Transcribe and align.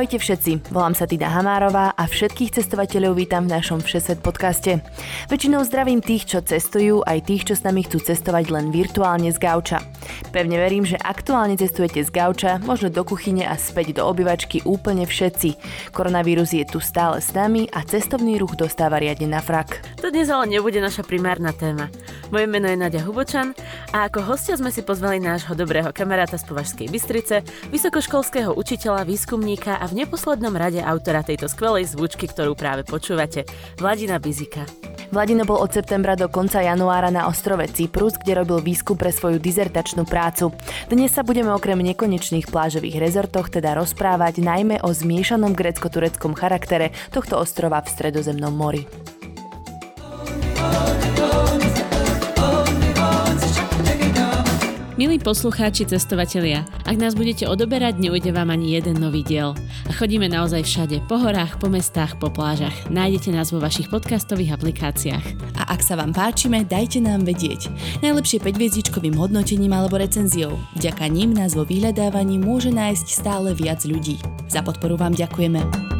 Ahojte 0.00 0.16
všetci, 0.16 0.72
volám 0.72 0.96
sa 0.96 1.04
Tida 1.04 1.28
Hamárová 1.28 1.92
a 1.92 2.08
všetkých 2.08 2.56
cestovateľov 2.56 3.20
vítam 3.20 3.44
v 3.44 3.52
našom 3.52 3.84
Všesvet 3.84 4.24
podcaste. 4.24 4.80
Väčšinou 5.28 5.60
zdravím 5.60 6.00
tých, 6.00 6.24
čo 6.24 6.40
cestujú, 6.40 7.04
aj 7.04 7.28
tých, 7.28 7.52
čo 7.52 7.54
s 7.60 7.68
nami 7.68 7.84
chcú 7.84 8.00
cestovať 8.00 8.48
len 8.48 8.72
virtuálne 8.72 9.28
z 9.28 9.36
gauča. 9.36 9.84
Pevne 10.32 10.56
verím, 10.56 10.88
že 10.88 10.96
aktuálne 10.96 11.60
cestujete 11.60 12.00
z 12.00 12.08
gauča, 12.16 12.56
možno 12.64 12.88
do 12.88 13.04
kuchyne 13.04 13.44
a 13.44 13.60
späť 13.60 14.00
do 14.00 14.08
obývačky 14.08 14.64
úplne 14.64 15.04
všetci. 15.04 15.60
Koronavírus 15.92 16.56
je 16.56 16.64
tu 16.64 16.80
stále 16.80 17.20
s 17.20 17.36
nami 17.36 17.68
a 17.68 17.84
cestovný 17.84 18.40
ruch 18.40 18.56
dostáva 18.56 18.96
riadne 18.96 19.28
na 19.28 19.44
frak. 19.44 20.00
To 20.00 20.08
dnes 20.08 20.32
ale 20.32 20.48
nebude 20.48 20.80
naša 20.80 21.04
primárna 21.04 21.52
téma. 21.52 21.92
Moje 22.30 22.46
meno 22.46 22.70
je 22.70 22.78
Nadia 22.78 23.02
Hubočan 23.02 23.58
a 23.90 24.06
ako 24.06 24.22
hostia 24.22 24.54
sme 24.54 24.70
si 24.70 24.86
pozvali 24.86 25.18
nášho 25.18 25.58
dobrého 25.58 25.90
kamaráta 25.90 26.38
z 26.38 26.46
Považskej 26.46 26.86
Bystrice, 26.86 27.42
vysokoškolského 27.74 28.54
učiteľa, 28.54 29.02
výskumníka 29.02 29.74
a 29.74 29.90
v 29.90 30.06
neposlednom 30.06 30.54
rade 30.54 30.78
autora 30.78 31.26
tejto 31.26 31.50
skvelej 31.50 31.90
zvučky, 31.90 32.30
ktorú 32.30 32.54
práve 32.54 32.86
počúvate, 32.86 33.50
Vladina 33.82 34.22
Bizika. 34.22 34.62
Vladino 35.10 35.42
bol 35.42 35.58
od 35.58 35.74
septembra 35.74 36.14
do 36.14 36.30
konca 36.30 36.62
januára 36.62 37.10
na 37.10 37.26
ostrove 37.26 37.66
Cyprus, 37.66 38.14
kde 38.14 38.46
robil 38.46 38.62
výskum 38.62 38.94
pre 38.94 39.10
svoju 39.10 39.42
dizertačnú 39.42 40.06
prácu. 40.06 40.54
Dnes 40.86 41.10
sa 41.10 41.26
budeme 41.26 41.50
okrem 41.50 41.82
nekonečných 41.82 42.46
plážových 42.46 43.02
rezortoch 43.02 43.50
teda 43.50 43.74
rozprávať 43.74 44.38
najmä 44.38 44.86
o 44.86 44.94
zmiešanom 44.94 45.50
grecko-tureckom 45.50 46.38
charaktere 46.38 46.94
tohto 47.10 47.42
ostrova 47.42 47.82
v 47.82 47.90
Stredozemnom 47.90 48.54
mori. 48.54 48.86
Milí 55.00 55.16
poslucháči, 55.16 55.88
cestovatelia, 55.88 56.68
ak 56.84 57.00
nás 57.00 57.16
budete 57.16 57.48
odoberať, 57.48 57.96
neujde 57.96 58.36
vám 58.36 58.52
ani 58.52 58.76
jeden 58.76 59.00
nový 59.00 59.24
diel. 59.24 59.56
A 59.88 59.96
chodíme 59.96 60.28
naozaj 60.28 60.60
všade, 60.60 61.00
po 61.08 61.16
horách, 61.16 61.56
po 61.56 61.72
mestách, 61.72 62.20
po 62.20 62.28
plážach. 62.28 62.76
Nájdete 62.92 63.32
nás 63.32 63.48
vo 63.48 63.64
vašich 63.64 63.88
podcastových 63.88 64.60
aplikáciách. 64.60 65.56
A 65.56 65.72
ak 65.72 65.80
sa 65.80 65.96
vám 65.96 66.12
páčime, 66.12 66.68
dajte 66.68 67.00
nám 67.00 67.24
vedieť. 67.24 67.72
Najlepšie 68.04 68.44
5 68.44 69.16
hodnotením 69.16 69.72
alebo 69.72 69.96
recenziou. 69.96 70.60
Vďaka 70.76 71.08
ním 71.08 71.32
nás 71.32 71.56
vo 71.56 71.64
vyhľadávaní 71.64 72.36
môže 72.36 72.68
nájsť 72.68 73.06
stále 73.08 73.56
viac 73.56 73.80
ľudí. 73.88 74.20
Za 74.52 74.60
podporu 74.60 75.00
vám 75.00 75.16
ďakujeme. 75.16 75.99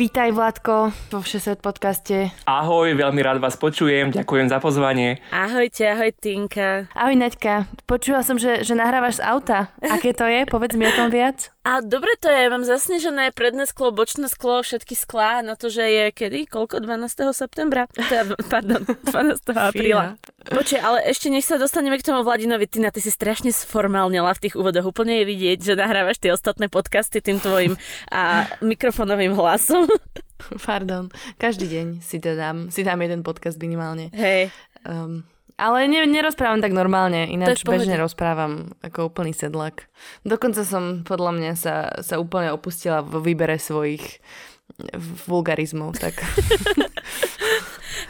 Vítaj 0.00 0.32
Vládko 0.32 0.96
vo 1.12 1.20
Všesvet 1.20 1.60
podcaste. 1.60 2.32
Ahoj, 2.48 2.96
veľmi 2.96 3.20
rád 3.20 3.36
vás 3.36 3.60
počujem, 3.60 4.08
ďakujem 4.08 4.48
za 4.48 4.56
pozvanie. 4.56 5.20
Ahojte, 5.28 5.92
ahoj 5.92 6.08
Tinka. 6.16 6.88
Ahoj 6.96 7.20
Naďka, 7.20 7.68
počula 7.84 8.24
som, 8.24 8.40
že, 8.40 8.64
že 8.64 8.72
nahrávaš 8.72 9.20
z 9.20 9.28
auta. 9.28 9.68
Aké 9.84 10.16
to 10.16 10.24
je? 10.24 10.48
Povedz 10.48 10.72
mi 10.72 10.88
o 10.88 10.96
tom 10.96 11.12
viac. 11.12 11.52
A 11.60 11.84
dobre 11.84 12.16
to 12.16 12.32
je, 12.32 12.48
mám 12.48 12.64
zasnežené 12.64 13.36
predné 13.36 13.68
sklo, 13.68 13.92
bočné 13.92 14.32
sklo, 14.32 14.64
všetky 14.64 14.96
sklá 14.96 15.44
na 15.44 15.60
to, 15.60 15.68
že 15.68 15.84
je 15.84 16.04
kedy? 16.08 16.48
Koľko? 16.48 16.80
12. 16.80 17.36
septembra? 17.36 17.84
Teda, 17.92 18.32
pardon, 18.52 18.80
12. 19.04 19.52
apríla. 19.52 20.16
Počkej, 20.40 20.80
ale 20.80 21.04
ešte 21.04 21.28
nech 21.28 21.44
sa 21.44 21.60
dostaneme 21.60 22.00
k 22.00 22.08
tomu 22.08 22.24
Vladinovi. 22.24 22.64
Ty 22.64 22.88
na 22.88 22.90
ty 22.90 23.04
si 23.04 23.12
strašne 23.12 23.52
sformálnila 23.52 24.32
v 24.32 24.48
tých 24.48 24.56
úvodoch. 24.56 24.88
Úplne 24.88 25.20
je 25.20 25.24
vidieť, 25.28 25.58
že 25.60 25.72
nahrávaš 25.76 26.16
tie 26.16 26.32
ostatné 26.32 26.72
podcasty 26.72 27.20
tým 27.20 27.36
tvojim 27.36 27.76
a 28.08 28.48
mikrofónovým 28.64 29.36
hlasom. 29.36 29.89
Pardon. 30.66 31.12
Každý 31.36 31.66
deň 31.68 31.86
si 32.00 32.18
to 32.18 32.34
dám. 32.34 32.72
Si 32.72 32.82
dám 32.82 33.00
jeden 33.02 33.20
podcast 33.20 33.60
minimálne. 33.60 34.08
Hej. 34.16 34.50
Um, 34.86 35.28
ale 35.60 35.84
ne, 35.92 36.08
nerozprávam 36.08 36.64
tak 36.64 36.72
normálne, 36.72 37.28
ináč 37.28 37.68
bežne 37.68 38.00
rozprávam 38.00 38.72
ako 38.80 39.12
úplný 39.12 39.36
sedlak. 39.36 39.92
Dokonca 40.24 40.64
som 40.64 41.04
podľa 41.04 41.32
mňa 41.36 41.52
sa, 41.52 41.92
sa 42.00 42.16
úplne 42.16 42.48
opustila 42.48 43.04
vo 43.04 43.20
výbere 43.20 43.60
svojich 43.60 44.24
vulgarizmov. 45.28 46.00
Tak. 46.00 46.16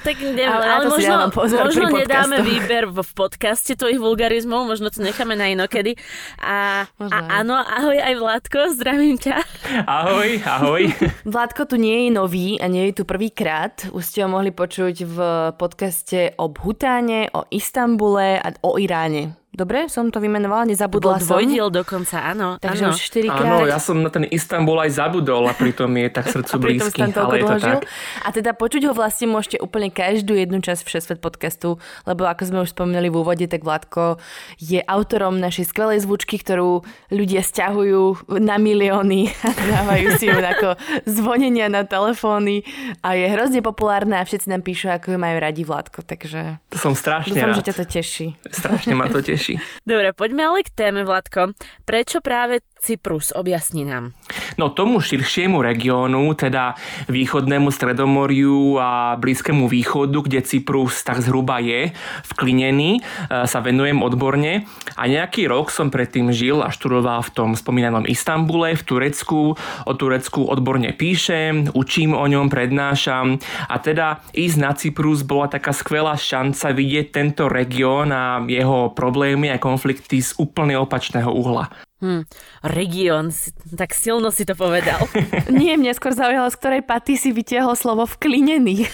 Tak 0.00 0.16
neviem, 0.16 0.48
ale, 0.48 0.64
ale 0.64 0.84
možno, 0.88 1.28
pozor 1.28 1.68
možno 1.68 1.92
nedáme 1.92 2.40
výber 2.40 2.88
v, 2.88 3.04
v 3.04 3.12
podcaste 3.12 3.76
tvojich 3.76 4.00
vulgarizmov, 4.00 4.64
možno 4.64 4.88
to 4.88 5.04
necháme 5.04 5.36
na 5.36 5.52
inokedy. 5.52 5.96
A, 6.40 6.88
a 6.88 7.16
áno, 7.44 7.56
ahoj 7.56 8.00
aj 8.00 8.14
Vládko, 8.16 8.58
zdravím 8.80 9.20
ťa. 9.20 9.44
Ahoj, 9.84 10.40
ahoj. 10.44 10.82
Vládko 11.36 11.68
tu 11.68 11.76
nie 11.76 12.08
je 12.08 12.10
nový 12.16 12.48
a 12.60 12.66
nie 12.68 12.88
je 12.90 13.00
tu 13.00 13.04
prvýkrát. 13.04 13.76
Už 13.92 14.04
ste 14.04 14.24
ho 14.24 14.28
mohli 14.32 14.52
počuť 14.52 14.96
v 15.04 15.18
podcaste 15.56 16.32
o 16.40 16.48
Bhutáne, 16.48 17.28
o 17.36 17.44
Istambule 17.52 18.40
a 18.40 18.48
o 18.64 18.80
Iráne. 18.80 19.39
Dobre, 19.50 19.90
som 19.90 20.14
to 20.14 20.22
vymenovala, 20.22 20.62
nezabudla 20.62 21.18
to 21.18 21.26
bol 21.26 21.42
dvojdiel 21.42 21.74
dokonca, 21.74 22.22
áno. 22.22 22.54
Takže 22.62 22.86
áno. 22.86 22.94
už 22.94 23.02
4 23.02 23.26
krát. 23.26 23.50
Áno, 23.50 23.58
ja 23.66 23.82
som 23.82 23.98
na 23.98 24.06
ten 24.06 24.22
Istanbul 24.30 24.78
aj 24.78 24.94
zabudol 24.94 25.42
a 25.50 25.52
pritom 25.58 25.90
je 25.90 26.06
tak 26.06 26.30
srdcu 26.38 26.54
blízky, 26.62 27.02
ale 27.10 27.42
je 27.42 27.44
to 27.50 27.56
tak. 27.58 27.82
A 28.22 28.28
teda 28.30 28.54
počuť 28.54 28.86
ho 28.86 28.94
vlastne 28.94 29.26
môžete 29.26 29.58
úplne 29.58 29.90
každú 29.90 30.38
jednu 30.38 30.62
časť 30.62 30.86
Všesvet 30.86 31.18
podcastu, 31.18 31.82
lebo 32.06 32.30
ako 32.30 32.42
sme 32.46 32.58
už 32.62 32.70
spomínali 32.78 33.10
v 33.10 33.16
úvode, 33.18 33.42
tak 33.50 33.66
Vládko 33.66 34.22
je 34.62 34.78
autorom 34.86 35.42
našej 35.42 35.66
skvelej 35.74 36.06
zvučky, 36.06 36.38
ktorú 36.38 36.86
ľudia 37.10 37.42
stiahujú 37.42 38.30
na 38.38 38.54
milióny 38.54 39.34
a 39.50 39.50
dávajú 39.50 40.14
si 40.14 40.30
ju 40.30 40.38
ako 40.38 40.78
zvonenia 41.10 41.66
na 41.66 41.82
telefóny 41.82 42.62
a 43.02 43.18
je 43.18 43.26
hrozne 43.26 43.66
populárna 43.66 44.22
a 44.22 44.26
všetci 44.30 44.46
nám 44.46 44.62
píšu, 44.62 44.94
ako 44.94 45.10
ju 45.10 45.18
majú 45.18 45.42
radi 45.42 45.66
Vládko, 45.66 46.06
takže... 46.06 46.62
To 46.70 46.78
som 46.78 46.94
strašne 46.94 47.34
Dúfam, 47.34 47.50
rád. 47.50 47.58
že 47.58 47.66
ťa 47.66 47.74
to 47.74 47.84
teší. 47.90 48.26
Strašne 48.46 48.94
ma 48.94 49.10
to 49.10 49.18
teší 49.18 49.39
teší. 49.40 49.56
Dobre, 49.88 50.12
poďme 50.12 50.52
ale 50.52 50.60
k 50.60 50.70
téme, 50.76 51.00
Vladko. 51.08 51.56
Prečo 51.88 52.20
práve 52.20 52.60
Cyprus? 52.76 53.32
Objasni 53.32 53.88
nám. 53.88 54.12
No 54.60 54.68
tomu 54.68 55.00
širšiemu 55.00 55.64
regiónu, 55.64 56.36
teda 56.36 56.76
východnému 57.08 57.72
stredomoriu 57.72 58.76
a 58.76 59.16
blízkému 59.16 59.64
východu, 59.64 60.20
kde 60.20 60.44
Cyprus 60.44 61.00
tak 61.00 61.24
zhruba 61.24 61.64
je, 61.64 61.96
vklinený, 62.36 63.00
e, 63.00 63.48
sa 63.48 63.64
venujem 63.64 64.04
odborne. 64.04 64.68
A 65.00 65.02
nejaký 65.08 65.48
rok 65.48 65.72
som 65.72 65.88
predtým 65.88 66.28
žil 66.36 66.60
a 66.60 66.68
študoval 66.68 67.24
v 67.24 67.32
tom 67.32 67.50
spomínanom 67.56 68.04
Istambule, 68.04 68.76
v 68.76 68.82
Turecku. 68.84 69.56
O 69.88 69.92
Turecku 69.96 70.44
odborne 70.44 70.92
píšem, 70.92 71.72
učím 71.72 72.12
o 72.12 72.24
ňom, 72.28 72.52
prednášam. 72.52 73.40
A 73.68 73.76
teda 73.80 74.20
ísť 74.36 74.56
na 74.60 74.76
Cyprus 74.76 75.24
bola 75.24 75.48
taká 75.48 75.72
skvelá 75.72 76.20
šanca 76.20 76.76
vidieť 76.76 77.06
tento 77.12 77.48
región 77.48 78.12
a 78.12 78.44
jeho 78.44 78.92
problémy 78.92 79.29
a 79.36 79.62
konflikty 79.62 80.22
z 80.24 80.34
úplne 80.40 80.78
opačného 80.80 81.30
uhla. 81.30 81.70
Hmm, 82.00 82.24
región, 82.64 83.28
tak 83.76 83.92
silno 83.92 84.32
si 84.32 84.48
to 84.48 84.56
povedal. 84.56 85.04
Nie, 85.52 85.76
mne 85.76 85.92
skôr 85.92 86.16
zaujalo, 86.16 86.48
z 86.48 86.56
ktorej 86.56 86.82
paty 86.88 87.20
si 87.20 87.28
vytiahol 87.28 87.76
slovo 87.76 88.08
vklinený. 88.08 88.88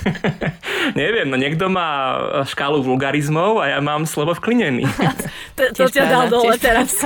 Neviem, 1.00 1.28
no 1.28 1.36
niekto 1.36 1.68
má 1.68 2.16
škálu 2.48 2.80
vulgarizmov 2.80 3.60
a 3.60 3.76
ja 3.76 3.78
mám 3.84 4.08
slovo 4.08 4.32
vklinený. 4.32 4.88
to, 5.60 5.76
to 5.76 5.92
ťa 5.92 6.08
dal 6.08 6.24
dole 6.32 6.56
teraz. 6.56 7.04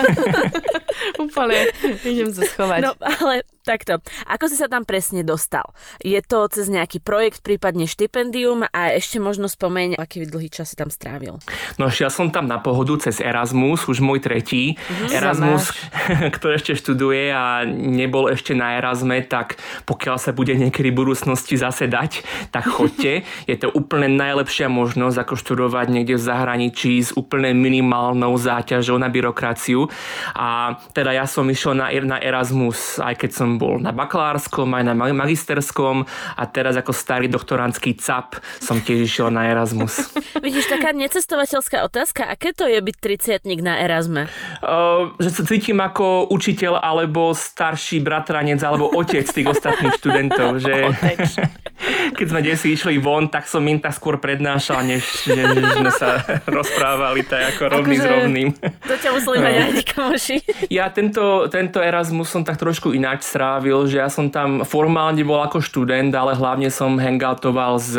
Úplne, 1.19 1.75
idem 2.07 2.31
sa 2.31 2.47
schovať. 2.47 2.81
No, 2.87 2.95
ale 3.03 3.43
Takto, 3.67 3.99
ako 4.31 4.47
si 4.47 4.55
sa 4.55 4.71
tam 4.71 4.87
presne 4.87 5.27
dostal? 5.27 5.75
Je 5.99 6.23
to 6.23 6.47
cez 6.47 6.71
nejaký 6.71 7.03
projekt, 7.03 7.43
prípadne 7.43 7.91
štipendium 7.91 8.63
a 8.71 8.95
ešte 8.95 9.19
možno 9.19 9.51
spomeň, 9.51 9.99
aký 9.99 10.23
dlhý 10.23 10.47
čas 10.47 10.71
si 10.71 10.79
tam 10.79 10.87
strávil? 10.87 11.43
No 11.75 11.91
šiel 11.91 12.15
som 12.15 12.31
tam 12.31 12.47
na 12.47 12.63
pohodu 12.63 12.95
cez 13.03 13.19
Erasmus, 13.19 13.91
už 13.91 13.99
môj 13.99 14.23
tretí. 14.23 14.79
Mm-hmm. 14.79 15.11
Erasmus, 15.19 15.75
kto 16.39 16.47
ešte 16.55 16.79
študuje 16.79 17.35
a 17.35 17.67
nebol 17.67 18.31
ešte 18.31 18.55
na 18.55 18.79
Erasme, 18.79 19.19
tak 19.27 19.59
pokiaľ 19.83 20.15
sa 20.23 20.31
bude 20.31 20.55
niekedy 20.55 20.95
v 20.95 21.03
budúcnosti 21.03 21.59
zase 21.59 21.91
dať, 21.91 22.23
tak 22.55 22.71
chodte. 22.71 23.27
Je 23.51 23.57
to 23.59 23.75
úplne 23.75 24.15
najlepšia 24.15 24.71
možnosť, 24.71 25.27
ako 25.27 25.35
študovať 25.35 25.91
niekde 25.91 26.15
v 26.15 26.23
zahraničí 26.23 27.03
s 27.03 27.11
úplne 27.19 27.51
minimálnou 27.51 28.31
záťažou 28.39 28.95
na 28.95 29.11
byrokraciu. 29.11 29.91
A 30.39 30.79
teda 30.95 31.11
ja 31.19 31.27
som 31.27 31.43
išiel 31.51 31.75
na, 31.75 31.91
na 32.07 32.23
Erasmus, 32.23 33.03
aj 33.03 33.27
keď 33.27 33.31
som 33.35 33.56
bol 33.57 33.81
na 33.81 33.93
bakalárskom, 33.93 34.69
aj 34.77 34.85
na 34.87 34.95
magisterskom 34.95 36.05
a 36.37 36.43
teraz 36.49 36.77
ako 36.77 36.93
starý 36.93 37.27
doktorantský 37.29 37.97
cap 37.99 38.39
som 38.61 38.81
tiež 38.81 39.09
išiel 39.09 39.29
na 39.33 39.49
Erasmus. 39.51 40.13
Vidíš, 40.45 40.71
taká 40.71 40.93
necestovateľská 40.97 41.85
otázka, 41.85 42.29
aké 42.29 42.53
to 42.53 42.69
je 42.69 42.79
byť 42.79 42.97
triciatník 42.97 43.61
na 43.61 43.81
Erasme? 43.81 44.29
Uh, 44.61 45.13
že 45.21 45.33
sa 45.33 45.43
cítim 45.45 45.81
ako 45.81 46.31
učiteľ 46.33 46.81
alebo 46.81 47.33
starší 47.33 48.01
bratranec 48.01 48.61
alebo 48.63 48.89
otec 48.93 49.25
tých 49.27 49.49
ostatných 49.49 49.97
študentov. 49.99 50.61
Že... 50.61 50.75
keď 52.17 52.27
sme 52.27 52.41
desi 52.41 52.73
išli 52.73 52.97
von, 52.99 53.29
tak 53.29 53.45
som 53.49 53.63
im 53.67 53.79
tak 53.79 53.93
skôr 53.97 54.17
prednášal, 54.17 54.85
než 54.85 55.05
že 55.27 55.37
sme 55.77 55.91
sa 55.93 56.23
rozprávali 56.49 57.27
tak 57.27 57.57
ako 57.57 57.63
rovný 57.81 57.97
Akože- 57.97 58.03
s 58.03 58.07
rovným. 58.09 58.49
To 58.87 58.95
ťa 58.97 59.11
museli 59.13 59.37
mať 59.41 59.55
aj 59.55 59.71
kamoši. 59.93 60.37
Ja 60.73 60.89
tento, 60.91 61.47
tento 61.53 61.79
Erasmus 61.83 62.29
som 62.33 62.43
tak 62.43 62.57
trošku 62.57 62.97
ináč 62.97 63.27
strávil, 63.47 63.87
že 63.87 64.03
ja 64.03 64.11
som 64.11 64.27
tam 64.27 64.67
formálne 64.67 65.23
bol 65.23 65.39
ako 65.39 65.63
študent, 65.63 66.11
ale 66.11 66.35
hlavne 66.35 66.67
som 66.67 66.99
hangoutoval 66.99 67.79
s, 67.79 67.95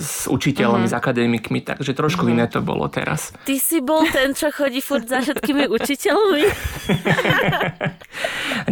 s 0.00 0.24
učiteľmi, 0.24 0.88
uh-huh. 0.88 0.96
s 0.96 0.96
akademikmi, 0.96 1.60
takže 1.60 1.92
trošku 1.92 2.24
uh-huh. 2.24 2.32
iné 2.40 2.48
to 2.48 2.64
bolo 2.64 2.88
teraz. 2.88 3.36
Ty 3.44 3.60
si 3.60 3.84
bol 3.84 4.08
ten, 4.08 4.32
čo 4.32 4.48
chodí 4.48 4.80
furt 4.80 5.04
za 5.04 5.20
všetkými 5.20 5.68
učiteľmi? 5.76 6.42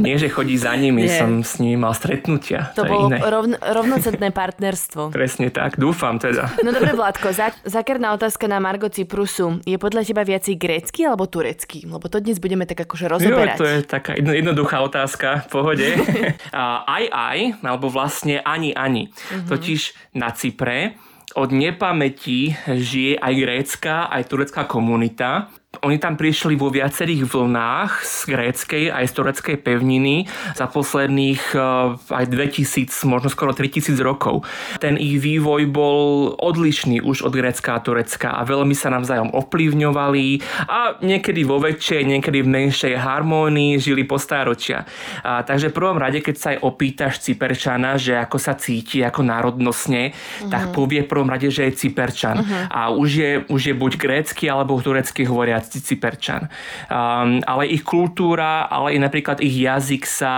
Nie, 0.00 0.16
že 0.16 0.32
chodí 0.32 0.56
za 0.56 0.72
nimi, 0.81 1.05
Nie. 1.05 1.20
som 1.20 1.44
s 1.44 1.60
nimi 1.60 1.76
mal 1.76 1.93
stretnutia. 1.93 2.72
To 2.72 2.88
je 2.88 2.88
bolo 2.88 3.12
iné. 3.12 3.20
rovn, 3.20 3.52
rovnocentné 3.60 4.32
partnerstvo. 4.32 5.12
Presne 5.19 5.52
tak, 5.52 5.76
dúfam 5.76 6.16
teda. 6.16 6.56
No 6.64 6.72
dobre, 6.72 6.96
Vládko, 6.96 7.37
za, 7.37 7.52
zákerná 7.69 8.16
otázka 8.16 8.49
na 8.49 8.56
Margo 8.64 8.88
Cyprusu. 8.88 9.60
Je 9.69 9.76
podľa 9.76 10.08
teba 10.08 10.25
viacej 10.25 10.56
grécky 10.56 11.05
alebo 11.05 11.28
turecký? 11.28 11.84
Lebo 11.84 12.08
to 12.08 12.16
dnes 12.25 12.40
budeme 12.40 12.64
tak 12.64 12.81
akože 12.88 13.05
Jo, 13.05 13.12
rozoberať. 13.12 13.58
to 13.60 13.66
je 13.69 13.76
taká 13.84 14.16
jedno, 14.16 14.32
jednoduchá 14.32 14.81
otázka, 14.81 15.44
v 15.44 15.49
pohode. 15.52 15.87
Aj 16.98 17.04
aj, 17.08 17.62
alebo 17.62 17.92
vlastne 17.92 18.40
ani 18.42 18.72
ani. 18.74 19.10
Totiž 19.46 20.14
na 20.18 20.32
Cypre 20.32 20.98
od 21.36 21.52
nepamäti 21.52 22.56
žije 22.66 23.20
aj 23.20 23.34
grécka, 23.36 23.94
aj 24.08 24.22
turecká 24.32 24.64
komunita. 24.64 25.52
Oni 25.85 26.00
tam 26.00 26.17
prišli 26.17 26.56
vo 26.56 26.73
viacerých 26.73 27.29
vlnách 27.29 28.00
z 28.00 28.17
gréckej 28.25 28.85
aj 28.88 29.05
z 29.05 29.12
tureckej 29.12 29.56
pevniny 29.61 30.25
za 30.56 30.65
posledných 30.65 31.43
eh, 31.53 31.93
aj 32.09 32.25
2000, 32.25 32.88
možno 33.05 33.29
skoro 33.29 33.53
3000 33.53 33.93
rokov. 34.00 34.49
Ten 34.81 34.97
ich 34.97 35.20
vývoj 35.20 35.69
bol 35.69 36.32
odlišný 36.41 37.05
už 37.05 37.20
od 37.20 37.37
Grécka 37.37 37.76
a 37.76 37.85
Turecka 37.85 38.41
a 38.41 38.49
veľmi 38.49 38.73
sa 38.73 38.88
navzájom 38.88 39.29
ovplyvňovali 39.37 40.26
a 40.73 41.05
niekedy 41.05 41.44
vo 41.44 41.61
väčšej, 41.61 42.17
niekedy 42.17 42.41
v 42.41 42.49
menšej 42.49 42.94
harmónii 42.97 43.76
žili 43.76 44.09
po 44.09 44.17
stáročia. 44.17 44.88
A, 45.20 45.44
takže 45.44 45.69
v 45.69 45.76
prvom 45.76 46.00
rade, 46.00 46.25
keď 46.25 46.37
sa 46.41 46.49
aj 46.56 46.65
opýtaš 46.65 47.20
Cyperčana, 47.20 48.00
že 48.00 48.17
ako 48.17 48.41
sa 48.41 48.56
cíti 48.56 49.05
ako 49.05 49.20
národnostne, 49.20 50.17
tak 50.49 50.73
povie 50.73 51.05
v 51.05 51.12
prvom 51.12 51.29
rade, 51.29 51.53
že 51.53 51.69
je 51.69 51.76
Cyperčan. 51.76 52.41
A 52.73 52.88
už 52.88 53.11
je, 53.12 53.31
už 53.53 53.61
je 53.69 53.75
buď 53.76 53.93
grécky 54.00 54.49
alebo 54.49 54.81
turecky 54.81 55.29
hovoriaci 55.58 55.82
Cyperčan. 55.82 56.46
Um, 56.88 57.43
ale 57.43 57.66
ich 57.66 57.82
kultúra, 57.82 58.70
ale 58.70 58.94
i 58.94 58.99
napríklad 58.99 59.43
ich 59.43 59.58
jazyk 59.58 60.06
sa 60.06 60.32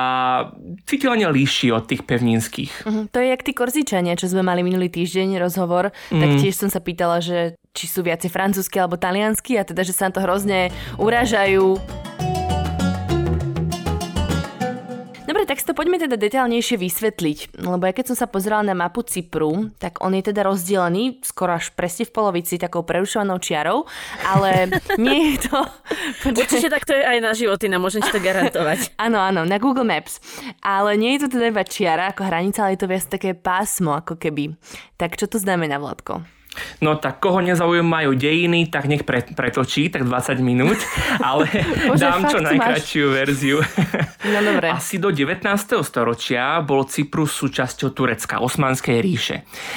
citeľne 0.88 1.28
líši 1.28 1.70
od 1.70 1.84
tých 1.86 2.02
pevninských. 2.08 2.88
Mhm, 2.88 3.02
To 3.12 3.18
je 3.20 3.28
jak 3.28 3.42
tí 3.44 3.52
Korzičania, 3.52 4.16
čo 4.16 4.26
sme 4.32 4.40
mali 4.40 4.64
minulý 4.64 4.88
týždeň 4.88 5.36
rozhovor, 5.38 5.92
tak 6.08 6.28
Mm. 6.30 6.40
tiež 6.40 6.54
som 6.56 6.70
sa 6.72 6.80
pýtala, 6.80 7.20
že 7.20 7.54
či 7.76 7.86
sú 7.86 8.02
viacej 8.02 8.30
francúzsky 8.32 8.80
alebo 8.80 8.96
taliansky 8.98 9.60
a 9.60 9.66
teda, 9.66 9.84
že 9.84 9.94
sa 9.94 10.08
na 10.08 10.14
to 10.16 10.24
hrozne 10.24 10.72
uražajú. 10.98 11.78
Dobre, 15.30 15.46
tak 15.46 15.62
si 15.62 15.66
to 15.70 15.78
poďme 15.78 16.02
teda 16.02 16.18
detailnejšie 16.18 16.74
vysvetliť, 16.74 17.62
lebo 17.62 17.86
ja 17.86 17.94
keď 17.94 18.10
som 18.10 18.18
sa 18.18 18.26
pozerala 18.26 18.66
na 18.66 18.74
mapu 18.74 19.06
Cypru, 19.06 19.70
tak 19.78 20.02
on 20.02 20.10
je 20.18 20.26
teda 20.26 20.42
rozdelený 20.42 21.22
skoro 21.22 21.54
až 21.54 21.70
presne 21.70 22.02
v 22.02 22.10
polovici 22.10 22.58
takou 22.58 22.82
prerušovanou 22.82 23.38
čiarou, 23.38 23.86
ale 24.26 24.74
nie 24.98 25.38
je 25.38 25.46
to... 25.46 25.62
Určite 26.34 26.74
tak 26.74 26.82
to 26.82 26.98
je 26.98 27.06
aj 27.06 27.22
na 27.22 27.30
životy, 27.30 27.70
no 27.70 27.78
môžem 27.78 28.02
ti 28.02 28.10
to 28.10 28.18
garantovať. 28.18 28.90
Áno, 29.06 29.22
áno, 29.22 29.46
na 29.46 29.62
Google 29.62 29.86
Maps. 29.86 30.18
Ale 30.66 30.98
nie 30.98 31.14
je 31.14 31.30
to 31.30 31.38
teda 31.38 31.54
iba 31.54 31.62
čiara 31.62 32.10
ako 32.10 32.26
hranica, 32.26 32.66
ale 32.66 32.74
je 32.74 32.82
to 32.82 32.90
viac 32.90 33.06
také 33.06 33.30
pásmo, 33.38 33.94
ako 33.94 34.18
keby. 34.18 34.58
Tak 34.98 35.14
čo 35.14 35.30
to 35.30 35.38
znamená, 35.38 35.78
Vladko? 35.78 36.26
No 36.82 36.98
tak 36.98 37.22
koho 37.22 37.38
nezaujímajú 37.44 38.18
dejiny, 38.18 38.66
tak 38.72 38.90
nech 38.90 39.06
pre, 39.06 39.22
pretočí, 39.22 39.86
tak 39.86 40.02
20 40.02 40.42
minút, 40.42 40.80
ale 41.22 41.46
Bože, 41.86 42.02
dám 42.02 42.26
čo 42.26 42.42
najkračšiu 42.42 43.04
verziu. 43.14 43.58
No 44.26 44.38
dobre. 44.42 44.66
Asi 44.80 44.98
do 44.98 45.14
19. 45.14 45.46
storočia 45.86 46.58
bol 46.64 46.88
Cyprus 46.90 47.36
súčasťou 47.38 47.94
Turecka, 47.94 48.42
Osmanskej 48.42 48.98
ríše. 48.98 49.36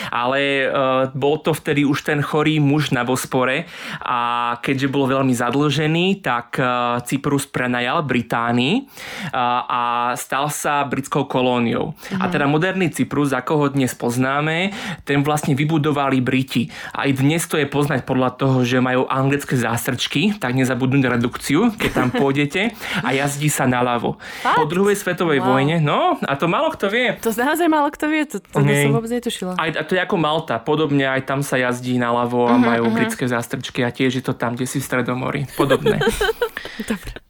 Ale 0.09 0.65
uh, 0.65 1.13
bol 1.13 1.43
to 1.45 1.53
vtedy 1.53 1.85
už 1.85 2.09
ten 2.09 2.25
chorý 2.25 2.57
muž 2.57 2.89
na 2.89 3.05
Bospore 3.05 3.69
a 4.01 4.53
keďže 4.63 4.87
bol 4.89 5.05
veľmi 5.05 5.35
zadlžený, 5.35 6.25
tak 6.25 6.57
uh, 6.57 6.97
Cyprus 7.05 7.45
prenajal 7.45 8.01
Británii 8.01 8.73
uh, 8.81 9.61
a 9.69 9.81
stal 10.17 10.49
sa 10.49 10.81
britskou 10.89 11.29
kolóniou. 11.29 11.93
A 12.17 12.31
teda 12.33 12.49
moderný 12.49 12.89
Cyprus, 12.89 13.35
ako 13.35 13.53
ho 13.61 13.67
dnes 13.69 13.93
poznáme, 13.93 14.73
ten 15.05 15.21
vlastne 15.21 15.53
vybudovali 15.53 16.17
Briti. 16.23 16.62
Aj 16.93 17.09
dnes 17.09 17.41
to 17.47 17.57
je 17.57 17.65
poznať 17.65 18.05
podľa 18.05 18.35
toho, 18.35 18.61
že 18.63 18.79
majú 18.79 19.07
anglické 19.07 19.55
zástrčky, 19.55 20.35
tak 20.37 20.53
nezabudnúť 20.53 21.03
redukciu, 21.19 21.73
keď 21.75 21.91
tam 21.91 22.07
pôjdete 22.21 22.75
a 23.01 23.09
jazdí 23.11 23.49
sa 23.49 23.65
naľavo. 23.65 24.19
Fakt? 24.43 24.57
Po 24.59 24.65
druhej 24.69 24.95
svetovej 24.95 25.41
Wow. 25.43 25.57
vojne, 25.57 25.81
no 25.81 26.15
a 26.21 26.33
to 26.37 26.45
málo 26.45 26.69
kto 26.69 26.87
vie. 26.93 27.17
To 27.19 27.33
naozaj 27.33 27.67
málo 27.67 27.89
kto 27.89 28.05
vie, 28.05 28.23
to, 28.29 28.37
to 28.37 28.61
Nej. 28.61 28.85
som 28.85 28.93
vôbec 28.93 29.11
netušila. 29.11 29.57
Aj 29.57 29.69
a 29.73 29.83
to 29.83 29.97
je 29.97 30.01
ako 30.01 30.15
Malta, 30.15 30.61
podobne 30.61 31.09
aj 31.09 31.25
tam 31.25 31.41
sa 31.41 31.57
jazdí 31.57 31.97
naľavo 31.97 32.47
a 32.47 32.55
majú 32.55 32.93
britské 32.93 33.25
zástrčky 33.25 33.81
a 33.81 33.89
tiež 33.89 34.21
je 34.21 34.23
to 34.23 34.37
tam, 34.37 34.53
kde 34.53 34.69
si 34.69 34.77
v 34.77 34.85
Stredomori. 34.85 35.41
Podobné. 35.57 35.99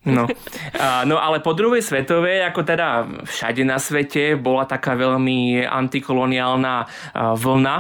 No. 0.03 0.27
A, 0.75 1.07
no 1.07 1.15
ale 1.15 1.39
po 1.39 1.55
druhej 1.55 1.79
svetovej, 1.79 2.43
ako 2.43 2.61
teda 2.67 3.07
všade 3.23 3.63
na 3.63 3.79
svete, 3.79 4.35
bola 4.35 4.67
taká 4.67 4.99
veľmi 4.99 5.63
antikoloniálna 5.63 6.75
vlna. 7.39 7.75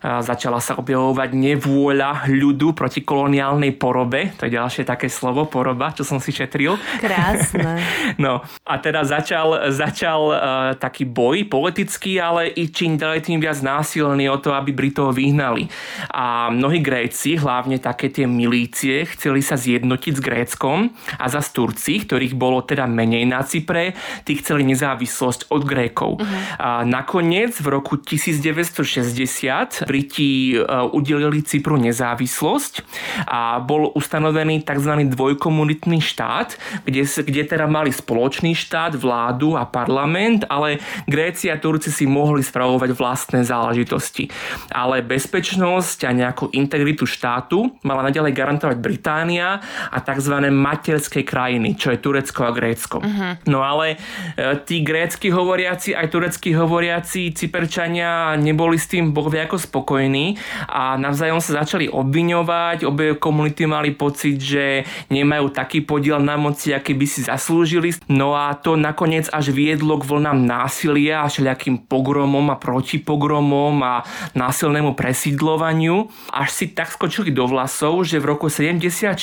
Začala 0.00 0.60
sa 0.60 0.76
objavovať 0.76 1.30
nevôľa 1.32 2.28
ľudu 2.28 2.76
proti 2.76 3.00
koloniálnej 3.00 3.72
porobe. 3.76 4.36
To 4.36 4.48
je 4.48 4.56
ďalšie 4.56 4.84
také 4.84 5.08
slovo, 5.08 5.48
poroba, 5.48 5.92
čo 5.96 6.04
som 6.04 6.18
si 6.18 6.34
šetril. 6.34 6.76
Krásne. 7.00 7.76
No 8.14 8.44
a 8.62 8.74
teda 8.78 9.02
začal, 9.02 9.74
začal 9.74 10.20
uh, 10.30 10.38
taký 10.78 11.02
boj 11.08 11.50
politický, 11.50 12.20
ale 12.22 12.52
i 12.52 12.70
čím 12.70 12.94
ďalej 12.94 13.26
tým 13.26 13.38
viac 13.42 13.58
násilný 13.58 14.30
o 14.30 14.38
to, 14.38 14.54
aby 14.54 14.70
Britov 14.70 15.16
vyhnali. 15.18 15.66
A 16.14 16.48
mnohí 16.52 16.78
Gréci, 16.78 17.34
hlavne 17.40 17.82
také 17.82 18.12
tie 18.12 18.28
milície, 18.28 19.02
chceli 19.08 19.42
sa 19.42 19.58
zjednotiť 19.58 20.12
s 20.14 20.22
Gréckom 20.22 20.94
a 21.18 21.26
za 21.26 21.42
Turci, 21.42 22.06
ktorých 22.06 22.34
bolo 22.38 22.62
teda 22.62 22.86
menej 22.86 23.26
na 23.26 23.42
Cypre, 23.42 23.94
tí 24.22 24.38
chceli 24.38 24.62
nezávislosť 24.68 25.50
od 25.50 25.62
Grékov. 25.66 26.18
Uh-huh. 26.18 26.38
A 26.58 26.68
nakoniec 26.86 27.54
v 27.58 27.66
roku 27.70 27.98
1960 27.98 29.73
Briti 29.82 30.54
uh, 30.54 30.86
udelili 30.94 31.42
Cypru 31.42 31.74
nezávislosť 31.74 32.86
a 33.26 33.58
bol 33.58 33.90
ustanovený 33.98 34.62
tzv. 34.62 35.10
dvojkomunitný 35.10 35.98
štát, 35.98 36.54
kde, 36.86 37.02
kde 37.02 37.42
teda 37.42 37.66
mali 37.66 37.90
spoločný 37.90 38.54
štát, 38.54 38.94
vládu 38.94 39.58
a 39.58 39.66
parlament, 39.66 40.46
ale 40.46 40.78
Gréci 41.10 41.50
a 41.50 41.58
Turci 41.58 41.90
si 41.90 42.06
mohli 42.06 42.46
spravovať 42.46 42.90
vlastné 42.94 43.40
záležitosti. 43.42 44.30
Ale 44.70 45.02
bezpečnosť 45.02 46.06
a 46.06 46.10
nejakú 46.14 46.54
integritu 46.54 47.08
štátu 47.08 47.74
mala 47.82 48.06
naďalej 48.06 48.32
garantovať 48.36 48.76
Británia 48.78 49.58
a 49.90 49.98
tzv. 49.98 50.34
materské 50.52 51.26
krajiny, 51.26 51.74
čo 51.74 51.90
je 51.90 51.98
Turecko 51.98 52.46
a 52.46 52.52
Grécko. 52.54 53.00
Uh-huh. 53.00 53.34
No 53.48 53.64
ale 53.64 53.96
e, 54.36 54.56
tí 54.62 54.84
grécky 54.84 55.32
hovoriaci 55.32 55.96
aj 55.96 56.06
turecky 56.12 56.52
hovoriaci 56.52 57.32
Cyperčania 57.32 58.36
neboli 58.36 58.76
s 58.76 58.90
tým 58.90 59.10
boh 59.14 59.26
vie 59.32 59.40
ako 59.40 59.56
spokojní 59.64 60.36
a 60.68 61.00
navzájom 61.00 61.40
sa 61.40 61.64
začali 61.64 61.88
obviňovať, 61.88 62.84
obe 62.84 63.16
komunity 63.16 63.64
mali 63.64 63.96
pocit, 63.96 64.36
že 64.38 64.84
nemajú 65.08 65.50
taký 65.50 65.80
podiel 65.82 66.20
na 66.20 66.36
moci, 66.36 66.76
aký 66.76 66.92
by 66.92 67.06
si 67.08 67.24
zaslúžili. 67.24 67.96
No 68.12 68.36
a 68.36 68.52
to 68.54 68.76
nakoniec 68.76 69.30
až 69.32 69.50
viedlo 69.50 69.96
k 69.96 70.08
vlnám 70.08 70.44
násilia 70.44 71.24
a 71.24 71.30
všelijakým 71.30 71.88
pogromom 71.88 72.52
a 72.52 72.60
protipogromom 72.60 73.80
a 73.80 74.04
násilnému 74.36 74.92
presídlovaniu. 74.94 76.10
Až 76.30 76.48
si 76.52 76.66
tak 76.70 76.92
skočili 76.92 77.32
do 77.32 77.48
vlasov, 77.48 78.04
že 78.04 78.20
v 78.20 78.34
roku 78.34 78.52
74 78.52 79.16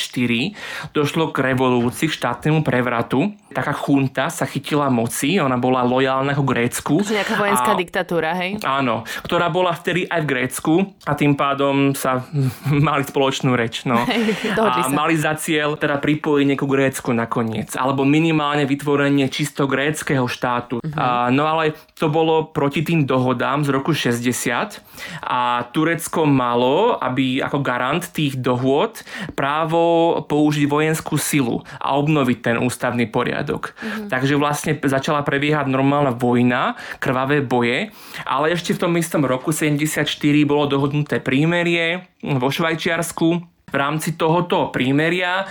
došlo 0.95 1.29
k 1.29 1.37
revolúcii, 1.53 2.07
k 2.09 2.17
štátnemu 2.17 2.65
prevratu. 2.65 3.35
Taká 3.51 3.75
chunta 3.75 4.31
sa 4.31 4.47
chytila 4.47 4.87
moci, 4.87 5.35
ona 5.37 5.59
bola 5.59 5.83
lojálna 5.83 6.31
ku 6.31 6.47
Grécku. 6.47 7.03
Že 7.03 7.19
nejaká 7.19 7.35
vojenská 7.35 7.71
A- 7.75 7.79
diktatúra, 7.79 8.31
hej? 8.39 8.51
Áno, 8.63 9.03
ktorá 9.27 9.51
bola 9.51 9.75
vtedy 9.75 10.07
aj 10.07 10.23
v 10.23 10.27
Grécku 10.31 10.95
a 11.03 11.11
tým 11.19 11.35
pádom 11.35 11.91
sa 11.91 12.23
mali 12.87 13.03
spoločnú 13.03 13.51
reč. 13.59 13.83
No. 13.83 13.99
a 14.55 14.87
sa. 14.87 14.91
mali 14.91 15.19
za 15.19 15.35
cieľ 15.35 15.75
teda 15.75 15.99
pripojenie 15.99 16.55
ku 16.55 16.71
Grécku 16.71 17.11
nakoniec. 17.11 17.75
Alebo 17.75 18.07
minimálne 18.07 18.63
vytvorenie 18.63 19.27
čisto 19.27 19.67
gréckého 19.67 20.23
štátu. 20.31 20.79
Mhm. 20.79 20.95
A, 20.95 21.27
no 21.35 21.43
ale 21.51 21.75
to 21.99 22.07
bolo 22.07 22.47
proti 22.47 22.87
tým 22.87 23.03
dohodám 23.03 23.67
z 23.67 23.69
roku 23.75 23.91
60 23.91 24.79
a 25.25 25.67
Turecko 25.75 26.23
malo, 26.23 26.95
aby 26.95 27.43
ako 27.43 27.59
garant 27.59 28.03
tých 28.13 28.39
dohôd 28.39 29.03
právo 29.35 30.17
použiť 30.25 30.65
vojenskú 30.69 31.19
silu 31.19 31.65
a 31.81 31.97
obnoviť 31.97 32.37
ten 32.39 32.55
ústavný 32.61 33.09
poriadok. 33.09 33.73
Mm-hmm. 33.73 34.07
Takže 34.07 34.33
vlastne 34.37 34.71
začala 34.77 35.25
prebiehať 35.25 35.67
normálna 35.67 36.13
vojna, 36.13 36.77
krvavé 37.01 37.41
boje, 37.41 37.89
ale 38.23 38.53
ešte 38.53 38.77
v 38.77 38.81
tom 38.87 38.93
istom 38.95 39.25
roku 39.25 39.49
74 39.49 40.20
bolo 40.45 40.69
dohodnuté 40.69 41.17
prímerie 41.17 42.05
vo 42.21 42.47
Švajčiarsku, 42.53 43.50
v 43.71 43.75
rámci 43.75 44.19
tohoto 44.19 44.69
prímeria 44.69 45.47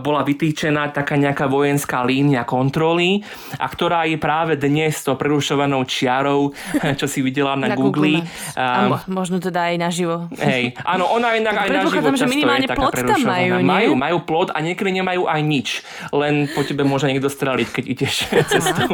bola 0.00 0.22
vytýčená 0.22 0.94
taká 0.94 1.18
nejaká 1.18 1.50
vojenská 1.50 2.06
línia 2.06 2.46
kontroly, 2.46 3.20
a 3.58 3.66
ktorá 3.66 4.06
je 4.06 4.16
práve 4.16 4.56
dnes 4.56 4.94
to 5.02 5.18
prerušovanou 5.18 5.82
čiarou, 5.84 6.54
čo 7.00 7.06
si 7.10 7.20
videla 7.20 7.58
na, 7.58 7.74
na 7.74 7.76
Google. 7.76 8.22
A 8.54 8.88
mo- 8.88 9.04
možno 9.10 9.42
teda 9.42 9.74
aj 9.74 9.76
naživo. 9.76 10.30
Hej, 10.38 10.78
áno, 10.86 11.10
ona 11.10 11.34
inak 11.40 11.66
aj 11.66 11.68
naživo 11.68 12.14
často 12.14 12.30
že 12.30 12.64
je 12.64 12.70
taká 12.70 12.88
prerušovaná. 12.90 13.58
Majú, 13.58 13.64
majú, 13.64 13.90
majú 13.98 14.18
plot 14.24 14.48
a 14.54 14.58
niekedy 14.62 14.90
nemajú 15.02 15.26
aj 15.26 15.40
nič. 15.42 15.68
Len 16.14 16.46
po 16.52 16.62
tebe 16.62 16.86
môže 16.86 17.08
niekto 17.10 17.28
streliť, 17.28 17.68
keď 17.70 17.84
ideš 17.84 18.14
cez 18.52 18.64
tú, 18.74 18.86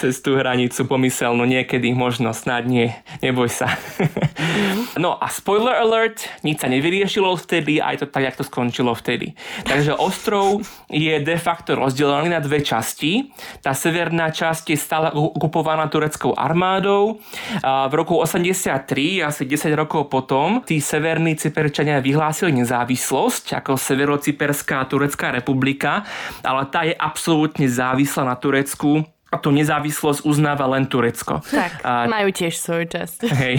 cez 0.00 0.14
tú 0.20 0.36
hranicu 0.36 0.84
pomyselnú. 0.84 1.44
Niekedy 1.44 1.90
možno, 1.94 2.34
snad 2.36 2.66
nie. 2.68 2.92
Neboj 3.24 3.48
sa. 3.50 3.68
Mhm. 3.98 5.00
No 5.00 5.18
a 5.18 5.26
spoiler 5.30 5.74
alert, 5.74 6.26
nič 6.46 6.62
sa 6.62 6.68
nevyriešilo 6.70 7.34
vtedy, 7.34 7.82
aj 7.94 8.02
to 8.02 8.06
tak, 8.10 8.22
jak 8.26 8.36
to 8.36 8.44
skončilo 8.44 8.92
vtedy. 8.92 9.32
Takže 9.62 9.94
ostrov 9.94 10.60
je 10.90 11.14
de 11.22 11.36
facto 11.38 11.78
rozdelený 11.78 12.34
na 12.34 12.42
dve 12.42 12.60
časti. 12.60 13.30
Tá 13.62 13.70
severná 13.72 14.34
časť 14.34 14.74
je 14.74 14.78
stále 14.78 15.08
okupovaná 15.14 15.86
tureckou 15.86 16.34
armádou. 16.34 17.22
A 17.62 17.86
v 17.86 17.94
roku 17.94 18.18
83, 18.18 19.22
asi 19.22 19.42
10 19.46 19.70
rokov 19.78 20.10
potom, 20.10 20.60
tí 20.66 20.82
severní 20.82 21.38
Cyperčania 21.38 22.02
vyhlásili 22.02 22.50
nezávislosť 22.52 23.56
ako 23.62 23.78
Severocyperská 23.78 24.82
turecká 24.90 25.30
republika, 25.30 26.02
ale 26.42 26.66
tá 26.68 26.82
je 26.82 26.94
absolútne 26.98 27.70
závislá 27.70 28.26
na 28.26 28.36
Turecku 28.36 29.04
a 29.04 29.13
tú 29.40 29.54
nezávislosť 29.54 30.26
uznáva 30.26 30.66
len 30.70 30.86
Turecko. 30.90 31.40
Tak, 31.44 31.80
a, 31.82 32.06
majú 32.10 32.28
tiež 32.30 32.54
svoju 32.58 32.86
časť. 32.90 33.18
Hej. 33.30 33.54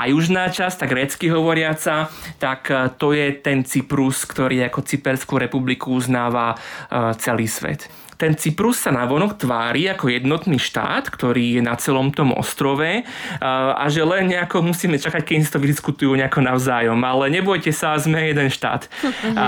A 0.00 0.08
južná 0.10 0.48
časť, 0.48 0.84
tak 0.84 0.92
grécky 0.92 1.26
hovoriaca, 1.32 2.08
tak 2.38 2.68
e, 2.70 2.92
to 2.96 3.16
je 3.16 3.34
ten 3.40 3.64
Cyprus, 3.64 4.24
ktorý 4.28 4.66
ako 4.68 4.84
Cyperskú 4.84 5.40
republiku 5.40 5.96
uznáva 5.96 6.54
uh, 6.54 7.12
celý 7.16 7.48
svet 7.50 7.86
ten 8.16 8.38
Cyprus 8.38 8.80
sa 8.80 8.94
navonok 8.94 9.38
tvári 9.38 9.90
ako 9.90 10.10
jednotný 10.10 10.58
štát, 10.60 11.10
ktorý 11.10 11.58
je 11.58 11.62
na 11.62 11.74
celom 11.78 12.14
tom 12.14 12.30
ostrove 12.34 13.04
a 13.40 13.84
že 13.90 14.02
len 14.06 14.30
nejako 14.30 14.64
musíme 14.64 14.96
čakať, 14.98 15.22
keď 15.22 15.36
si 15.42 15.52
to 15.52 15.62
vydiskutujú 15.62 16.12
nejako 16.14 16.40
navzájom. 16.42 16.98
Ale 17.02 17.30
nebojte 17.30 17.74
sa, 17.74 17.98
sme 17.98 18.30
jeden 18.30 18.48
štát. 18.48 18.86
Mhm. 19.02 19.34
A, 19.34 19.46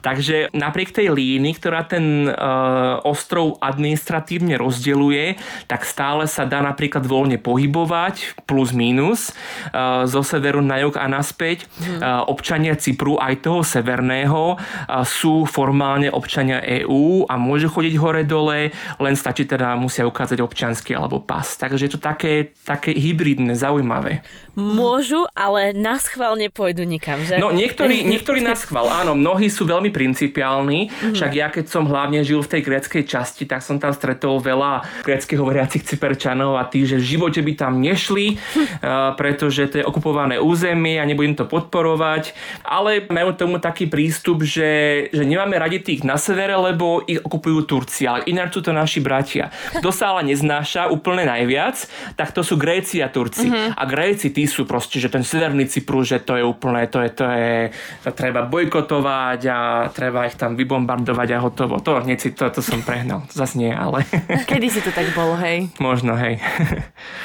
takže 0.00 0.48
napriek 0.52 0.94
tej 0.94 1.12
línii, 1.12 1.54
ktorá 1.58 1.84
ten 1.84 2.28
uh, 2.28 3.00
ostrov 3.04 3.60
administratívne 3.60 4.56
rozdeluje, 4.56 5.38
tak 5.70 5.84
stále 5.84 6.26
sa 6.26 6.48
dá 6.48 6.60
napríklad 6.64 7.04
voľne 7.04 7.36
pohybovať, 7.38 8.44
plus 8.48 8.72
minus, 8.72 9.32
uh, 9.72 10.04
zo 10.08 10.24
severu 10.24 10.64
na 10.64 10.80
juh 10.82 10.94
a 10.96 11.06
naspäť. 11.06 11.68
Uh, 11.78 12.24
občania 12.26 12.74
Cypru, 12.78 13.20
aj 13.20 13.44
toho 13.44 13.60
severného, 13.62 14.56
uh, 14.56 15.02
sú 15.04 15.44
formálne 15.48 16.10
občania 16.10 16.60
EÚ 16.62 17.28
a 17.28 17.34
môžu 17.36 17.70
chodiť 17.70 17.94
hore-dole, 18.08 18.72
len 18.96 19.14
stačí 19.14 19.44
teda 19.44 19.76
musia 19.76 20.08
ukázať 20.08 20.40
občiansky 20.40 20.96
alebo 20.96 21.20
pas. 21.20 21.44
Takže 21.44 21.84
je 21.86 21.92
to 21.92 22.00
také, 22.00 22.56
také 22.64 22.96
hybridné, 22.96 23.52
zaujímavé. 23.52 24.24
Môžu, 24.58 25.30
ale 25.38 25.70
na 25.70 26.02
schvál 26.02 26.34
nepôjdu 26.34 26.82
nikam, 26.82 27.22
že? 27.22 27.38
No 27.38 27.54
niektorí, 27.54 28.02
niektorí 28.12 28.42
na 28.42 28.58
schvál, 28.58 28.90
áno, 28.90 29.14
mnohí 29.14 29.46
sú 29.46 29.62
veľmi 29.68 29.94
principiálni, 29.94 30.90
mm-hmm. 30.90 31.14
však 31.14 31.30
ja 31.30 31.46
keď 31.46 31.70
som 31.70 31.86
hlavne 31.86 32.26
žil 32.26 32.42
v 32.42 32.58
tej 32.58 32.62
gréckej 32.66 33.04
časti, 33.06 33.46
tak 33.46 33.62
som 33.62 33.78
tam 33.78 33.94
stretol 33.94 34.42
veľa 34.42 35.04
grécky 35.06 35.38
hovoriacich 35.38 35.86
cyperčanov 35.86 36.58
a 36.58 36.66
tí, 36.66 36.82
že 36.82 36.98
v 36.98 37.06
živote 37.06 37.38
by 37.38 37.52
tam 37.54 37.78
nešli, 37.78 38.34
uh, 38.34 39.14
pretože 39.20 39.70
to 39.70 39.78
je 39.78 39.86
okupované 39.86 40.42
územie 40.42 40.98
a 40.98 41.06
nebudem 41.06 41.38
to 41.38 41.46
podporovať, 41.46 42.34
ale 42.66 43.06
majú 43.06 43.38
tomu 43.38 43.62
taký 43.62 43.86
prístup, 43.86 44.42
že, 44.42 45.06
že 45.14 45.22
nemáme 45.22 45.54
radi 45.54 45.78
tých 45.78 46.02
na 46.02 46.18
severe, 46.18 46.58
lebo 46.58 47.06
ich 47.06 47.22
okupujú 47.22 47.62
Turci 47.62 47.87
Turci, 47.88 48.04
ale 48.04 48.28
ináč 48.28 48.52
sú 48.52 48.60
to 48.60 48.76
naši 48.76 49.00
bratia. 49.00 49.48
Kto 49.80 49.88
sa 49.88 50.12
ale 50.12 50.28
neznáša 50.28 50.92
úplne 50.92 51.24
najviac, 51.24 51.88
tak 52.20 52.36
to 52.36 52.44
sú 52.44 52.60
Gréci 52.60 53.00
a 53.00 53.08
Turci. 53.08 53.48
Mm-hmm. 53.48 53.80
A 53.80 53.82
Gréci 53.88 54.28
tí 54.28 54.44
sú 54.44 54.68
proste, 54.68 55.00
že 55.00 55.08
ten 55.08 55.24
severný 55.24 55.64
Cyprus, 55.64 56.12
že 56.12 56.20
to 56.20 56.36
je 56.36 56.44
úplne, 56.44 56.84
to 56.92 57.00
je, 57.00 57.10
to 57.16 57.24
je, 57.24 57.72
to 58.04 58.12
treba 58.12 58.44
bojkotovať 58.44 59.40
a 59.48 59.88
treba 59.88 60.28
ich 60.28 60.36
tam 60.36 60.52
vybombardovať 60.52 61.28
a 61.32 61.38
hotovo. 61.40 61.80
To, 61.80 62.04
nie, 62.04 62.20
to, 62.20 62.44
to 62.52 62.60
som 62.60 62.84
prehnal. 62.84 63.24
Zas 63.32 63.56
nie, 63.56 63.72
ale... 63.72 64.04
Kedy 64.44 64.68
si 64.68 64.84
to 64.84 64.92
tak 64.92 65.08
bolo, 65.16 65.40
hej? 65.40 65.72
Možno, 65.80 66.12
hej. 66.20 66.44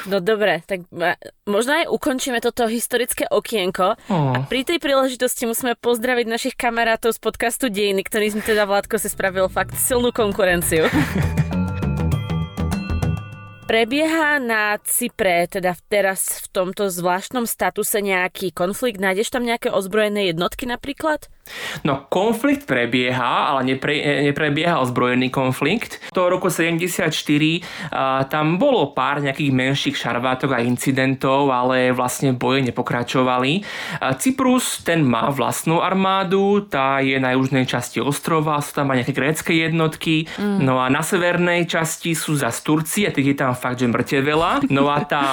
No 0.08 0.24
dobre, 0.24 0.64
tak 0.64 0.88
možno 1.44 1.72
aj 1.76 1.92
ukončíme 1.92 2.40
toto 2.40 2.72
historické 2.72 3.28
okienko. 3.28 4.00
Oh. 4.08 4.32
A 4.32 4.48
pri 4.48 4.64
tej 4.64 4.80
príležitosti 4.80 5.44
musíme 5.44 5.76
pozdraviť 5.76 6.26
našich 6.32 6.56
kamarátov 6.56 7.12
z 7.12 7.20
podcastu 7.20 7.68
Dejiny, 7.68 8.08
ktorý 8.08 8.32
sme 8.32 8.44
teda 8.46 8.64
Vládko 8.64 8.96
si 8.96 9.12
spravil 9.12 9.52
fakt 9.52 9.76
silnú 9.76 10.14
konkurenciu 10.14 10.53
konkurenciu. 10.54 10.86
Prebieha 13.64 14.38
na 14.38 14.78
Cypre, 14.86 15.50
teda 15.50 15.74
teraz 15.90 16.46
v 16.46 16.48
tomto 16.54 16.94
zvláštnom 16.94 17.50
statuse 17.50 18.06
nejaký 18.06 18.54
konflikt? 18.54 19.02
Nájdeš 19.02 19.34
tam 19.34 19.50
nejaké 19.50 19.74
ozbrojené 19.74 20.30
jednotky 20.30 20.70
napríklad? 20.70 21.26
No 21.84 22.08
konflikt 22.08 22.64
prebieha, 22.64 23.52
ale 23.52 23.76
nepre, 23.76 24.00
neprebieha 24.32 24.80
ozbrojený 24.80 25.28
konflikt. 25.28 26.00
To 26.16 26.32
roku 26.32 26.48
74 26.48 27.12
uh, 27.12 28.24
tam 28.32 28.56
bolo 28.56 28.96
pár 28.96 29.20
nejakých 29.20 29.52
menších 29.52 29.96
šarvátok 29.98 30.56
a 30.56 30.64
incidentov, 30.64 31.52
ale 31.52 31.92
vlastne 31.92 32.32
boje 32.32 32.64
nepokračovali. 32.72 33.64
Uh, 34.00 34.16
Cyprus 34.16 34.82
ten 34.88 35.04
má 35.04 35.28
vlastnú 35.30 35.84
armádu, 35.84 36.64
tá 36.64 37.04
je 37.04 37.20
na 37.20 37.36
južnej 37.36 37.68
časti 37.68 38.00
ostrova, 38.00 38.64
sú 38.64 38.80
tam 38.80 38.92
aj 38.94 39.04
nejaké 39.04 39.14
grécké 39.14 39.52
jednotky, 39.60 40.30
mm. 40.40 40.64
no 40.64 40.80
a 40.80 40.88
na 40.88 41.04
severnej 41.04 41.68
časti 41.68 42.16
sú 42.16 42.38
za 42.40 42.54
Turci 42.54 43.04
a 43.04 43.12
tých 43.12 43.34
je 43.34 43.38
tam 43.44 43.58
fakt, 43.58 43.82
že 43.82 43.90
mŕte 43.90 44.22
veľa. 44.24 44.70
No 44.70 44.88
a 44.88 45.04
tá, 45.04 45.26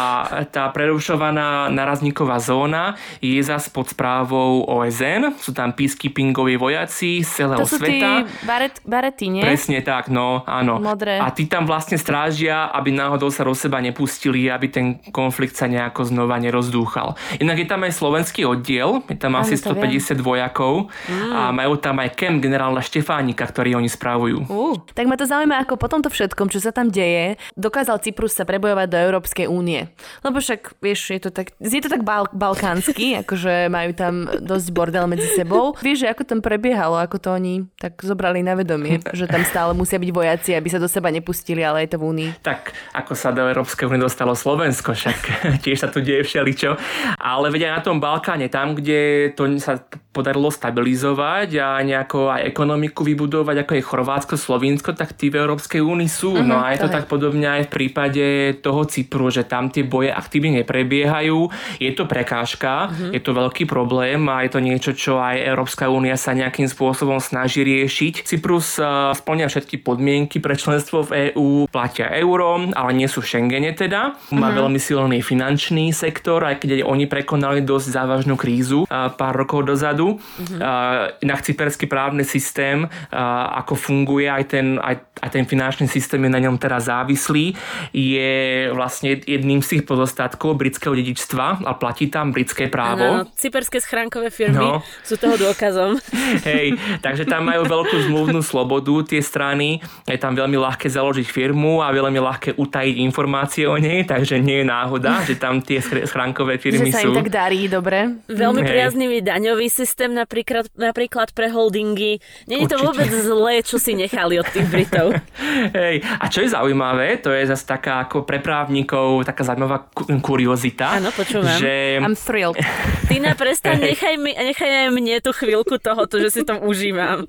tá 0.49 0.73
prerušovaná 0.73 1.71
narazníková 1.71 2.41
zóna 2.41 2.97
je 3.21 3.39
zas 3.45 3.69
pod 3.69 3.93
správou 3.93 4.65
OSN, 4.67 5.37
sú 5.39 5.53
tam 5.53 5.71
písky 5.77 6.00
peacekeepingoví 6.01 6.57
vojaci 6.57 7.21
z 7.21 7.29
celého 7.29 7.61
to 7.61 7.69
sú 7.69 7.77
sveta. 7.77 8.25
Tí 8.25 8.47
baret, 8.49 8.75
barety, 8.89 9.27
nie? 9.29 9.45
Presne 9.45 9.85
tak, 9.85 10.09
no 10.09 10.41
áno. 10.49 10.81
Modré. 10.81 11.21
A 11.21 11.29
tí 11.29 11.45
tam 11.45 11.69
vlastne 11.69 12.01
strážia, 12.01 12.73
aby 12.73 12.89
náhodou 12.89 13.29
sa 13.29 13.45
do 13.45 13.53
seba 13.53 13.85
nepustili, 13.85 14.49
aby 14.49 14.67
ten 14.73 14.87
konflikt 15.13 15.61
sa 15.61 15.69
nejako 15.69 16.09
znova 16.09 16.41
nerozdúchal. 16.41 17.21
Inak 17.37 17.61
je 17.61 17.69
tam 17.69 17.85
aj 17.85 17.93
slovenský 17.93 18.49
oddiel, 18.49 19.05
je 19.13 19.19
tam 19.21 19.37
asi 19.37 19.61
150 19.61 19.77
viem. 19.77 20.25
vojakov 20.25 20.89
mm. 20.89 21.33
a 21.37 21.41
majú 21.53 21.77
tam 21.77 22.01
aj 22.01 22.17
kem 22.17 22.41
generálna 22.41 22.81
Štefánika, 22.81 23.45
ktorý 23.45 23.77
oni 23.77 23.91
spravujú. 23.93 24.49
Uh, 24.49 24.81
tak 24.97 25.05
ma 25.05 25.21
to 25.21 25.29
zaujíma, 25.29 25.61
ako 25.61 25.77
po 25.77 25.91
tomto 25.91 26.09
všetkom, 26.09 26.49
čo 26.49 26.63
sa 26.63 26.73
tam 26.73 26.89
deje, 26.89 27.37
dokázal 27.59 28.01
Cyprus 28.01 28.33
sa 28.33 28.49
prebojovať 28.49 28.89
do 28.89 28.97
Európskej 28.97 29.47
únie. 29.51 29.91
Lebo 30.25 30.41
však, 30.41 30.81
vieš, 30.81 31.13
je 31.13 31.21
to 31.21 31.31
tak, 31.35 31.53
je 31.61 31.81
to 31.83 31.91
tak 31.91 32.07
bal- 32.07 32.31
balkánsky, 32.33 33.13
akože 33.27 33.69
majú 33.69 33.91
tam 33.93 34.25
dosť 34.41 34.69
bordel 34.73 35.05
medzi 35.11 35.29
sebou 35.35 35.75
vieš, 35.91 36.07
že 36.07 36.13
ako 36.15 36.23
tam 36.23 36.39
prebiehalo, 36.39 37.03
ako 37.03 37.19
to 37.19 37.35
oni 37.35 37.67
tak 37.75 37.99
zobrali 38.07 38.47
na 38.47 38.55
vedomie, 38.55 39.03
že 39.19 39.27
tam 39.27 39.43
stále 39.43 39.75
musia 39.75 39.99
byť 39.99 40.11
vojaci, 40.15 40.55
aby 40.55 40.71
sa 40.71 40.79
do 40.79 40.87
seba 40.87 41.11
nepustili, 41.11 41.67
ale 41.67 41.83
je 41.83 41.91
to 41.91 41.99
v 41.99 42.07
Únii. 42.07 42.31
Tak, 42.47 42.71
ako 42.95 43.19
sa 43.19 43.35
do 43.35 43.43
Európskej 43.43 43.91
únie 43.91 43.99
dostalo 43.99 44.39
Slovensko, 44.39 44.95
však 44.95 45.19
tiež 45.67 45.83
sa 45.83 45.89
tu 45.91 45.99
deje 45.99 46.23
všeličo. 46.23 46.79
Ale 47.19 47.51
vedia 47.51 47.75
na 47.75 47.83
tom 47.83 47.99
Balkáne, 47.99 48.47
tam, 48.47 48.79
kde 48.79 49.35
to 49.35 49.51
sa 49.59 49.83
podarilo 50.11 50.51
stabilizovať 50.51 51.49
a 51.63 51.79
nejako 51.87 52.35
aj 52.35 52.43
ekonomiku 52.51 53.07
vybudovať, 53.07 53.63
ako 53.63 53.73
je 53.79 53.87
Chorvátsko, 53.87 54.35
Slovinsko, 54.35 54.91
tak 54.99 55.15
tí 55.15 55.31
v 55.31 55.39
Európskej 55.39 55.79
únii 55.79 56.11
sú. 56.11 56.35
Uh-huh, 56.35 56.43
no 56.43 56.59
a 56.59 56.75
je 56.75 56.83
to, 56.83 56.91
to 56.91 56.95
tak 56.99 57.05
podobne 57.07 57.47
aj 57.47 57.71
v 57.71 57.73
prípade 57.73 58.27
toho 58.59 58.83
Cypru, 58.91 59.31
že 59.31 59.47
tam 59.47 59.71
tie 59.71 59.87
boje 59.87 60.11
aktívne 60.11 60.67
neprebiehajú. 60.67 61.39
Je 61.79 61.95
to 61.95 62.11
prekážka, 62.11 62.91
uh-huh. 62.91 63.15
je 63.15 63.23
to 63.23 63.31
veľký 63.31 63.71
problém 63.71 64.27
a 64.27 64.43
je 64.43 64.51
to 64.51 64.59
niečo, 64.59 64.91
čo 64.99 65.23
aj 65.23 65.47
Európska 65.47 65.87
únia 65.87 66.19
sa 66.19 66.35
nejakým 66.35 66.67
spôsobom 66.67 67.23
snaží 67.23 67.63
riešiť. 67.63 68.27
Cyprus 68.27 68.83
uh, 68.83 69.15
splňa 69.15 69.47
všetky 69.47 69.79
podmienky 69.79 70.43
pre 70.43 70.59
členstvo 70.59 71.07
v 71.07 71.31
EÚ, 71.31 71.71
platia 71.71 72.11
euro, 72.19 72.59
ale 72.75 72.91
nie 72.99 73.07
sú 73.07 73.23
v 73.23 73.31
Schengene 73.31 73.71
teda. 73.79 74.19
Má 74.35 74.51
uh-huh. 74.51 74.67
veľmi 74.67 74.83
silný 74.83 75.23
finančný 75.23 75.95
sektor, 75.95 76.43
aj 76.43 76.67
keď 76.67 76.83
oni 76.83 77.07
prekonali 77.07 77.63
dosť 77.63 77.87
závažnú 77.95 78.35
krízu 78.35 78.91
uh, 78.91 79.07
pár 79.15 79.39
rokov 79.39 79.71
dozadu 79.71 80.00
pohľadu. 80.01 80.07
Uh-huh. 80.17 80.59
Uh, 80.61 81.13
inak 81.21 81.45
cyperský 81.45 81.87
právny 81.87 82.25
systém, 82.25 82.89
ako 83.11 83.77
funguje, 83.77 84.31
aj 84.31 84.45
ten, 84.49 84.67
aj, 84.81 84.97
aj 85.21 85.31
ten 85.31 85.45
finančný 85.45 85.87
systém 85.89 86.21
je 86.25 86.31
na 86.33 86.41
ňom 86.41 86.57
teraz 86.57 86.89
závislý, 86.89 87.53
je 87.93 88.33
vlastne 88.73 89.21
jedným 89.21 89.61
z 89.61 89.77
tých 89.77 89.83
pozostatkov 89.85 90.57
britského 90.57 90.97
dedičstva 90.97 91.67
a 91.67 91.73
platí 91.77 92.09
tam 92.09 92.33
britské 92.33 92.73
právo. 92.73 93.25
Ano, 93.25 93.29
cyperské 93.37 93.83
schránkové 93.83 94.33
firmy 94.33 94.61
no. 94.61 94.81
sú 95.05 95.21
toho 95.21 95.37
dôkazom. 95.37 96.01
Hej, 96.49 96.79
takže 97.05 97.29
tam 97.29 97.49
majú 97.51 97.67
veľkú 97.69 97.97
zmluvnú 98.11 98.41
slobodu 98.41 99.13
tie 99.17 99.21
strany, 99.21 99.83
je 100.09 100.19
tam 100.21 100.33
veľmi 100.35 100.57
ľahké 100.57 100.89
založiť 100.89 101.27
firmu 101.29 101.85
a 101.85 101.93
veľmi 101.93 102.19
ľahké 102.21 102.57
utajiť 102.57 102.97
informácie 103.03 103.65
o 103.69 103.77
nej, 103.77 104.07
takže 104.07 104.41
nie 104.41 104.63
je 104.63 104.67
náhoda, 104.67 105.23
že 105.27 105.37
tam 105.37 105.61
tie 105.61 105.83
schránkové 105.83 106.57
firmy 106.57 106.91
že 106.91 106.97
sa 106.97 107.05
sú. 107.05 107.13
im 107.13 107.19
tak 107.19 107.31
darí, 107.33 107.67
dobre. 107.67 108.21
Veľmi 108.31 108.63
priaznivý 108.63 109.19
daňový 109.25 109.69
systém 109.69 109.90
napríklad, 109.99 110.71
napríklad 110.77 111.33
pre 111.35 111.51
holdingy. 111.51 112.23
Nie 112.47 112.65
je 112.65 112.69
to 112.71 112.79
vôbec 112.83 113.11
zlé, 113.11 113.65
čo 113.65 113.81
si 113.81 113.97
nechali 113.97 114.39
od 114.39 114.47
tých 114.51 114.67
Britov. 114.69 115.17
Hej, 115.79 116.05
a 116.05 116.25
čo 116.29 116.45
je 116.45 116.53
zaujímavé, 116.53 117.19
to 117.23 117.33
je 117.35 117.49
zase 117.49 117.65
taká 117.67 118.07
ako 118.07 118.23
pre 118.23 118.39
právnikov 118.39 119.23
taká 119.25 119.43
zaujímavá 119.47 119.91
kuriozita. 120.23 121.01
Áno, 121.01 121.11
počúvam. 121.15 121.57
Že... 121.59 122.03
I'm 122.03 122.19
thrilled. 122.19 122.57
Tina, 123.11 123.35
prestaň, 123.35 123.91
nechaj, 123.91 124.15
mi, 124.23 124.33
nechaj 124.33 124.87
aj 124.87 124.89
mne 124.95 125.19
tú 125.19 125.35
chvíľku 125.35 125.83
tohoto, 125.83 126.23
že 126.23 126.31
si 126.31 126.41
to 126.47 126.63
užívam. 126.63 127.27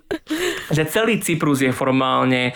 Že 0.69 0.83
celý 0.87 1.17
Cyprus 1.17 1.65
je 1.65 1.73
formálne 1.73 2.53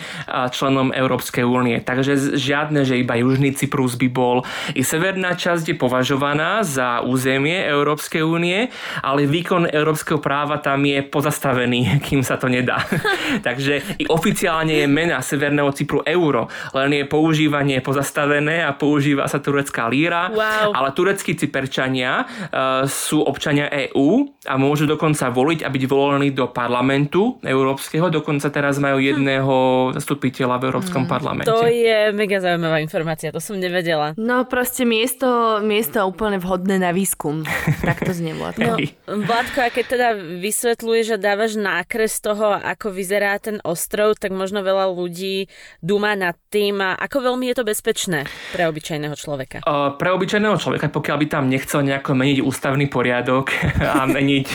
členom 0.54 0.94
Európskej 0.94 1.42
únie, 1.42 1.82
takže 1.82 2.38
žiadne, 2.38 2.86
že 2.86 3.02
iba 3.02 3.18
Južný 3.18 3.50
Cyprus 3.56 3.98
by 3.98 4.08
bol. 4.10 4.46
I 4.78 4.86
severná 4.86 5.34
časť 5.34 5.74
je 5.74 5.76
považovaná 5.76 6.62
za 6.62 7.02
územie 7.02 7.58
Európskej 7.66 8.22
únie, 8.22 8.70
ale 9.02 9.26
výkon 9.26 9.66
európskeho 9.96 10.20
práva 10.20 10.60
tam 10.60 10.84
je 10.84 11.00
pozastavený, 11.00 11.96
kým 12.06 12.20
sa 12.20 12.36
to 12.36 12.52
nedá. 12.52 12.84
takže 13.46 13.96
i 13.96 14.04
oficiálne 14.04 14.84
je 14.84 14.86
mena 14.86 15.24
Severného 15.24 15.72
Cypru 15.72 16.04
euro, 16.04 16.52
len 16.76 16.92
je 16.92 17.08
používanie 17.08 17.80
pozastavené 17.80 18.60
a 18.60 18.76
používa 18.76 19.24
sa 19.24 19.40
turecká 19.40 19.88
líra, 19.88 20.28
wow. 20.28 20.76
ale 20.76 20.92
tureckí 20.92 21.32
cyperčania 21.32 22.28
uh, 22.28 22.84
sú 22.84 23.24
občania 23.24 23.72
EÚ 23.72 24.36
a 24.44 24.60
môžu 24.60 24.84
dokonca 24.84 25.32
voliť 25.32 25.64
a 25.64 25.72
byť 25.72 25.82
volení 25.88 26.28
do 26.36 26.52
parlamentu 26.52 27.40
európskeho, 27.40 28.12
dokonca 28.12 28.52
teraz 28.52 28.76
majú 28.76 29.00
jedného 29.00 29.54
zastupiteľa 29.96 30.60
v 30.60 30.64
Európskom 30.68 31.08
mm. 31.08 31.10
parlamente. 31.10 31.48
To 31.48 31.64
je 31.64 32.12
mega 32.12 32.44
zaujímavá 32.44 32.84
informácia, 32.84 33.32
to 33.32 33.40
som 33.40 33.56
nevedela. 33.56 34.12
No 34.20 34.44
proste 34.44 34.84
miesto, 34.84 35.58
miesto 35.64 36.04
úplne 36.04 36.36
vhodné 36.36 36.76
na 36.76 36.92
výskum. 36.92 37.48
Tak 37.80 38.04
to 38.04 38.12
znie, 38.12 38.36
Vládko. 38.36 38.76
No, 38.76 38.76
Vládko, 39.24 39.58
a 39.64 39.70
teda 39.86 40.18
vysvetľuješ 40.18 41.16
a 41.16 41.18
dávaš 41.18 41.56
nákres 41.56 42.18
toho, 42.18 42.58
ako 42.58 42.92
vyzerá 42.92 43.38
ten 43.38 43.62
ostrov, 43.62 44.18
tak 44.18 44.34
možno 44.34 44.60
veľa 44.60 44.90
ľudí 44.90 45.46
dúma 45.80 46.18
nad 46.18 46.34
tým, 46.50 46.82
ako 46.82 47.32
veľmi 47.32 47.50
je 47.50 47.56
to 47.56 47.64
bezpečné 47.64 48.26
pre 48.52 48.66
obyčajného 48.66 49.16
človeka. 49.16 49.62
Uh, 49.62 49.94
pre 49.94 50.10
obyčajného 50.12 50.58
človeka, 50.58 50.90
pokiaľ 50.90 51.16
by 51.22 51.26
tam 51.30 51.44
nechcel 51.46 51.80
nejako 51.86 52.12
meniť 52.18 52.38
ústavný 52.42 52.86
poriadok 52.90 53.54
a 53.96 54.04
meniť 54.04 54.48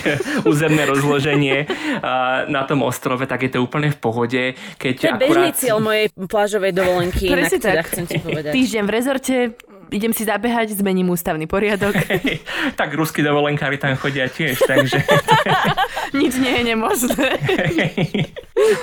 územné 0.44 0.84
rozloženie 0.84 1.66
uh, 1.66 2.46
na 2.46 2.62
tom 2.68 2.84
ostrove, 2.84 3.24
tak 3.24 3.48
je 3.48 3.50
to 3.56 3.58
úplne 3.64 3.88
v 3.88 3.98
pohode. 3.98 4.42
Keď 4.76 4.94
to 4.94 5.04
je 5.04 5.10
akurát... 5.10 5.22
bežný 5.24 5.48
cieľ 5.56 5.78
mojej 5.80 6.06
plážovej 6.14 6.72
dovolenky, 6.76 7.32
inak 7.32 7.50
teda 7.52 7.82
chcem 7.88 8.04
ti 8.04 8.18
povedať. 8.20 8.52
Týždeň 8.52 8.82
v 8.84 8.92
rezorte, 8.92 9.34
idem 9.92 10.10
si 10.16 10.24
zabehať, 10.24 10.72
zmením 10.74 11.12
ústavný 11.12 11.44
poriadok. 11.46 11.94
Hey, 12.12 12.38
tak 12.76 12.92
ruskí 12.92 13.24
dovolenkári 13.24 13.80
tam 13.80 13.96
chodia 13.96 14.28
tiež, 14.28 14.62
takže... 14.68 15.00
Nič 16.18 16.36
nie 16.38 16.60
je 16.60 16.62
nemožné. 16.74 17.28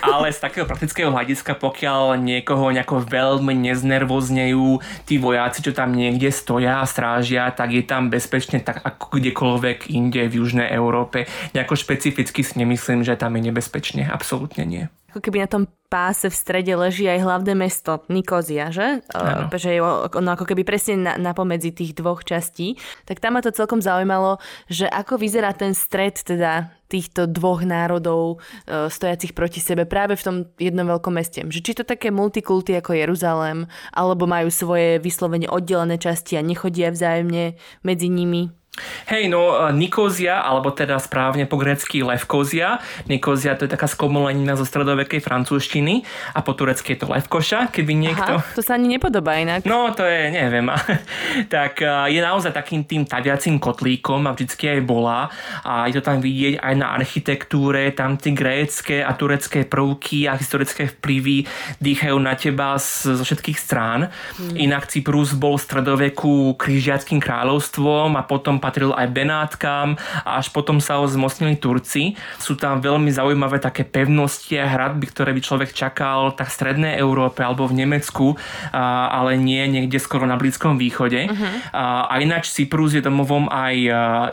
Ale 0.02 0.34
z 0.34 0.40
takého 0.42 0.66
praktického 0.66 1.14
hľadiska, 1.14 1.56
pokiaľ 1.56 2.18
niekoho 2.18 2.74
nejako 2.74 3.06
veľmi 3.06 3.54
neznervoznejú 3.70 4.82
tí 5.06 5.22
vojaci, 5.22 5.62
čo 5.62 5.72
tam 5.78 5.94
niekde 5.94 6.34
stoja 6.34 6.82
a 6.82 6.90
strážia, 6.90 7.54
tak 7.54 7.72
je 7.72 7.86
tam 7.86 8.10
bezpečne 8.10 8.60
tak 8.60 8.82
ako 8.82 9.22
kdekoľvek 9.22 9.94
inde 9.94 10.26
v 10.26 10.42
Južnej 10.42 10.68
Európe. 10.74 11.30
Nejako 11.54 11.78
špecificky 11.78 12.42
si 12.42 12.58
nemyslím, 12.60 13.06
že 13.06 13.16
tam 13.16 13.38
je 13.38 13.54
nebezpečne. 13.54 14.10
Absolútne 14.10 14.66
nie. 14.66 14.84
Ako 15.10 15.20
keby 15.26 15.42
na 15.44 15.50
tom 15.50 15.64
páse 15.90 16.30
v 16.30 16.36
strede 16.38 16.70
leží 16.78 17.10
aj 17.10 17.26
hlavné 17.26 17.58
mesto 17.58 18.06
Nikozia, 18.14 18.70
že? 18.70 19.02
Ano. 19.10 19.50
Že 19.50 19.70
je 19.74 19.82
ono 19.82 20.30
ako 20.38 20.46
keby 20.46 20.62
presne 20.62 21.02
na, 21.02 21.14
na 21.18 21.34
pomedzi 21.34 21.74
tých 21.74 21.98
dvoch 21.98 22.22
častí. 22.22 22.78
Tak 23.10 23.18
tam 23.18 23.36
ma 23.36 23.42
to 23.42 23.50
celkom 23.50 23.82
zaujímalo, 23.82 24.38
že 24.70 24.86
ako 24.86 25.18
vyzerá 25.18 25.50
ten 25.58 25.74
stred 25.74 26.22
teda 26.22 26.70
týchto 26.90 27.30
dvoch 27.30 27.66
národov 27.66 28.42
uh, 28.70 28.90
stojacich 28.90 29.34
proti 29.38 29.62
sebe 29.62 29.86
práve 29.86 30.18
v 30.18 30.26
tom 30.26 30.36
jednom 30.58 30.86
veľkom 30.86 31.14
meste. 31.14 31.42
Že 31.46 31.60
či 31.62 31.72
to 31.78 31.84
také 31.86 32.10
multikulty 32.10 32.78
ako 32.78 32.98
Jeruzalém, 32.98 33.70
alebo 33.94 34.26
majú 34.26 34.50
svoje 34.50 34.98
vyslovene 35.02 35.50
oddelené 35.50 36.02
časti 36.02 36.38
a 36.38 36.46
nechodia 36.46 36.90
vzájomne 36.90 37.58
medzi 37.86 38.10
nimi. 38.10 38.59
Hej, 39.08 39.32
no 39.32 39.70
e, 39.70 39.76
Nikozia, 39.76 40.42
alebo 40.42 40.72
teda 40.72 41.00
správne 41.00 41.46
po 41.46 41.58
grecky 41.60 42.04
Levkozia. 42.06 42.80
Nikozia 43.10 43.56
to 43.56 43.66
je 43.66 43.72
taká 43.72 43.88
skomolenina 43.90 44.56
zo 44.56 44.66
stredovekej 44.68 45.22
francúzštiny 45.24 46.04
a 46.36 46.40
po 46.42 46.54
turecky 46.54 46.96
je 46.96 47.06
to 47.06 47.08
Levkoša, 47.10 47.74
keby 47.74 47.94
niekto... 47.96 48.40
Aha, 48.40 48.56
to 48.56 48.62
sa 48.62 48.78
ani 48.78 48.98
nepodobá 48.98 49.38
inak. 49.40 49.66
No, 49.66 49.92
to 49.96 50.06
je, 50.06 50.32
neviem. 50.32 50.68
tak 51.56 51.82
e, 51.82 52.14
je 52.14 52.20
naozaj 52.22 52.52
takým 52.54 52.86
tým 52.86 53.04
taviacím 53.06 53.58
kotlíkom 53.60 54.26
a 54.28 54.36
vždycky 54.36 54.78
aj 54.78 54.82
bola 54.86 55.30
a 55.64 55.88
je 55.88 56.00
to 56.00 56.04
tam 56.06 56.20
vidieť 56.24 56.62
aj 56.62 56.74
na 56.78 56.96
architektúre, 56.96 57.92
tam 57.94 58.16
tie 58.16 58.32
grécké 58.36 59.02
a 59.04 59.12
turecké 59.16 59.66
prvky 59.66 60.30
a 60.30 60.36
historické 60.36 60.88
vplyvy 60.88 61.46
dýchajú 61.80 62.18
na 62.20 62.34
teba 62.36 62.76
z, 62.80 63.16
zo 63.20 63.24
všetkých 63.24 63.58
strán. 63.60 64.10
Hmm. 64.10 64.56
Inak 64.56 64.88
Cyprus 64.88 65.36
bol 65.36 65.60
stredoveku 65.60 66.56
križiackým 66.56 67.22
kráľovstvom 67.22 68.16
a 68.16 68.24
potom 68.26 68.58
patril 68.70 68.94
aj 68.94 69.10
Benátkam 69.10 69.98
a 70.22 70.38
až 70.38 70.54
potom 70.54 70.78
sa 70.78 71.02
ho 71.02 71.10
zmocnili 71.10 71.58
Turci. 71.58 72.14
Sú 72.38 72.54
tam 72.54 72.86
veľmi 72.86 73.10
zaujímavé 73.10 73.58
také 73.58 73.82
pevnosti 73.82 74.54
a 74.62 74.70
hradby, 74.70 75.10
ktoré 75.10 75.34
by 75.34 75.42
človek 75.42 75.74
čakal 75.74 76.38
tak 76.38 76.54
v 76.54 76.58
strednej 76.62 76.94
Európe 77.02 77.42
alebo 77.42 77.66
v 77.66 77.82
Nemecku, 77.82 78.38
ale 78.70 79.42
nie 79.42 79.66
niekde 79.66 79.98
skoro 79.98 80.30
na 80.30 80.38
Blízkom 80.38 80.78
východe. 80.78 81.26
Uh-huh. 81.26 81.50
A 81.74 82.14
ináč 82.22 82.54
Cyprus 82.54 82.94
je 82.94 83.02
domovom 83.02 83.50
aj 83.50 83.76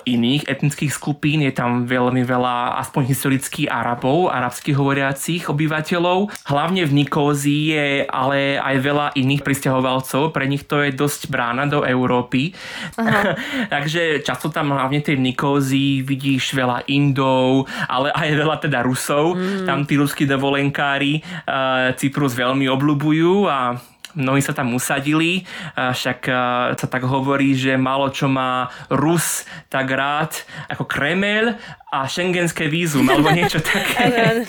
iných 0.04 0.44
etnických 0.44 0.92
skupín. 0.92 1.40
Je 1.40 1.56
tam 1.56 1.88
veľmi 1.88 2.20
veľa 2.20 2.76
aspoň 2.84 3.08
historických 3.08 3.72
Arabov, 3.72 4.28
arabských 4.28 4.76
hovoriacich 4.76 5.48
obyvateľov. 5.48 6.28
Hlavne 6.44 6.84
v 6.84 6.92
Nikózii 6.92 7.62
je 7.72 7.86
ale 8.04 8.60
aj 8.60 8.76
veľa 8.84 9.06
iných 9.16 9.40
pristahovalcov. 9.40 10.36
Pre 10.36 10.44
nich 10.44 10.68
to 10.68 10.84
je 10.84 10.92
dosť 10.92 11.32
brána 11.32 11.64
do 11.64 11.86
Európy. 11.86 12.52
Uh-huh. 12.98 13.32
Takže 13.74 14.15
často 14.22 14.52
tam 14.52 14.72
hlavne 14.72 15.00
tej 15.02 15.18
Nikózii 15.18 16.04
vidíš 16.04 16.54
veľa 16.54 16.86
Indov, 16.92 17.66
ale 17.88 18.12
aj 18.12 18.28
veľa 18.36 18.56
teda 18.62 18.84
Rusov. 18.84 19.36
Mm. 19.36 19.66
Tam 19.66 19.78
tí 19.84 19.98
ruskí 19.98 20.24
dovolenkári 20.28 21.20
uh, 21.20 21.92
Cyprus 21.96 22.36
veľmi 22.36 22.68
obľúbujú 22.70 23.48
a 23.48 23.76
mnohí 24.16 24.40
sa 24.40 24.56
tam 24.56 24.72
usadili, 24.72 25.44
však 25.76 26.20
sa 26.80 26.86
tak 26.88 27.04
hovorí, 27.04 27.52
že 27.52 27.76
málo 27.76 28.08
čo 28.08 28.26
má 28.26 28.72
Rus 28.88 29.44
tak 29.68 29.92
rád 29.92 30.32
ako 30.72 30.88
Kremel 30.88 31.54
a 31.92 32.08
šengenské 32.08 32.66
vízum 32.66 33.04
alebo 33.06 33.28
niečo 33.36 33.60
také. 33.60 34.42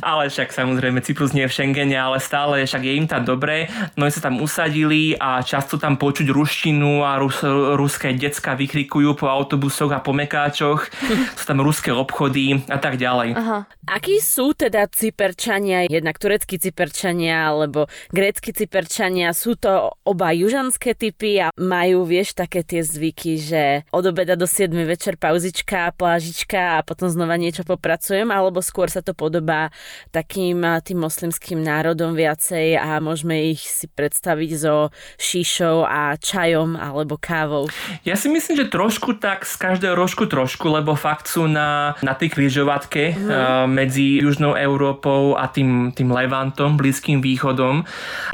Ale 0.00 0.30
však 0.30 0.54
samozrejme 0.54 1.02
Cyprus 1.02 1.34
nie 1.34 1.44
je 1.44 1.50
v 1.50 1.56
Schengene, 1.56 1.98
ale 1.98 2.22
stále 2.22 2.62
však 2.62 2.82
je 2.86 2.92
im 2.94 3.06
tam 3.10 3.26
dobre. 3.26 3.66
No 3.98 4.06
sa 4.06 4.22
tam 4.22 4.38
usadili 4.38 5.18
a 5.18 5.42
často 5.42 5.76
tam 5.76 5.98
počuť 5.98 6.30
ruštinu 6.30 7.02
a 7.02 7.18
rus, 7.18 7.42
ruské 7.76 8.14
decka 8.14 8.54
vykrikujú 8.54 9.18
po 9.18 9.26
autobusoch 9.26 9.90
a 9.90 9.98
po 9.98 10.14
mekáčoch. 10.14 10.86
Sú 11.38 11.44
tam 11.44 11.60
ruské 11.60 11.90
obchody 11.90 12.62
a 12.70 12.78
tak 12.78 12.96
ďalej. 12.96 13.34
Aha. 13.34 13.66
Akí 13.90 14.22
sú 14.22 14.54
teda 14.54 14.86
Cyperčania, 14.86 15.90
jednak 15.90 16.14
tureckí 16.14 16.62
Cyperčania 16.62 17.50
alebo 17.50 17.90
grécky 18.14 18.54
Cyperčania? 18.54 19.34
Sú 19.34 19.58
to 19.58 19.98
oba 20.06 20.30
južanské 20.30 20.94
typy 20.94 21.42
a 21.42 21.50
majú, 21.58 22.06
vieš, 22.06 22.38
také 22.38 22.62
tie 22.62 22.86
zvyky, 22.86 23.32
že 23.40 23.62
od 23.90 24.06
obeda 24.06 24.38
do 24.38 24.46
7 24.46 24.70
večer 24.86 25.18
pauzička, 25.18 25.90
pláž 25.98 26.20
plážička 26.20 26.78
a 26.78 26.84
potom 26.84 27.08
znova 27.08 27.40
niečo 27.40 27.64
popracujem, 27.64 28.28
alebo 28.28 28.60
skôr 28.60 28.92
sa 28.92 29.00
to 29.00 29.16
podobá 29.16 29.72
takým 30.10 30.62
tým 30.82 30.98
moslimským 31.00 31.60
národom 31.60 32.12
viacej 32.14 32.76
a 32.76 32.98
môžeme 32.98 33.52
ich 33.52 33.62
si 33.62 33.86
predstaviť 33.86 34.50
so 34.56 34.90
šíšou 35.18 35.86
a 35.86 36.16
čajom 36.18 36.74
alebo 36.76 37.16
kávou? 37.16 37.70
Ja 38.02 38.14
si 38.16 38.32
myslím, 38.32 38.66
že 38.66 38.72
trošku 38.72 39.18
tak 39.18 39.46
z 39.46 39.54
každého 39.56 39.94
rožku 39.94 40.26
trošku, 40.26 40.70
lebo 40.70 40.96
fakt 40.96 41.28
sú 41.28 41.46
na, 41.46 41.94
na 42.00 42.16
tej 42.16 42.32
križovatke 42.32 43.14
mm. 43.14 43.28
uh, 43.28 43.64
medzi 43.66 44.20
Južnou 44.22 44.56
Európou 44.56 45.34
a 45.36 45.48
tým, 45.48 45.92
tým 45.94 46.10
Levantom, 46.10 46.76
Blízkym 46.76 47.20
východom. 47.22 47.84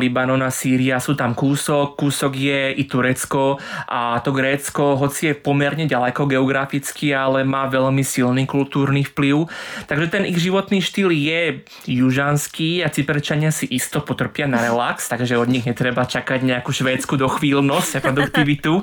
Libanon 0.01 0.43
a 0.43 0.51
Sýria 0.51 0.99
sú 0.99 1.19
tam 1.19 1.37
kúsok, 1.37 1.99
kúsok 1.99 2.33
je 2.35 2.61
i 2.77 2.85
Turecko 2.87 3.59
a 3.87 4.19
to 4.23 4.33
Grécko, 4.33 4.97
hoci 4.99 5.33
je 5.33 5.35
pomerne 5.35 5.85
ďaleko 5.85 6.27
geograficky, 6.27 7.13
ale 7.13 7.43
má 7.47 7.69
veľmi 7.69 8.03
silný 8.03 8.47
kultúrny 8.49 9.07
vplyv. 9.07 9.47
Takže 9.87 10.07
ten 10.11 10.25
ich 10.27 10.39
životný 10.41 10.83
štýl 10.83 11.11
je 11.13 11.46
južanský 11.87 12.83
a 12.83 12.89
Cyperčania 12.89 13.51
si 13.51 13.67
isto 13.71 14.03
potrpia 14.03 14.47
na 14.47 14.63
relax, 14.63 15.11
takže 15.11 15.39
od 15.39 15.51
nich 15.51 15.67
netreba 15.67 16.07
čakať 16.07 16.43
nejakú 16.43 16.71
švédsku 16.71 17.19
dochvíľnosť 17.19 17.99
a 17.99 18.05
produktivitu. 18.05 18.81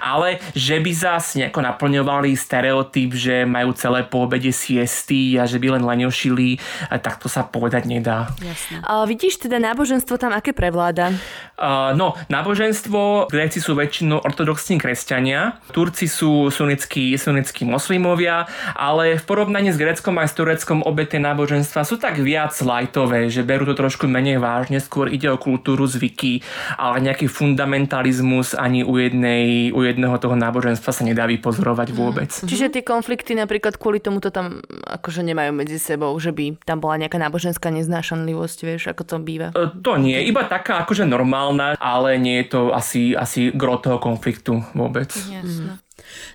Ale 0.00 0.42
že 0.52 0.80
by 0.80 0.92
zás 0.92 1.36
nejako 1.36 1.60
naplňovali 1.62 2.34
stereotyp, 2.34 3.10
že 3.14 3.44
majú 3.48 3.72
celé 3.76 4.04
po 4.06 4.24
obede 4.24 4.50
siesty 4.50 5.36
a 5.36 5.46
že 5.48 5.58
by 5.62 5.78
len 5.78 5.84
leňošili, 5.84 6.58
tak 7.02 7.18
to 7.22 7.30
sa 7.30 7.46
povedať 7.46 7.88
nedá. 7.88 8.32
Jasne. 8.40 8.82
A 8.84 9.04
vidíš 9.08 9.42
teda 9.42 9.58
náboženstvo 9.62 10.18
tam 10.18 10.34
aké 10.34 10.54
prevláda? 10.56 11.14
Uh, 11.56 11.94
no, 11.94 12.18
náboženstvo, 12.26 13.30
Gréci 13.30 13.62
sú 13.62 13.78
väčšinou 13.78 14.24
ortodoxní 14.24 14.82
kresťania, 14.82 15.62
Turci 15.70 16.10
sú 16.10 16.50
sunnickí, 16.50 17.14
sunnickí 17.14 17.62
moslimovia, 17.62 18.50
ale 18.74 19.14
v 19.20 19.24
porovnaní 19.24 19.70
s 19.70 19.78
Gréckom 19.78 20.18
aj 20.18 20.28
s 20.32 20.34
Tureckom 20.34 20.82
obe 20.82 21.06
tie 21.06 21.22
náboženstva 21.22 21.86
sú 21.86 22.01
tak 22.02 22.18
viac 22.18 22.50
lajtové, 22.58 23.30
že 23.30 23.46
berú 23.46 23.62
to 23.62 23.78
trošku 23.78 24.10
menej 24.10 24.42
vážne, 24.42 24.82
skôr 24.82 25.06
ide 25.06 25.30
o 25.30 25.38
kultúru, 25.38 25.86
zvyky, 25.86 26.42
ale 26.74 26.98
nejaký 26.98 27.30
fundamentalizmus 27.30 28.58
ani 28.58 28.82
u, 28.82 28.98
jednej, 28.98 29.70
u 29.70 29.86
jedného 29.86 30.18
toho 30.18 30.34
náboženstva 30.34 30.90
sa 30.90 31.06
nedá 31.06 31.30
vypozorovať 31.30 31.88
vôbec. 31.94 32.34
Mm. 32.42 32.50
Čiže 32.50 32.66
tie 32.74 32.82
konflikty 32.82 33.38
napríklad 33.38 33.78
kvôli 33.78 34.02
tomuto 34.02 34.34
tam 34.34 34.58
akože 34.90 35.22
nemajú 35.22 35.54
medzi 35.54 35.78
sebou, 35.78 36.10
že 36.18 36.34
by 36.34 36.58
tam 36.66 36.82
bola 36.82 36.98
nejaká 36.98 37.22
náboženská 37.22 37.70
neznášanlivosť, 37.70 38.58
vieš, 38.66 38.82
ako 38.90 39.02
to 39.06 39.16
býva? 39.22 39.54
E, 39.54 39.70
to 39.78 39.94
nie, 40.02 40.18
iba 40.26 40.42
taká 40.50 40.82
akože 40.82 41.06
normálna, 41.06 41.78
ale 41.78 42.18
nie 42.18 42.42
je 42.42 42.46
to 42.50 42.60
asi, 42.74 43.14
asi 43.14 43.54
gro 43.54 43.78
toho 43.78 44.02
konfliktu 44.02 44.66
vôbec. 44.74 45.14
Jasne. 45.14 45.78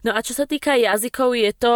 No 0.03 0.11
a 0.15 0.19
čo 0.25 0.33
sa 0.33 0.49
týka 0.49 0.75
jazykov, 0.75 1.37
je 1.37 1.51
to 1.53 1.73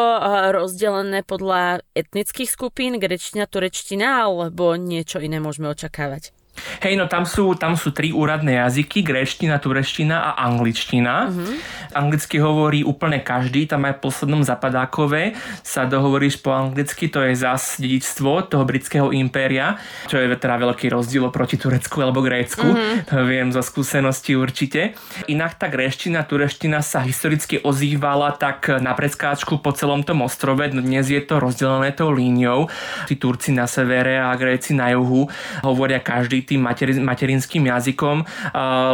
rozdelené 0.51 1.21
podľa 1.23 1.85
etnických 1.93 2.49
skupín, 2.49 2.97
grečtina, 2.97 3.45
turečtina, 3.45 4.25
alebo 4.27 4.75
niečo 4.75 5.21
iné 5.21 5.37
môžeme 5.37 5.69
očakávať? 5.69 6.33
Hej, 6.81 6.97
no 6.97 7.05
tam 7.05 7.27
sú, 7.27 7.53
tam 7.55 7.77
sú 7.77 7.93
tri 7.93 8.11
úradné 8.11 8.61
jazyky, 8.61 9.03
gréština, 9.03 9.59
tureština 9.61 10.33
a 10.33 10.47
angličtina. 10.47 11.29
Uh-huh. 11.29 11.55
Anglicky 11.91 12.39
hovorí 12.39 12.81
úplne 12.81 13.19
každý, 13.19 13.67
tam 13.67 13.85
aj 13.85 13.99
v 13.99 14.03
poslednom 14.07 14.41
zapadákové 14.41 15.35
sa 15.61 15.85
dohovoríš 15.85 16.39
po 16.39 16.55
anglicky, 16.55 17.11
to 17.11 17.21
je 17.27 17.35
zas 17.35 17.77
dedičstvo 17.77 18.47
toho 18.47 18.63
britského 18.63 19.11
impéria, 19.11 19.81
čo 20.07 20.17
je 20.17 20.31
teda 20.35 20.55
veľký 20.61 20.87
rozdiel 20.91 21.27
proti 21.29 21.59
Turecku 21.59 21.99
alebo 21.99 22.23
Grécku, 22.23 22.65
uh-huh. 22.65 23.05
to 23.05 23.27
viem 23.27 23.51
zo 23.51 23.59
skúsenosti 23.59 24.33
určite. 24.37 24.95
Inak 25.27 25.59
tá 25.59 25.67
gréština, 25.67 26.23
tureština 26.23 26.79
sa 26.81 27.03
historicky 27.03 27.59
ozývala 27.61 28.33
tak 28.35 28.71
na 28.81 28.95
predskáčku 28.95 29.59
po 29.59 29.71
celom 29.75 30.01
tom 30.01 30.23
ostrove, 30.23 30.63
dnes 30.71 31.07
je 31.11 31.21
to 31.21 31.37
rozdelené 31.37 31.91
tou 31.93 32.09
líniou. 32.09 32.71
Tí 33.05 33.15
Turci 33.19 33.51
na 33.51 33.67
severe 33.67 34.17
a 34.17 34.33
Gréci 34.35 34.73
na 34.73 34.89
juhu 34.93 35.27
hovoria 35.61 35.99
každý 36.01 36.41
tým 36.51 36.67
materinským 36.99 37.63
jazykom, 37.71 38.17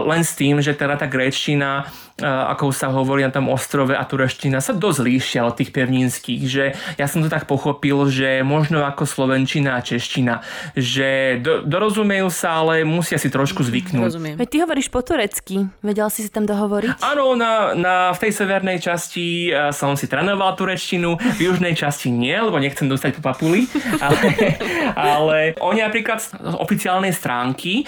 len 0.05 0.21
s 0.21 0.37
tým, 0.37 0.61
že 0.61 0.77
teda 0.77 0.93
tá 0.93 1.09
gréčtina 1.09 1.89
ako 2.21 2.73
sa 2.73 2.89
hovorí 2.89 3.21
na 3.21 3.29
tom 3.29 3.45
ostrove 3.53 3.93
a 3.93 4.01
tureština 4.01 4.57
sa 4.57 4.73
dosť 4.73 4.99
líšia 5.05 5.41
od 5.45 5.53
tých 5.53 5.69
pevninských, 5.69 6.41
že 6.49 6.65
ja 6.97 7.05
som 7.05 7.21
to 7.21 7.29
tak 7.29 7.45
pochopil, 7.45 8.09
že 8.09 8.41
možno 8.41 8.81
ako 8.81 9.05
slovenčina 9.05 9.77
a 9.77 9.85
čeština, 9.85 10.41
že 10.73 11.37
do, 11.37 11.61
dorozumejú 11.61 12.33
sa, 12.33 12.65
ale 12.65 12.81
musia 12.81 13.21
si 13.21 13.29
trošku 13.29 13.61
zvyknúť. 13.61 14.09
Rozumiem. 14.09 14.35
Veď 14.35 14.47
ty 14.49 14.57
hovoríš 14.65 14.89
po 14.89 15.05
turecky, 15.05 15.69
vedel 15.85 16.09
si 16.09 16.25
si 16.25 16.33
tam 16.33 16.49
dohovoriť? 16.49 17.05
Áno, 17.05 17.37
na, 17.37 17.77
na, 17.77 17.93
v 18.17 18.19
tej 18.25 18.31
severnej 18.33 18.81
časti 18.81 19.53
som 19.69 19.93
si 19.93 20.09
trénoval 20.09 20.57
turečtinu, 20.57 21.21
v 21.37 21.39
južnej 21.53 21.77
časti 21.77 22.09
nie, 22.09 22.33
lebo 22.33 22.57
nechcem 22.57 22.89
dostať 22.89 23.21
po 23.21 23.29
papuli, 23.29 23.69
ale, 24.05 24.29
ale 24.97 25.37
oni 25.61 25.85
napríklad 25.85 26.17
z 26.17 26.33
oficiálnej 26.57 27.13
stránky 27.13 27.85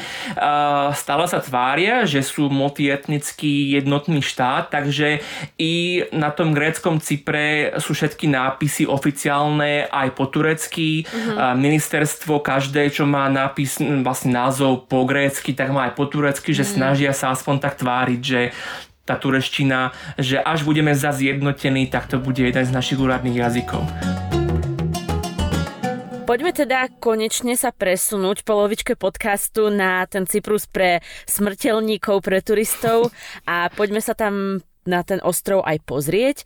stále 0.94 1.26
sa 1.26 1.42
tvária, 1.42 2.06
že 2.06 2.22
sú 2.22 2.54
multietnický 2.54 3.74
jednotný 3.74 4.19
právny 4.20 4.22
štát, 4.22 4.70
takže 4.70 5.24
i 5.58 6.04
na 6.12 6.32
tom 6.32 6.52
gréckom 6.52 7.00
Cypre 7.00 7.72
sú 7.80 7.96
všetky 7.96 8.28
nápisy 8.28 8.84
oficiálne 8.86 9.88
aj 9.88 10.08
po 10.16 10.28
turecky. 10.28 11.08
Mm-hmm. 11.08 11.56
Ministerstvo 11.56 12.44
každé, 12.44 12.92
čo 12.92 13.08
má 13.08 13.32
nápis, 13.32 13.80
vlastne 14.04 14.36
názov 14.36 14.92
po 14.92 15.08
grécky, 15.08 15.56
tak 15.56 15.72
má 15.72 15.88
aj 15.90 15.94
po 15.96 16.06
turecky, 16.06 16.52
že 16.52 16.68
mm-hmm. 16.68 16.76
snažia 16.76 17.12
sa 17.16 17.32
aspoň 17.32 17.56
tak 17.64 17.80
tváriť, 17.80 18.22
že 18.22 18.42
tá 19.08 19.18
tureština, 19.18 19.90
že 20.22 20.38
až 20.38 20.62
budeme 20.62 20.94
zase 20.94 21.34
jednotení, 21.34 21.90
tak 21.90 22.06
to 22.06 22.22
bude 22.22 22.38
jeden 22.38 22.62
z 22.62 22.70
našich 22.70 23.02
úradných 23.02 23.42
jazykov. 23.42 23.82
Poďme 26.30 26.54
teda 26.54 26.94
konečne 27.02 27.58
sa 27.58 27.74
presunúť 27.74 28.46
polovičke 28.46 28.94
podcastu 28.94 29.74
na 29.74 30.06
ten 30.06 30.30
Cyprus 30.30 30.70
pre 30.70 31.02
smrteľníkov, 31.26 32.22
pre 32.22 32.46
turistov 32.46 33.10
a 33.50 33.74
poďme 33.74 33.98
sa 33.98 34.14
tam 34.14 34.62
na 34.86 35.02
ten 35.02 35.18
ostrov 35.26 35.66
aj 35.66 35.82
pozrieť. 35.90 36.46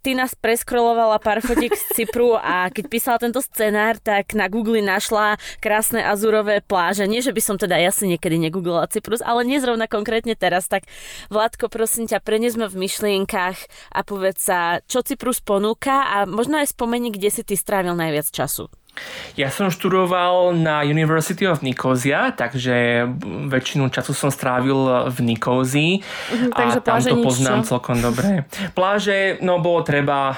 Ty 0.00 0.24
nás 0.24 0.32
preskrolovala 0.32 1.20
pár 1.20 1.44
fotiek 1.44 1.68
z 1.68 1.84
Cypru 1.92 2.32
a 2.32 2.72
keď 2.72 2.84
písala 2.88 3.20
tento 3.20 3.44
scenár, 3.44 4.00
tak 4.00 4.32
na 4.32 4.48
Google 4.48 4.80
našla 4.80 5.36
krásne 5.60 6.00
azurové 6.00 6.64
pláže. 6.64 7.04
Nie, 7.04 7.20
že 7.20 7.36
by 7.36 7.42
som 7.44 7.56
teda 7.60 7.76
ja 7.76 7.92
si 7.92 8.08
niekedy 8.08 8.40
negooglila 8.40 8.88
Cyprus, 8.88 9.20
ale 9.20 9.44
nie 9.44 9.60
zrovna 9.60 9.84
konkrétne 9.84 10.32
teraz. 10.32 10.64
Tak 10.64 10.88
Vládko, 11.28 11.68
prosím 11.68 12.08
ťa, 12.08 12.24
prenesme 12.24 12.72
v 12.72 12.88
myšlienkach 12.88 13.68
a 13.92 14.00
povedz 14.00 14.48
sa, 14.48 14.80
čo 14.88 15.04
Cyprus 15.04 15.44
ponúka 15.44 16.08
a 16.08 16.24
možno 16.24 16.56
aj 16.56 16.72
spomeni, 16.72 17.12
kde 17.12 17.28
si 17.28 17.44
ty 17.44 17.52
strávil 17.52 17.92
najviac 17.92 18.32
času. 18.32 18.72
Ja 19.38 19.48
som 19.48 19.70
študoval 19.72 20.52
na 20.52 20.84
University 20.84 21.46
of 21.46 21.64
Nicosia, 21.64 22.34
takže 22.34 23.06
väčšinu 23.48 23.88
času 23.88 24.12
som 24.12 24.28
strávil 24.28 25.08
v 25.08 25.18
Nikózii 25.32 25.92
mhm, 26.02 26.50
a 26.52 26.76
tam 26.82 27.00
to 27.00 27.24
poznám 27.24 27.64
čo? 27.64 27.76
celkom 27.76 28.02
dobre. 28.02 28.44
Pláže, 28.78 29.40
no 29.40 29.62
bolo 29.62 29.80
treba 29.86 30.34
uh, 30.34 30.36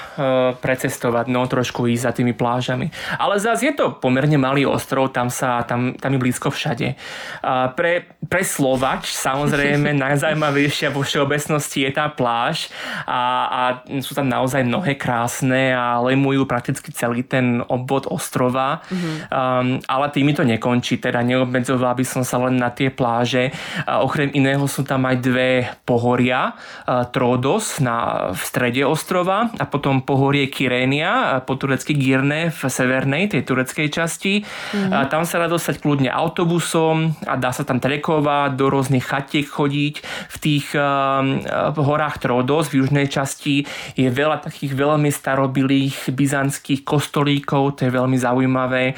precestovať, 0.55 1.25
no 1.27 1.43
trošku 1.49 1.89
ísť 1.89 2.03
za 2.03 2.11
tými 2.15 2.31
plážami. 2.31 2.93
Ale 3.19 3.41
zase 3.41 3.73
je 3.73 3.73
to 3.75 3.97
pomerne 3.97 4.39
malý 4.39 4.63
ostrov, 4.63 5.11
tam 5.11 5.27
sa, 5.27 5.65
tam, 5.67 5.97
tam 5.99 6.15
je 6.15 6.19
blízko 6.21 6.53
všade. 6.53 6.95
Uh, 7.43 7.73
pre, 7.75 8.07
pre 8.23 8.45
Slovač 8.45 9.11
samozrejme 9.11 9.91
najzajímavejšia 10.05 10.93
vo 10.93 11.01
všeobecnosti 11.03 11.89
je 11.89 11.91
tá 11.91 12.07
pláž 12.07 12.69
a, 13.03 13.21
a 13.49 13.61
sú 13.99 14.15
tam 14.15 14.29
naozaj 14.29 14.63
mnohé 14.63 14.95
krásne 14.95 15.73
a 15.73 15.99
lemujú 15.99 16.45
prakticky 16.47 16.93
celý 16.93 17.25
ten 17.25 17.59
obvod 17.67 18.07
ostrova 18.07 18.52
ostrova, 18.53 18.85
mm-hmm. 18.85 19.15
um, 19.33 19.67
ale 19.89 20.05
tými 20.13 20.31
to 20.37 20.43
nekončí, 20.45 21.01
teda 21.01 21.25
neobmedzoval 21.25 21.97
by 21.97 22.05
som 22.05 22.21
sa 22.21 22.37
len 22.45 22.61
na 22.61 22.69
tie 22.69 22.93
pláže. 22.93 23.49
Uh, 23.89 24.05
okrem 24.05 24.29
iného 24.37 24.63
sú 24.69 24.85
tam 24.85 25.09
aj 25.09 25.17
dve 25.19 25.65
pohoria, 25.83 26.53
uh, 26.53 27.09
Trodos 27.09 27.81
na, 27.81 28.29
v 28.31 28.41
strede 28.41 28.85
ostrova 28.85 29.49
a 29.57 29.65
potom 29.65 30.05
pohorie 30.05 30.47
Kyrénia, 30.47 31.41
po 31.43 31.57
turecky 31.57 31.97
Girne 31.97 32.53
v 32.53 32.61
severnej, 32.61 33.33
tej 33.33 33.41
tureckej 33.43 33.87
časti. 33.89 34.45
Mm-hmm. 34.45 34.91
Uh, 34.93 35.05
tam 35.09 35.25
sa 35.25 35.41
dá 35.41 35.47
dostať 35.49 35.81
kľudne 35.81 36.09
autobusom 36.13 37.17
a 37.25 37.33
dá 37.35 37.49
sa 37.49 37.65
tam 37.65 37.81
trekovať, 37.81 38.55
do 38.55 38.69
rôznych 38.69 39.03
chatiek 39.03 39.49
chodiť. 39.49 39.95
V 40.29 40.37
tých 40.37 40.77
uh, 40.77 41.73
horách 41.73 42.21
Trodos 42.21 42.69
v 42.69 42.85
južnej 42.85 43.09
časti 43.09 43.65
je 43.97 44.07
veľa 44.07 44.45
takých 44.45 44.77
veľmi 44.77 45.09
starobilých 45.09 46.13
byzantských 46.13 46.85
kostolíkov, 46.85 47.79
to 47.79 47.87
je 47.87 47.91
veľmi 47.91 48.17
zaujímavé 48.19 48.32
zaujímavé. 48.33 48.97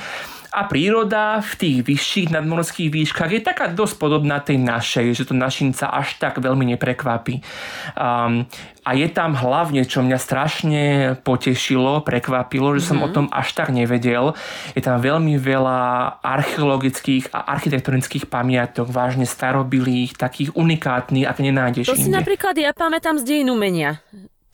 A 0.55 0.71
príroda 0.71 1.43
v 1.43 1.51
tých 1.59 1.77
vyšších 1.83 2.31
nadmorských 2.31 2.87
výškach 2.87 3.27
je 3.27 3.43
taká 3.43 3.67
dosť 3.67 3.99
podobná 3.99 4.39
tej 4.39 4.55
našej, 4.63 5.11
že 5.11 5.27
to 5.27 5.35
našinca 5.35 5.91
až 5.91 6.15
tak 6.15 6.39
veľmi 6.39 6.63
neprekvapí. 6.71 7.43
Um, 7.91 8.47
a 8.87 8.95
je 8.95 9.03
tam 9.11 9.35
hlavne, 9.35 9.83
čo 9.83 9.99
mňa 9.99 10.15
strašne 10.15 10.83
potešilo, 11.27 12.07
prekvapilo, 12.07 12.71
že 12.79 12.87
som 12.87 13.03
mm-hmm. 13.03 13.11
o 13.11 13.15
tom 13.19 13.27
až 13.35 13.51
tak 13.51 13.75
nevedel. 13.75 14.31
Je 14.71 14.79
tam 14.79 15.03
veľmi 15.03 15.35
veľa 15.35 15.79
archeologických 16.23 17.35
a 17.35 17.51
architektonických 17.51 18.31
pamiatok, 18.31 18.87
vážne 18.87 19.27
starobilých, 19.27 20.15
takých 20.15 20.55
unikátnych, 20.55 21.27
ak 21.27 21.37
nenájdeš 21.43 21.91
To 21.91 21.99
si 21.99 22.07
inde. 22.07 22.15
napríklad 22.15 22.55
ja 22.55 22.71
pamätám 22.71 23.19
z 23.19 23.27
dejin 23.27 23.51
umenia 23.51 23.99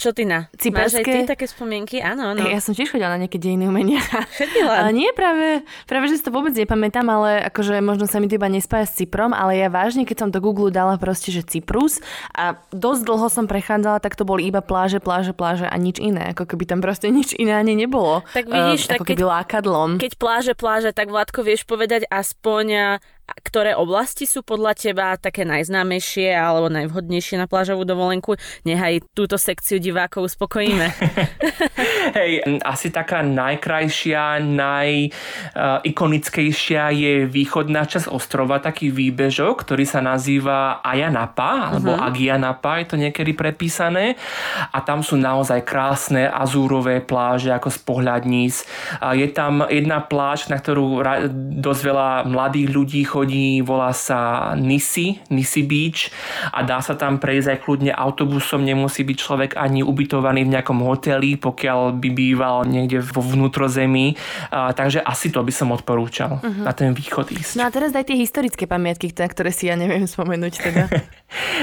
Čo 0.02 0.18
ty 0.18 0.26
na? 0.26 0.50
Cyperské? 0.58 1.06
Máš 1.06 1.14
aj 1.14 1.14
ty 1.14 1.30
také 1.30 1.46
spomienky? 1.46 2.02
Áno, 2.02 2.34
áno. 2.34 2.42
Ja 2.42 2.58
som 2.58 2.74
tiež 2.74 2.90
chodila 2.90 3.14
na 3.14 3.22
nejaké 3.22 3.38
dejiny 3.38 3.70
umenia. 3.70 4.02
Chodila. 4.34 4.74
Ale 4.82 4.98
nie 4.98 5.14
práve, 5.14 5.62
práve, 5.86 6.10
že 6.10 6.18
si 6.18 6.26
to 6.26 6.34
vôbec 6.34 6.58
nepamätám, 6.58 7.06
ale 7.06 7.46
akože 7.54 7.78
možno 7.86 8.10
sa 8.10 8.18
mi 8.18 8.26
to 8.26 8.42
iba 8.42 8.50
nespája 8.50 8.90
s 8.90 8.98
Cyprom, 8.98 9.30
ale 9.30 9.62
ja 9.62 9.70
vážne, 9.70 10.02
keď 10.10 10.26
som 10.26 10.30
do 10.34 10.42
Google 10.42 10.74
dala 10.74 10.98
proste, 10.98 11.30
že 11.30 11.46
Cyprus 11.46 12.02
a 12.34 12.58
dosť 12.74 13.02
dlho 13.06 13.30
som 13.30 13.46
prechádzala, 13.46 14.02
tak 14.02 14.18
to 14.18 14.26
boli 14.26 14.50
iba 14.50 14.66
pláže, 14.66 14.98
pláže, 14.98 15.38
pláže 15.38 15.70
a 15.70 15.76
nič 15.78 16.02
iné. 16.02 16.34
Ako 16.34 16.50
keby 16.50 16.66
tam 16.66 16.82
proste 16.82 17.14
nič 17.14 17.38
iné 17.38 17.54
ani 17.54 17.78
nebolo. 17.78 18.26
Tak 18.34 18.50
vidíš, 18.50 18.90
uh, 18.90 18.98
tak 18.98 18.98
ako 18.98 19.06
keby 19.06 19.22
keď- 19.22 19.34
lákadlom. 19.38 19.90
Keď 20.02 20.14
pláže, 20.18 20.54
pláže, 20.58 20.90
tak 20.98 21.14
Vládko 21.14 21.46
vieš 21.46 21.70
povedať 21.70 22.10
aspoň, 22.10 22.98
ktoré 23.40 23.78
oblasti 23.78 24.28
sú 24.28 24.44
podľa 24.44 24.76
teba 24.76 25.16
také 25.16 25.48
najznámejšie 25.48 26.36
alebo 26.36 26.68
najvhodnejšie 26.72 27.40
na 27.40 27.48
plážovú 27.48 27.88
dovolenku. 27.88 28.36
Nechaj 28.68 29.04
túto 29.16 29.40
sekciu 29.40 29.80
divákov 29.80 30.32
uspokojíme. 30.32 30.88
Hej, 32.18 32.44
asi 32.64 32.90
taká 32.92 33.22
najkrajšia, 33.24 34.40
najikonickejšia 34.42 36.90
je 36.92 37.26
východná 37.28 37.86
časť 37.86 38.08
ostrova, 38.12 38.60
taký 38.60 38.92
výbežok, 38.92 39.62
ktorý 39.64 39.86
sa 39.86 40.02
nazýva 40.04 40.82
Ayanapa, 40.84 41.72
alebo 41.72 41.92
uh-huh. 41.96 42.08
Agianapa, 42.08 42.78
je 42.84 42.88
to 42.92 42.98
niekedy 42.98 43.34
prepísané. 43.34 44.16
A 44.72 44.82
tam 44.82 45.04
sú 45.06 45.16
naozaj 45.18 45.66
krásne 45.66 46.28
azúrové 46.28 47.02
pláže, 47.02 47.54
ako 47.54 47.70
z 47.70 47.78
pohľadníc. 47.86 48.66
A 49.00 49.14
je 49.16 49.28
tam 49.32 49.64
jedna 49.70 50.00
pláž, 50.02 50.48
na 50.50 50.58
ktorú 50.60 51.02
ra- 51.02 51.28
dosť 51.62 51.82
veľa 51.86 52.24
mladých 52.28 52.70
ľudí 52.72 53.04
chodí, 53.06 53.21
volá 53.62 53.92
sa 53.92 54.52
Nisi, 54.58 55.22
Nisi 55.30 55.62
Beach 55.62 56.10
a 56.50 56.66
dá 56.66 56.82
sa 56.82 56.98
tam 56.98 57.22
prejsť 57.22 57.48
aj 57.54 57.60
kľudne 57.62 57.92
autobusom, 57.94 58.66
nemusí 58.66 59.06
byť 59.06 59.18
človek 59.18 59.52
ani 59.60 59.86
ubytovaný 59.86 60.48
v 60.48 60.54
nejakom 60.58 60.82
hoteli, 60.82 61.38
pokiaľ 61.38 61.98
by 61.98 62.10
býval 62.10 62.66
niekde 62.66 63.04
vo 63.04 63.22
vnútrozemí. 63.22 64.18
A, 64.50 64.72
takže 64.74 65.04
asi 65.04 65.30
to 65.30 65.46
by 65.46 65.54
som 65.54 65.70
odporúčal 65.76 66.42
uh-huh. 66.42 66.66
na 66.66 66.74
ten 66.74 66.96
východ 66.96 67.32
ísť. 67.32 67.60
No 67.60 67.68
a 67.68 67.74
teraz 67.74 67.94
daj 67.94 68.10
tie 68.10 68.18
historické 68.18 68.66
pamiatky, 68.66 69.14
na 69.14 69.28
ktoré 69.30 69.52
si 69.54 69.70
ja 69.70 69.76
neviem 69.78 70.10
spomenúť 70.10 70.54
teda. 70.62 70.84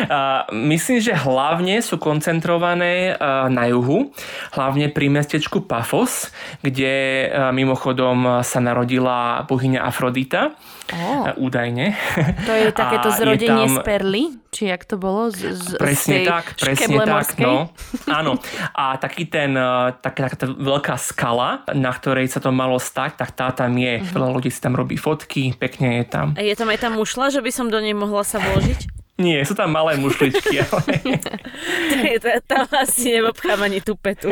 A 0.08 0.48
myslím, 0.48 0.96
že 0.96 1.12
hlavne 1.12 1.84
sú 1.84 2.00
koncentrované 2.00 3.12
a, 3.12 3.52
na 3.52 3.68
juhu, 3.68 4.16
hlavne 4.56 4.88
pri 4.88 5.12
mestečku 5.12 5.60
Pafos, 5.68 6.32
kde 6.64 7.28
a, 7.28 7.52
mimochodom 7.52 8.40
sa 8.40 8.64
narodila 8.64 9.44
bohyňa 9.44 9.84
Afrodita, 9.84 10.56
Ó. 10.88 11.36
údajne. 11.38 11.94
To 12.44 12.52
je 12.52 12.74
takéto 12.82 13.08
A 13.08 13.14
je 13.14 13.18
zrodenie 13.22 13.66
tam- 13.70 13.78
z 13.78 13.86
perly? 13.86 14.24
Či 14.48 14.72
jak 14.72 14.82
to 14.88 14.96
bolo? 14.98 15.28
Z, 15.30 15.54
z, 15.54 15.66
Presne 15.76 16.02
z 16.02 16.16
tej 16.18 16.24
tak, 16.26 16.44
presne 16.56 16.96
tak. 17.04 17.26
No. 17.38 17.68
Áno. 18.18 18.40
A 18.74 18.96
taký 18.98 19.28
ten, 19.28 19.54
eh, 19.54 19.94
taká, 20.00 20.32
taká 20.32 20.36
tá 20.36 20.46
veľká 20.48 20.96
skala, 20.98 21.62
na 21.76 21.92
ktorej 21.92 22.26
sa 22.32 22.40
to 22.40 22.48
malo 22.50 22.80
stať, 22.80 23.20
tak 23.20 23.30
tá 23.36 23.52
tam 23.52 23.76
je. 23.76 24.00
Mhm. 24.02 24.10
Veľa 24.10 24.28
ľudí 24.34 24.50
si 24.50 24.58
tam 24.58 24.74
robí 24.74 24.96
fotky, 24.98 25.54
pekne 25.54 26.02
je 26.02 26.04
tam. 26.08 26.26
A 26.34 26.42
je 26.42 26.56
tam 26.56 26.68
aj 26.68 26.80
tá 26.82 26.88
mušla, 26.88 27.30
že 27.30 27.40
by 27.44 27.50
som 27.52 27.68
do 27.68 27.78
nej 27.78 27.94
mohla 27.94 28.24
sa 28.24 28.40
vložiť? 28.40 29.07
Nie, 29.18 29.42
sú 29.42 29.58
tam 29.58 29.74
malé 29.74 29.98
mušličky, 29.98 30.62
ale, 30.70 31.02
tam 32.46 32.70
asi 32.70 33.18
neobchám 33.18 33.58
ani 33.66 33.82
tú 33.82 33.98
petu. 33.98 34.30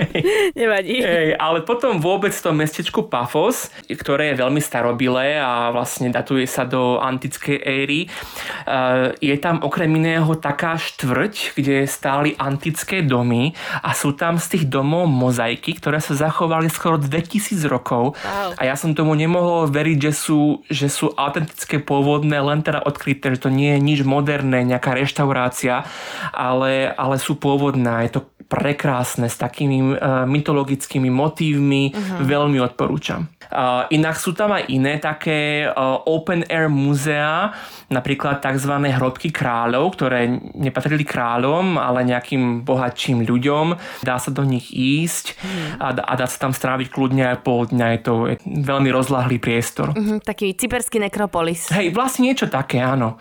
Nevadí. 0.55 1.03
hej, 1.03 1.35
ale 1.35 1.66
potom 1.66 1.99
vôbec 1.99 2.31
to 2.31 2.55
mestečku 2.55 3.11
Pafos, 3.11 3.66
ktoré 3.90 4.31
je 4.31 4.46
veľmi 4.46 4.62
starobilé 4.62 5.42
a 5.42 5.75
vlastne 5.75 6.07
datuje 6.14 6.46
sa 6.46 6.62
do 6.62 7.03
antickej 7.03 7.59
éry, 7.66 8.07
eh, 8.07 9.11
je 9.18 9.35
tam 9.42 9.59
okrem 9.66 9.90
iného 9.90 10.31
taká 10.38 10.79
štvrť, 10.79 11.59
kde 11.59 11.83
stáli 11.90 12.38
antické 12.38 13.03
domy 13.03 13.59
a 13.83 13.90
sú 13.90 14.14
tam 14.14 14.38
z 14.38 14.55
tých 14.55 14.64
domov 14.70 15.11
mozaiky, 15.11 15.83
ktoré 15.83 15.99
sa 15.99 16.14
zachovali 16.14 16.70
skoro 16.70 16.94
2000 16.94 17.66
rokov. 17.66 18.14
Wow. 18.22 18.55
A 18.55 18.62
ja 18.62 18.79
som 18.79 18.94
tomu 18.94 19.18
nemohol 19.18 19.66
veriť, 19.66 19.99
že 19.99 20.12
sú, 20.14 20.62
že 20.70 20.87
sú 20.87 21.11
autentické 21.18 21.83
pôvodné, 21.83 22.38
len 22.38 22.62
teda 22.62 22.87
odkryté, 22.87 23.35
že 23.35 23.42
to 23.42 23.51
nie 23.51 23.75
je 23.75 23.81
nič 23.83 24.01
moderné, 24.07 24.76
nejaká 24.77 24.93
reštaurácia, 24.93 25.83
ale, 26.31 26.93
ale 26.93 27.17
sú 27.17 27.41
pôvodné. 27.41 28.07
Je 28.07 28.21
to 28.21 28.36
prekrásne 28.46 29.26
s 29.26 29.37
takými 29.37 29.98
uh, 29.98 30.24
mytologickými 30.26 31.11
motívmi, 31.11 31.90
uh-huh. 31.90 32.22
veľmi 32.22 32.59
odporúčam. 32.62 33.26
Uh, 33.46 33.87
inak 33.94 34.18
sú 34.18 34.35
tam 34.35 34.54
aj 34.54 34.66
iné 34.70 34.98
také 34.98 35.66
uh, 35.66 36.02
open 36.06 36.42
air 36.50 36.66
muzea, 36.66 37.54
napríklad 37.90 38.42
tzv. 38.42 38.72
hrobky 38.98 39.30
kráľov, 39.30 39.94
ktoré 39.94 40.26
nepatrili 40.59 41.06
kráľom, 41.06 41.78
ale 41.78 42.02
nejakým 42.02 42.66
bohatším 42.66 43.22
ľuďom. 43.22 43.78
Dá 44.02 44.18
sa 44.18 44.35
do 44.35 44.42
nich 44.42 44.74
ísť 44.74 45.38
a, 45.78 45.94
a 45.94 46.12
dá 46.18 46.26
sa 46.26 46.48
tam 46.48 46.52
stráviť 46.54 46.90
kľudne 46.90 47.22
aj 47.35 47.38
pol 47.46 47.70
dňa. 47.70 47.87
Je 47.94 48.00
to 48.02 48.14
je 48.26 48.37
veľmi 48.42 48.90
rozlahlý 48.90 49.38
priestor. 49.38 49.94
Mhm, 49.94 50.26
taký 50.26 50.54
cyperský 50.59 50.98
nekropolis. 50.98 51.70
Hej, 51.70 51.94
vlastne 51.94 52.30
niečo 52.30 52.50
také, 52.50 52.82
áno. 52.82 53.18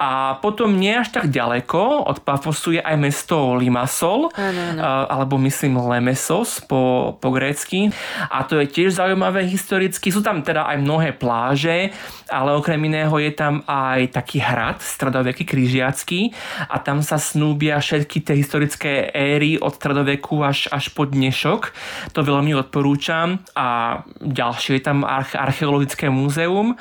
A 0.00 0.40
potom 0.40 0.72
nie 0.76 0.96
až 0.96 1.12
tak 1.12 1.28
ďaleko 1.28 2.08
od 2.08 2.24
Pafosu 2.24 2.76
je 2.76 2.82
aj 2.82 2.96
mesto 2.96 3.56
Limassol, 3.56 4.32
Áno, 4.32 4.62
alebo 4.82 5.38
myslím 5.38 5.78
Lemesos 5.78 6.60
po, 6.64 7.14
po 7.20 7.28
grécky. 7.30 7.90
A 8.30 8.42
to 8.42 8.58
je 8.62 8.66
tiež 8.66 8.98
zaujímavé 8.98 9.46
historicky. 9.46 10.10
Sú 10.10 10.20
tam 10.24 10.42
teda 10.42 10.66
aj 10.66 10.76
mnohé 10.82 11.14
pláže, 11.14 11.94
ale 12.26 12.56
okrem 12.58 12.80
iného 12.86 13.14
je 13.22 13.32
tam 13.34 13.62
aj 13.66 14.10
taký 14.14 14.42
hrad, 14.42 14.82
stredoveký 14.82 15.46
križiacký 15.46 16.34
a 16.66 16.82
tam 16.82 17.00
sa 17.00 17.20
snúbia 17.20 17.78
všetky 17.78 18.22
tie 18.26 18.34
historické 18.34 19.14
éry 19.14 19.60
od 19.60 19.74
stredoveku 19.78 20.42
až, 20.42 20.66
až 20.74 20.90
po 20.90 21.06
dnešok. 21.06 21.70
To 22.12 22.20
veľmi 22.26 22.56
odporúčam. 22.56 23.38
A 23.54 24.00
ďalšie 24.20 24.80
je 24.80 24.82
tam 24.82 25.06
arche- 25.06 25.38
archeologické 25.38 26.10
múzeum. 26.10 26.74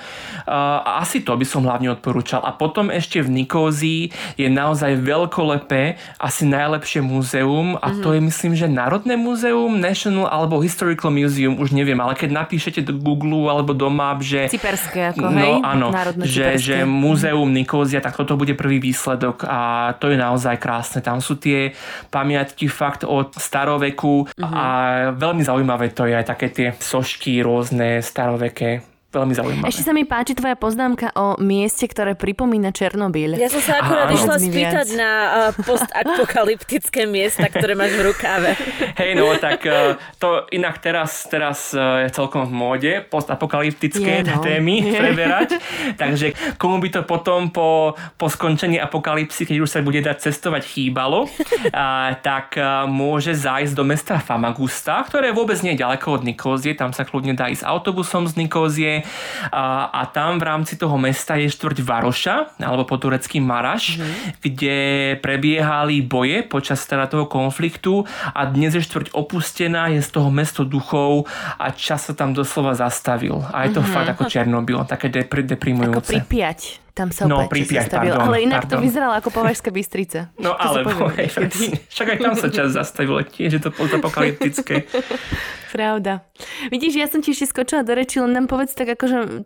A 0.49 0.99
asi 1.01 1.21
to 1.21 1.37
by 1.37 1.45
som 1.45 1.67
hlavne 1.67 1.93
odporúčal. 1.93 2.41
A 2.41 2.55
potom 2.55 2.89
ešte 2.89 3.21
v 3.21 3.43
Nikózii 3.43 4.09
je 4.39 4.47
naozaj 4.49 4.97
veľkolepé, 5.03 5.99
asi 6.17 6.47
najlepšie 6.47 7.03
múzeum 7.05 7.74
a 7.77 7.93
to 7.93 8.11
je 8.11 8.21
myslím, 8.21 8.53
že 8.53 8.65
Národné 8.65 9.15
múzeum, 9.15 9.75
National 9.75 10.27
alebo 10.27 10.59
Historical 10.59 11.09
Museum, 11.09 11.55
už 11.55 11.71
neviem, 11.71 11.95
ale 11.95 12.13
keď 12.13 12.29
napíšete 12.35 12.79
do 12.81 12.93
Google 12.93 13.45
alebo 13.45 13.71
do 13.71 13.87
map, 13.87 14.19
že 14.19 14.47
Cyperské 14.47 15.11
ako, 15.11 15.21
No 15.21 15.31
hej? 15.31 15.53
áno, 15.61 15.87
Národné 15.89 16.23
že, 16.23 16.53
cyperské. 16.53 16.61
že 16.61 16.75
múzeum 16.83 17.47
Nikózia, 17.47 17.99
tak 17.99 18.15
toto 18.15 18.33
bude 18.33 18.53
prvý 18.53 18.79
výsledok 18.79 19.43
a 19.43 19.59
to 19.93 20.07
je 20.07 20.17
naozaj 20.17 20.55
krásne. 20.55 20.99
Tam 20.99 21.19
sú 21.19 21.35
tie 21.35 21.75
pamiatky 22.09 22.65
fakt 22.65 23.03
od 23.03 23.33
staroveku 23.33 24.27
Mhm. 24.33 24.53
a 24.53 24.65
veľmi 25.11 25.41
zaujímavé 25.41 25.89
to 25.89 26.03
je 26.03 26.13
aj 26.13 26.25
také 26.25 26.47
tie 26.47 26.67
sošky 26.73 27.39
rôzne 27.39 27.99
staroveké. 27.99 28.94
Veľmi 29.15 29.31
zaujímavé. 29.31 29.71
Ešte 29.71 29.87
sa 29.87 29.95
mi 29.95 30.03
páči 30.03 30.35
tvoja 30.35 30.59
poznámka 30.59 31.15
o 31.15 31.39
mieste, 31.39 31.87
ktoré 31.87 32.19
pripomína 32.19 32.75
Černobyl. 32.75 33.39
Ja 33.39 33.47
som 33.47 33.63
sa 33.63 33.79
akurát 33.79 34.11
išla 34.11 34.35
spýtať 34.43 34.87
viac. 34.91 34.99
na 34.99 35.11
uh, 35.23 35.51
postapokalyptické 35.63 37.07
miesta, 37.07 37.47
ktoré 37.47 37.79
máš 37.79 37.95
v 37.95 38.11
rukáve. 38.11 38.51
Hej, 38.99 39.15
no 39.15 39.31
tak 39.39 39.63
eh, 39.63 39.95
to 40.19 40.43
inak 40.51 40.83
teraz, 40.83 41.31
teraz 41.31 41.71
eh, 41.71 42.07
je 42.07 42.09
celkom 42.11 42.43
v 42.43 42.53
móde 42.53 42.91
postapokalyptické 43.07 44.27
Je, 44.27 44.27
no. 44.27 44.43
témy 44.43 44.83
Je. 44.83 44.99
preberať. 44.99 45.49
Takže 46.01 46.35
komu 46.59 46.83
by 46.83 46.89
to 46.91 47.01
potom 47.07 47.55
po, 47.55 47.95
po 48.19 48.27
skončení 48.27 48.75
apokalypsy, 48.83 49.47
keď 49.47 49.57
už 49.63 49.69
sa 49.71 49.79
bude 49.79 50.03
dať 50.03 50.27
cestovať, 50.27 50.67
chýbalo, 50.67 51.31
a, 51.71 52.19
tak 52.19 52.59
eh, 52.59 52.83
môže 52.91 53.31
zájsť 53.31 53.73
do 53.79 53.87
mesta 53.87 54.19
Famagusta, 54.19 54.99
ktoré 55.07 55.31
vôbec 55.31 55.55
nie 55.63 55.79
je 55.79 55.87
ďaleko 55.87 56.19
od 56.19 56.21
Nikózie, 56.27 56.75
tam 56.75 56.91
sa 56.91 57.07
kľudne 57.07 57.31
dá 57.31 57.47
ísť 57.47 57.63
autobusom 57.63 58.27
z 58.27 58.35
Nikózie 58.35 59.04
a, 59.51 59.89
a 59.89 60.01
tam 60.09 60.37
v 60.39 60.43
rámci 60.45 60.77
toho 60.77 60.95
mesta 60.95 61.35
je 61.35 61.49
štvrť 61.49 61.77
Varoša, 61.81 62.35
alebo 62.61 62.85
po 62.85 62.95
turecký 63.01 63.41
Maraš, 63.41 63.99
kde 64.39 64.77
prebiehali 65.19 66.05
boje 66.05 66.45
počas 66.45 66.83
teda 66.85 67.09
toho 67.09 67.25
konfliktu 67.25 68.05
a 68.33 68.45
dnes 68.45 68.75
je 68.77 68.83
štvrť 68.83 69.11
opustená, 69.11 69.89
je 69.91 70.01
z 70.01 70.09
toho 70.09 70.29
mesto 70.29 70.63
duchov 70.63 71.27
a 71.57 71.71
čas 71.73 72.07
sa 72.07 72.13
tam 72.13 72.31
doslova 72.31 72.77
zastavil. 72.77 73.41
A 73.51 73.65
je 73.65 73.75
to 73.75 73.81
fakt 73.81 74.13
ako 74.13 74.29
Černobyl, 74.29 74.85
také 74.85 75.09
depri- 75.09 75.45
Ako 75.45 75.51
deprimujúce. 75.51 76.21
Pripiať. 76.21 76.84
Tam 76.95 77.11
sa 77.11 77.27
No, 77.27 77.43
opäť 77.43 77.75
zastavil. 77.75 78.15
pardon, 78.15 78.23
Ale 78.25 78.37
inak 78.39 78.63
to 78.63 78.79
pardon. 78.79 78.81
vyzeralo 78.81 79.13
ako 79.13 79.29
Považská 79.29 79.67
Bystrica. 79.67 80.31
No 80.39 80.49
To 80.49 80.63
ale 80.63 80.77
povie 80.81 81.11
hej, 81.17 81.27
niekedy. 81.29 81.65
však 81.85 82.07
aj 82.07 82.17
tam 82.17 82.33
sa 82.33 82.47
čas 82.47 82.67
zastavil, 82.71 83.19
tiež 83.21 83.51
je 83.51 83.61
to 83.61 83.69
postapokalyptické. 83.69 84.87
Pravda. 85.75 86.23
Vidíš, 86.65 86.95
ja 86.95 87.05
som 87.05 87.19
ti 87.19 87.29
ešte 87.29 87.51
skočila 87.51 87.83
do 87.83 87.91
reči, 87.91 88.17
len 88.17 88.31
nám 88.31 88.47
povedz 88.47 88.71
tak 88.71 88.87
akože 88.89 89.43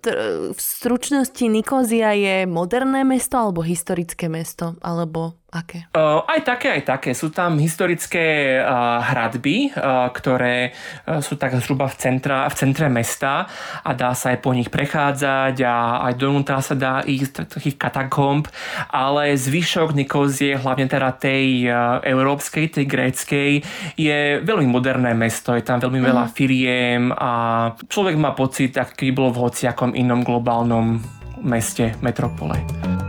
v 0.54 0.60
stručnosti 0.60 1.42
Nikozia 1.44 2.14
je 2.14 2.46
moderné 2.46 3.02
mesto 3.02 3.34
alebo 3.36 3.62
historické 3.62 4.30
mesto? 4.30 4.78
Alebo 4.80 5.42
aké? 5.50 5.90
Uh, 5.98 6.22
aj 6.30 6.46
také, 6.46 6.68
aj 6.78 6.84
také. 6.86 7.10
Sú 7.18 7.34
tam 7.34 7.58
historické 7.58 8.58
uh, 8.62 9.02
hradby, 9.02 9.74
uh, 9.74 10.10
ktoré 10.14 10.72
uh, 10.72 11.20
sú 11.20 11.36
tak 11.36 11.58
zhruba 11.58 11.90
v, 11.90 11.96
centra, 11.98 12.46
v 12.48 12.56
centre 12.56 12.88
mesta 12.88 13.50
a 13.82 13.92
dá 13.98 14.14
sa 14.14 14.34
aj 14.34 14.40
po 14.46 14.54
nich 14.54 14.70
prechádzať 14.70 15.56
a 15.66 16.06
aj 16.10 16.14
donútra 16.16 16.62
sa 16.62 16.78
dá 16.78 17.02
ísť 17.02 17.50
takých 17.50 17.82
katakomb, 17.82 18.46
ale 18.94 19.34
zvyšok 19.34 19.98
Nikozie, 19.98 20.58
hlavne 20.58 20.86
teda 20.86 21.10
tej 21.18 21.66
uh, 21.66 22.00
európskej, 22.06 22.70
tej 22.70 22.86
gréckej, 22.86 23.52
je 23.98 24.20
veľmi 24.46 24.70
moderné 24.70 25.18
mesto, 25.18 25.58
je 25.58 25.66
tam 25.66 25.82
veľmi 25.82 26.00
veľa 26.00 26.26
firiem 26.30 27.10
a 27.10 27.32
človek 27.90 28.16
má 28.16 28.38
pocit, 28.38 28.78
aký 28.78 29.10
bolo 29.10 29.34
v 29.34 29.50
hociakom 29.50 29.98
inom 29.98 30.22
globálnom 30.22 31.02
meste, 31.42 31.98
metropole. 32.06 33.09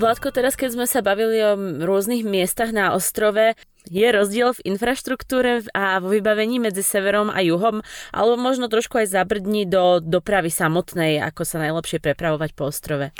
Vládko, 0.00 0.32
teraz 0.32 0.56
keď 0.56 0.80
sme 0.80 0.86
sa 0.88 1.04
bavili 1.04 1.44
o 1.44 1.60
rôznych 1.84 2.24
miestach 2.24 2.72
na 2.72 2.96
ostrove, 2.96 3.52
je 3.88 4.08
rozdiel 4.10 4.52
v 4.52 4.76
infraštruktúre 4.76 5.64
a 5.72 6.02
vo 6.02 6.12
vybavení 6.12 6.60
medzi 6.60 6.84
severom 6.84 7.32
a 7.32 7.40
juhom, 7.40 7.80
alebo 8.12 8.36
možno 8.36 8.68
trošku 8.68 9.00
aj 9.00 9.12
zabrdní 9.14 9.64
do 9.64 10.02
dopravy 10.02 10.52
samotnej, 10.52 11.22
ako 11.24 11.42
sa 11.46 11.62
najlepšie 11.62 12.02
prepravovať 12.02 12.50
po 12.52 12.68
ostrove? 12.68 13.14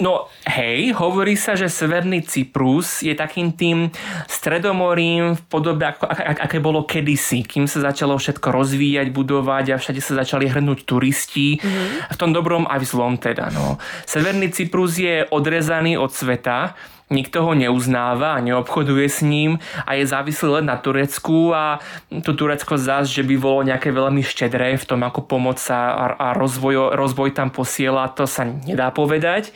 No 0.00 0.32
hej, 0.48 0.96
hovorí 0.96 1.36
sa, 1.36 1.52
že 1.52 1.68
Severný 1.68 2.24
Cyprus 2.24 3.04
je 3.04 3.12
takým 3.12 3.52
tým 3.52 3.92
stredomorím 4.24 5.36
v 5.36 5.42
podobe, 5.44 5.84
ako, 5.92 6.08
ak, 6.08 6.48
aké 6.48 6.56
bolo 6.56 6.88
kedysi, 6.88 7.44
kým 7.44 7.68
sa 7.68 7.84
začalo 7.84 8.16
všetko 8.16 8.48
rozvíjať, 8.48 9.12
budovať 9.12 9.76
a 9.76 9.76
všade 9.76 10.00
sa 10.00 10.24
začali 10.24 10.48
hrnúť 10.48 10.88
turisti. 10.88 11.60
Mm-hmm. 11.60 12.16
V 12.16 12.18
tom 12.18 12.32
dobrom 12.32 12.64
aj 12.64 12.80
v 12.80 12.88
zlom 12.88 13.20
teda. 13.20 13.52
No. 13.52 13.76
Severný 14.08 14.48
Cyprus 14.48 14.96
je 14.96 15.28
odrezaný 15.28 16.00
od 16.00 16.08
sveta, 16.08 16.72
nikto 17.10 17.42
ho 17.42 17.52
neuznáva 17.58 18.38
a 18.38 18.42
neobchoduje 18.42 19.06
s 19.10 19.20
ním 19.26 19.58
a 19.82 19.98
je 19.98 20.06
závislý 20.06 20.62
len 20.62 20.66
na 20.70 20.78
Turecku 20.78 21.50
a 21.50 21.82
to 22.22 22.32
Turecko 22.38 22.78
zás, 22.78 23.10
že 23.10 23.26
by 23.26 23.34
bolo 23.36 23.66
nejaké 23.66 23.90
veľmi 23.90 24.22
štedré 24.22 24.78
v 24.78 24.86
tom, 24.86 25.02
ako 25.02 25.26
pomoc 25.26 25.58
sa 25.58 26.14
a, 26.14 26.32
rozvoj, 26.38 26.94
rozvoj 26.94 27.34
tam 27.34 27.50
posiela, 27.50 28.06
to 28.14 28.30
sa 28.30 28.46
nedá 28.46 28.94
povedať. 28.94 29.50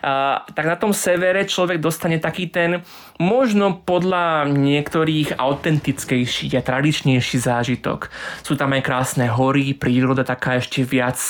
A, 0.00 0.42
tak 0.56 0.64
na 0.64 0.76
tom 0.80 0.96
severe 0.96 1.44
človek 1.44 1.78
dostane 1.78 2.16
taký 2.16 2.48
ten 2.48 2.80
možno 3.20 3.84
podľa 3.84 4.48
niektorých 4.48 5.36
autentickejší 5.36 6.50
a 6.56 6.64
tradičnejší 6.64 7.36
zážitok. 7.36 8.08
Sú 8.40 8.56
tam 8.56 8.72
aj 8.72 8.82
krásne 8.82 9.28
hory, 9.28 9.76
príroda 9.76 10.24
taká 10.24 10.58
ešte 10.58 10.82
viac 10.82 11.20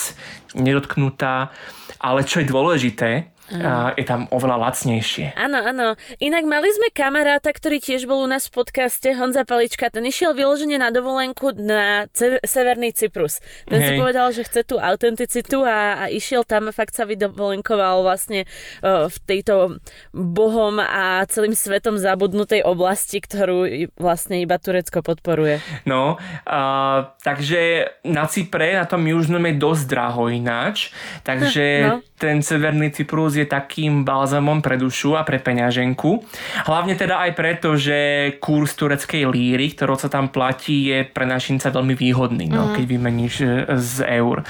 nedotknutá, 0.55 1.51
ale 1.99 2.23
čo 2.23 2.41
je 2.41 2.47
dôležité, 2.47 3.34
a 3.53 3.93
je 3.93 4.05
tam 4.09 4.25
oveľa 4.33 4.57
lacnejšie. 4.57 5.37
Áno, 5.37 5.61
áno. 5.61 5.87
Inak 6.17 6.49
mali 6.49 6.73
sme 6.73 6.89
kamaráta, 6.89 7.53
ktorý 7.53 7.77
tiež 7.77 8.09
bol 8.09 8.25
u 8.25 8.29
nás 8.29 8.49
v 8.49 8.65
podcaste, 8.65 9.13
Honza 9.13 9.45
Palička. 9.45 9.93
Ten 9.93 10.09
išiel 10.09 10.33
vyloženie 10.33 10.81
na 10.81 10.89
dovolenku 10.89 11.53
na 11.53 12.09
ce- 12.17 12.41
Severný 12.41 12.97
Cyprus. 12.97 13.45
Ten 13.69 13.85
Hej. 13.85 13.89
si 13.89 13.93
povedal, 14.01 14.33
že 14.33 14.49
chce 14.49 14.65
tú 14.65 14.81
autenticitu 14.81 15.61
a, 15.61 16.01
a 16.01 16.05
išiel 16.09 16.49
tam 16.49 16.73
a 16.73 16.77
fakt 16.77 16.97
sa 16.97 17.05
vydovolenkoval 17.05 18.01
vlastne 18.01 18.49
uh, 18.81 19.13
v 19.13 19.17
tejto 19.29 19.77
bohom 20.17 20.81
a 20.81 21.29
celým 21.29 21.53
svetom 21.53 22.01
zabudnutej 22.01 22.65
oblasti, 22.65 23.21
ktorú 23.21 23.93
vlastne 24.01 24.41
iba 24.41 24.57
Turecko 24.57 25.05
podporuje. 25.05 25.61
No, 25.85 26.17
uh, 26.49 27.13
takže 27.21 27.93
na 28.09 28.25
Cypre, 28.25 28.73
na 28.73 28.89
tom 28.89 29.05
južnom 29.05 29.45
je 29.45 29.55
dosť 29.61 29.85
draho 29.85 30.33
ináč, 30.33 30.89
takže 31.29 31.65
no. 31.85 32.01
Ten 32.25 32.41
Severný 32.41 32.89
Cyprus 32.89 33.37
je 33.37 33.45
takým 33.45 34.01
balzamom 34.03 34.65
pre 34.65 34.81
dušu 34.81 35.13
a 35.19 35.27
pre 35.29 35.37
peňaženku. 35.37 36.25
Hlavne 36.65 36.97
teda 36.97 37.21
aj 37.29 37.31
preto, 37.37 37.77
že 37.77 38.33
kurz 38.41 38.73
tureckej 38.79 39.29
líry, 39.29 39.77
ktorou 39.77 40.01
sa 40.01 40.09
tam 40.09 40.33
platí, 40.33 40.89
je 40.89 41.05
pre 41.05 41.29
našinca 41.29 41.69
veľmi 41.69 41.93
výhodný, 41.93 42.49
no, 42.49 42.71
mm. 42.71 42.73
keď 42.79 42.85
vymeníš 42.89 43.35
e, 43.43 43.49
z 43.77 43.95
eur. 44.23 44.41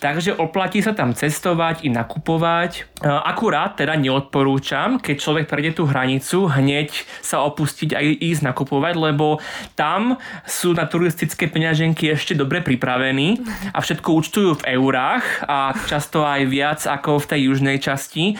Takže 0.00 0.40
oplatí 0.40 0.80
sa 0.80 0.96
tam 0.96 1.12
cestovať 1.12 1.84
i 1.84 1.92
nakupovať. 1.92 2.72
E, 2.78 3.04
akurát 3.04 3.76
teda 3.76 3.98
neodporúčam, 4.00 4.96
keď 4.96 5.16
človek 5.20 5.44
prejde 5.50 5.76
tú 5.76 5.84
hranicu, 5.84 6.48
hneď 6.48 7.04
sa 7.20 7.44
opustiť 7.44 7.90
a 7.92 8.00
ísť 8.00 8.48
nakupovať, 8.48 8.94
lebo 8.96 9.42
tam 9.74 10.16
sú 10.46 10.72
na 10.72 10.86
turistické 10.86 11.50
peňaženky 11.50 12.08
ešte 12.14 12.32
dobre 12.32 12.62
pripravení 12.62 13.42
a 13.74 13.82
všetko 13.82 14.08
účtujú 14.08 14.50
v 14.62 14.66
eurách 14.78 15.44
a 15.50 15.74
často 15.90 16.22
aj 16.22 16.40
viac 16.46 16.80
ako 16.86 17.09
v 17.18 17.26
tej 17.26 17.40
južnej 17.50 17.76
časti. 17.80 18.36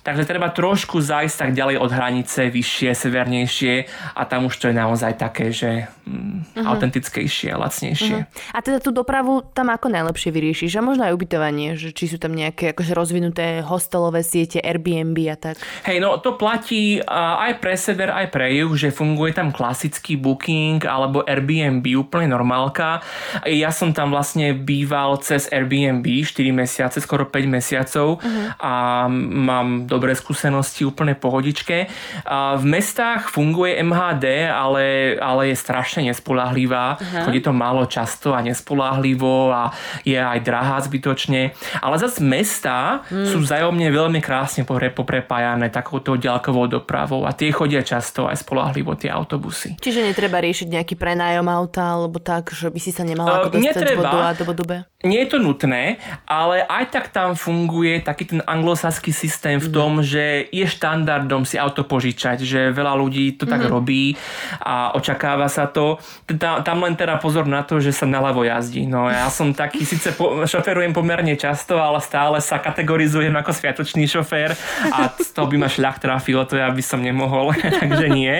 Takže 0.00 0.24
treba 0.24 0.48
trošku 0.48 0.96
zajsť 1.00 1.36
tak 1.36 1.50
ďalej 1.52 1.76
od 1.76 1.90
hranice, 1.92 2.48
vyššie, 2.48 2.90
severnejšie 2.96 3.74
a 4.16 4.22
tam 4.24 4.48
už 4.48 4.56
to 4.56 4.64
je 4.72 4.74
naozaj 4.74 5.12
také, 5.20 5.52
že 5.52 5.92
mm, 6.08 6.56
uh-huh. 6.56 6.70
autentickejšie 6.72 7.52
a 7.52 7.60
lacnejšie. 7.60 8.16
Uh-huh. 8.24 8.56
A 8.56 8.58
teda 8.64 8.80
tú 8.80 8.96
dopravu 8.96 9.44
tam 9.52 9.68
ako 9.68 9.92
najlepšie 9.92 10.32
vyriešiš? 10.32 10.80
A 10.80 10.84
možno 10.84 11.04
aj 11.04 11.12
ubytovanie, 11.12 11.76
že 11.76 11.92
či 11.92 12.08
sú 12.08 12.16
tam 12.16 12.32
nejaké 12.32 12.72
akože 12.72 12.96
rozvinuté 12.96 13.60
hostelové 13.60 14.24
siete, 14.24 14.56
Airbnb 14.64 15.16
a 15.28 15.36
tak? 15.36 15.60
Hej, 15.84 16.00
no 16.00 16.16
to 16.16 16.40
platí 16.40 17.04
aj 17.04 17.60
pre 17.60 17.76
sever, 17.76 18.08
aj 18.08 18.32
pre 18.32 18.56
juh, 18.56 18.72
že 18.72 18.88
funguje 18.94 19.36
tam 19.36 19.52
klasický 19.52 20.16
booking 20.16 20.80
alebo 20.88 21.20
Airbnb, 21.28 21.84
úplne 22.00 22.32
normálka. 22.32 23.04
Ja 23.44 23.68
som 23.68 23.92
tam 23.92 24.16
vlastne 24.16 24.56
býval 24.56 25.20
cez 25.20 25.44
Airbnb 25.52 26.06
4 26.08 26.48
mesiace, 26.56 27.04
skoro 27.04 27.28
5 27.28 27.44
mesiacov 27.44 28.16
uh-huh. 28.16 28.56
a 28.56 28.72
mám 29.12 29.89
dobré 29.90 30.14
skúsenosti, 30.14 30.86
úplne 30.86 31.18
pohodičke. 31.18 31.90
A 32.22 32.54
v 32.54 32.64
mestách 32.78 33.34
funguje 33.34 33.82
MHD, 33.82 34.46
ale, 34.46 35.16
ale 35.18 35.50
je 35.50 35.56
strašne 35.58 36.06
nespolahlivá. 36.06 36.94
Uh-huh. 36.94 37.26
Chodí 37.26 37.42
to 37.42 37.50
málo 37.50 37.90
často 37.90 38.30
a 38.30 38.38
nespolahlivo 38.38 39.50
a 39.50 39.74
je 40.06 40.14
aj 40.14 40.38
drahá 40.46 40.78
zbytočne. 40.86 41.50
Ale 41.82 41.96
zase 41.98 42.22
mesta 42.22 43.02
hmm. 43.10 43.26
sú 43.26 43.42
vzájomne 43.42 43.90
veľmi 43.90 44.22
krásne 44.22 44.62
poprepájané 44.68 45.72
takouto 45.72 46.14
ďalkovou 46.14 46.70
dopravou 46.70 47.26
a 47.26 47.34
tie 47.34 47.50
chodia 47.50 47.82
často 47.82 48.30
aj 48.30 48.44
spolahlivo 48.44 48.94
tie 48.94 49.10
autobusy. 49.10 49.80
Čiže 49.80 50.06
netreba 50.06 50.38
riešiť 50.38 50.68
nejaký 50.70 50.94
prenájom 50.94 51.48
auta 51.48 51.96
alebo 51.96 52.20
tak, 52.20 52.52
že 52.52 52.68
by 52.68 52.78
si 52.78 52.92
sa 52.92 53.02
nemala 53.02 53.42
ako 53.42 53.56
dostať 53.56 53.64
netreba. 53.64 54.08
A 54.20 54.36
do 54.36 54.64
B? 54.68 54.84
Nie 55.00 55.24
je 55.24 55.32
to 55.32 55.38
nutné, 55.40 55.96
ale 56.28 56.60
aj 56.68 56.84
tak 56.92 57.04
tam 57.08 57.32
funguje 57.32 58.04
taký 58.04 58.28
ten 58.28 58.40
anglosaský 58.44 59.16
systém 59.16 59.56
v 59.56 59.72
tom, 59.72 59.79
tom, 59.80 60.04
že 60.04 60.52
je 60.52 60.68
štandardom 60.68 61.48
si 61.48 61.56
auto 61.56 61.88
požičať, 61.88 62.44
že 62.44 62.68
veľa 62.68 63.00
ľudí 63.00 63.40
to 63.40 63.48
tak 63.48 63.64
mm-hmm. 63.64 63.72
robí 63.72 64.12
a 64.60 64.92
očakáva 64.92 65.48
sa 65.48 65.64
to. 65.64 65.96
Tam, 66.36 66.60
tam 66.60 66.84
len 66.84 66.92
teda 67.00 67.16
pozor 67.16 67.48
na 67.48 67.64
to, 67.64 67.80
že 67.80 67.96
sa 67.96 68.04
naľavo 68.04 68.44
jazdí. 68.44 68.84
No 68.84 69.08
ja 69.08 69.32
som 69.32 69.56
taký, 69.56 69.88
síce 69.88 70.12
po, 70.12 70.44
šoferujem 70.44 70.92
pomerne 70.92 71.32
často, 71.40 71.80
ale 71.80 72.04
stále 72.04 72.44
sa 72.44 72.60
kategorizujem 72.60 73.32
ako 73.32 73.56
sviatočný 73.56 74.04
šofér 74.04 74.52
a 74.92 75.08
z 75.16 75.30
toho 75.32 75.48
by 75.48 75.56
ma 75.56 75.72
šľach 75.72 75.96
trafilo, 75.96 76.44
to 76.44 76.60
ja 76.60 76.68
by 76.68 76.82
som 76.84 77.00
nemohol, 77.00 77.56
takže 77.80 78.12
nie. 78.12 78.36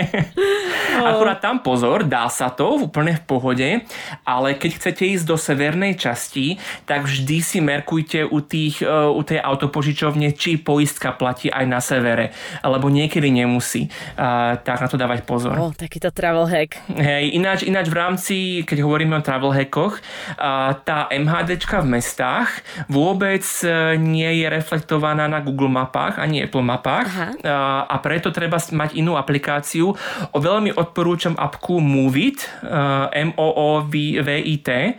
Akurát 1.00 1.40
tam 1.40 1.64
pozor, 1.64 2.04
dá 2.04 2.28
sa 2.28 2.52
to 2.52 2.76
úplne 2.84 3.16
v 3.16 3.22
pohode, 3.24 3.68
ale 4.28 4.48
keď 4.58 4.70
chcete 4.76 5.02
ísť 5.16 5.24
do 5.24 5.40
severnej 5.40 5.96
časti, 5.96 6.60
tak 6.84 7.08
vždy 7.08 7.36
si 7.40 7.58
merkujte 7.64 8.28
u, 8.28 8.44
tých, 8.44 8.84
e, 8.84 8.90
u 8.90 9.22
tej 9.22 9.38
autopožičovne, 9.40 10.34
či 10.34 10.58
poistka 10.58 11.14
platí 11.14 11.29
platí 11.30 11.46
aj 11.46 11.62
na 11.70 11.78
severe, 11.78 12.34
alebo 12.58 12.90
niekedy 12.90 13.30
nemusí. 13.30 13.86
Uh, 14.18 14.58
tak 14.66 14.82
na 14.82 14.90
to 14.90 14.98
dávať 14.98 15.22
pozor. 15.22 15.54
Oh, 15.54 15.70
takýto 15.70 16.10
travel 16.10 16.50
hack. 16.50 16.74
Hej, 16.90 17.38
ináč, 17.38 17.62
ináč 17.62 17.86
v 17.86 17.94
rámci, 17.94 18.36
keď 18.66 18.82
hovoríme 18.82 19.14
o 19.14 19.22
travel 19.22 19.54
hackoch, 19.54 20.02
uh, 20.02 20.74
tá 20.82 21.06
MHDčka 21.14 21.86
v 21.86 22.02
mestách 22.02 22.50
vôbec 22.90 23.46
uh, 23.62 23.94
nie 23.94 24.42
je 24.42 24.46
reflektovaná 24.50 25.30
na 25.30 25.38
Google 25.38 25.70
mapách 25.70 26.18
ani 26.18 26.42
Apple 26.42 26.66
mapách 26.66 27.06
uh, 27.46 27.86
a 27.86 27.96
preto 28.02 28.34
treba 28.34 28.58
mať 28.58 28.98
inú 28.98 29.14
aplikáciu. 29.14 29.94
O 30.34 30.38
veľmi 30.42 30.74
odporúčam 30.74 31.38
apku 31.38 31.78
Movit, 31.78 32.42
uh, 32.66 33.06
M-O-O-V-I-T, 33.14 34.68
uh, 34.74 34.92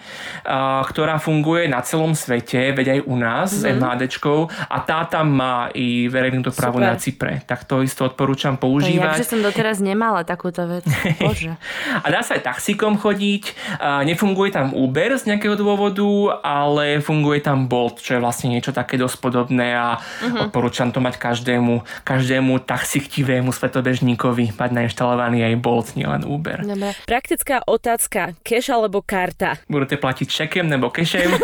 ktorá 0.88 1.20
funguje 1.20 1.68
na 1.68 1.84
celom 1.84 2.16
svete, 2.16 2.72
veď 2.72 2.88
aj 2.96 3.00
u 3.04 3.16
nás 3.20 3.52
mm-hmm. 3.52 3.68
s. 3.68 3.80
MHDčkou 3.82 4.40
a 4.72 4.78
tá 4.80 5.04
tam 5.10 5.34
má 5.36 5.68
i 5.76 6.06
verejnú 6.22 6.46
dopravu 6.46 6.78
Super. 6.78 6.86
na 6.86 7.02
Cypre. 7.02 7.34
Tak 7.50 7.66
to 7.66 7.82
isto 7.82 8.06
odporúčam 8.06 8.62
používať. 8.62 9.18
Ja, 9.18 9.22
že 9.26 9.26
som 9.26 9.42
doteraz 9.42 9.82
nemala 9.82 10.22
takúto 10.22 10.70
vec. 10.70 10.86
Bože. 11.18 11.58
a 11.98 12.06
dá 12.06 12.22
sa 12.22 12.38
aj 12.38 12.46
taxíkom 12.46 13.02
chodiť. 13.02 13.58
A 13.82 14.06
nefunguje 14.06 14.54
tam 14.54 14.78
Uber 14.78 15.18
z 15.18 15.34
nejakého 15.34 15.58
dôvodu, 15.58 16.38
ale 16.46 17.02
funguje 17.02 17.42
tam 17.42 17.66
Bolt, 17.66 17.98
čo 18.06 18.18
je 18.18 18.22
vlastne 18.22 18.54
niečo 18.54 18.70
také 18.70 19.02
dosť 19.02 19.18
podobné 19.18 19.74
a 19.74 19.98
uh-huh. 19.98 20.48
odporúčam 20.48 20.94
to 20.94 21.02
mať 21.02 21.18
každému, 21.18 21.82
každému 22.06 22.62
taxichtivému 22.62 23.50
svetobežníkovi 23.50 24.54
mať 24.54 24.70
nainštalovaný 24.70 25.42
aj 25.42 25.56
Bolt, 25.58 25.98
nielen 25.98 26.22
Uber. 26.22 26.62
Dobre. 26.62 26.94
Praktická 27.10 27.66
otázka, 27.66 28.38
cash 28.46 28.70
alebo 28.70 29.02
karta? 29.02 29.58
Budete 29.66 29.98
platiť 29.98 30.28
šekem 30.30 30.70
nebo 30.70 30.94
kešem? 30.94 31.34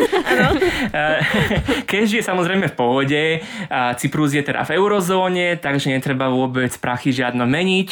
Cash 1.89 2.13
je 2.13 2.23
samozrejme 2.23 2.67
v 2.71 2.75
pohode, 2.75 3.21
Cyprus 3.97 4.35
je 4.35 4.43
teda 4.43 4.66
v 4.67 4.75
eurozóne, 4.75 5.55
takže 5.55 5.95
netreba 5.95 6.27
vôbec 6.27 6.75
prachy 6.75 7.15
žiadno 7.15 7.47
meniť. 7.47 7.87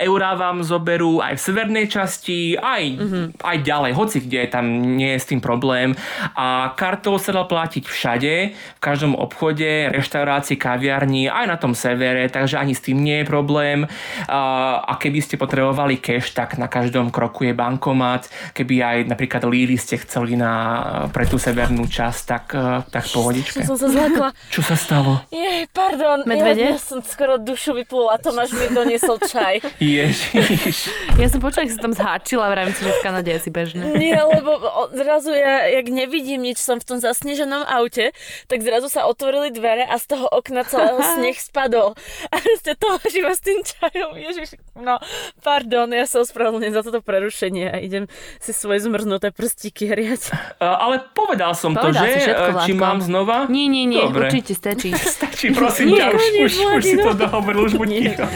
Eurá 0.00 0.32
vám 0.40 0.64
zoberú 0.64 1.20
aj 1.20 1.36
v 1.36 1.44
severnej 1.44 1.86
časti, 1.92 2.56
aj, 2.56 2.84
mm-hmm. 2.96 3.24
aj 3.44 3.56
ďalej, 3.60 3.92
hoci 3.92 4.18
kde 4.24 4.48
tam 4.48 4.64
nie 4.96 5.12
je 5.12 5.20
s 5.20 5.28
tým 5.28 5.44
problém. 5.44 5.92
A 6.32 6.72
kartou 6.72 7.20
sa 7.20 7.36
dá 7.36 7.44
platiť 7.44 7.84
všade, 7.84 8.34
v 8.56 8.80
každom 8.80 9.12
obchode, 9.12 9.92
reštaurácii, 9.92 10.56
kaviarni, 10.56 11.28
aj 11.28 11.44
na 11.44 11.60
tom 11.60 11.76
severe, 11.76 12.24
takže 12.32 12.56
ani 12.56 12.72
s 12.72 12.80
tým 12.80 13.04
nie 13.04 13.20
je 13.20 13.26
problém. 13.28 13.84
A 14.30 14.92
keby 14.96 15.20
ste 15.20 15.36
potrebovali 15.36 16.00
cash, 16.00 16.32
tak 16.32 16.56
na 16.56 16.70
každom 16.70 17.12
kroku 17.12 17.44
je 17.44 17.52
bankomat. 17.52 18.30
Keby 18.56 18.74
aj 18.80 18.98
napríklad 19.10 19.44
líry 19.44 19.76
ste 19.76 19.98
chceli 20.00 20.38
na, 20.38 21.10
pre 21.12 21.26
tú 21.26 21.36
severnú 21.36 21.84
časť, 21.84 22.22
tak, 22.24 22.44
tak 22.88 23.04
pohodičke. 23.10 23.66
Som 23.66 23.74
sa. 23.74 24.30
Čo 24.48 24.62
sa 24.62 24.78
stalo? 24.78 25.26
Jej, 25.34 25.66
pardon. 25.74 25.97
Medvede? 26.24 26.60
Ja, 26.60 26.74
ja 26.74 26.80
som 26.80 27.02
skoro 27.02 27.36
dušu 27.36 27.74
vyplula, 27.74 28.16
Tomáš 28.16 28.52
mi 28.52 28.70
doniesol 28.70 29.18
čaj. 29.18 29.60
Ježiš. 29.78 30.78
Ja 31.18 31.26
som 31.26 31.42
počula, 31.42 31.66
že 31.66 31.74
sa 31.74 31.82
tam 31.82 31.90
zháčila, 31.90 32.46
vravím 32.46 32.70
si, 32.70 32.86
že 32.86 32.94
v 32.94 33.02
Kanade 33.02 33.34
asi 33.34 33.50
bežné. 33.50 33.90
Nie, 33.90 34.22
lebo 34.22 34.54
zrazu 34.94 35.34
ja, 35.34 35.66
jak 35.66 35.90
nevidím 35.90 36.46
nič, 36.46 36.62
som 36.62 36.78
v 36.78 36.86
tom 36.86 36.98
zasneženom 37.02 37.66
aute, 37.66 38.14
tak 38.46 38.62
zrazu 38.62 38.86
sa 38.86 39.02
otvorili 39.02 39.50
dvere 39.50 39.82
a 39.82 39.98
z 39.98 40.14
toho 40.14 40.30
okna 40.30 40.62
celého 40.62 41.02
sneh 41.02 41.34
spadol. 41.34 41.98
A 42.30 42.38
ste 42.38 42.78
Tomáš 42.78 43.10
iba 43.10 43.34
s 43.34 43.42
tým 43.42 43.66
čajom. 43.66 44.14
Ježiš, 44.14 44.62
no, 44.78 45.02
pardon, 45.42 45.90
ja 45.90 46.06
sa 46.06 46.22
ospravedlňujem 46.22 46.70
za 46.70 46.82
toto 46.86 47.02
prerušenie 47.02 47.66
a 47.66 47.82
idem 47.82 48.06
si 48.38 48.54
svoje 48.54 48.86
zmrznuté 48.86 49.34
prstíky 49.34 49.90
hriať. 49.90 50.30
Ale 50.62 51.02
povedal 51.18 51.58
som 51.58 51.74
Povedal 51.74 51.98
to, 51.98 52.14
že? 52.14 52.30
všetko, 52.30 52.46
Či 52.62 52.72
Vládko. 52.72 52.78
mám 52.78 52.98
znova? 53.02 53.36
Nie, 53.50 53.66
nie, 53.66 53.90
nie, 53.90 54.06
Dobre. 54.06 54.30
určite 54.30 54.54
stačí. 54.54 54.94
Stačí, 55.18 55.50
prosím 55.50 55.87
Nie, 55.88 56.00
ťa, 56.04 56.06
už, 56.12 56.22
už, 56.44 56.52
už 56.76 56.82
si 56.84 56.96
to 57.00 57.10
dohovoril, 57.16 57.64
už 57.64 57.74
buď 57.80 57.88
ticho. 57.88 58.26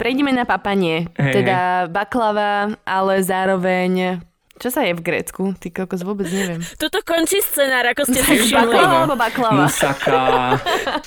Prejdeme 0.00 0.32
na 0.32 0.46
papanie. 0.46 1.10
Hej, 1.18 1.42
teda 1.42 1.58
baklava, 1.92 2.78
ale 2.86 3.20
zároveň... 3.20 4.22
Čo 4.56 4.72
sa 4.72 4.88
je 4.88 4.96
v 4.96 5.04
Grécku? 5.04 5.52
Ty 5.60 5.68
kokos 5.68 6.00
vôbec 6.00 6.32
neviem. 6.32 6.64
Tuto 6.80 7.04
končí 7.04 7.44
scenár, 7.44 7.84
ako 7.92 8.08
ste 8.08 8.20
si 8.26 8.34
všimli. 8.48 8.72
Baklava 8.72 8.96
alebo 9.04 9.16
baklava? 9.16 9.68
Musaka. 9.68 10.20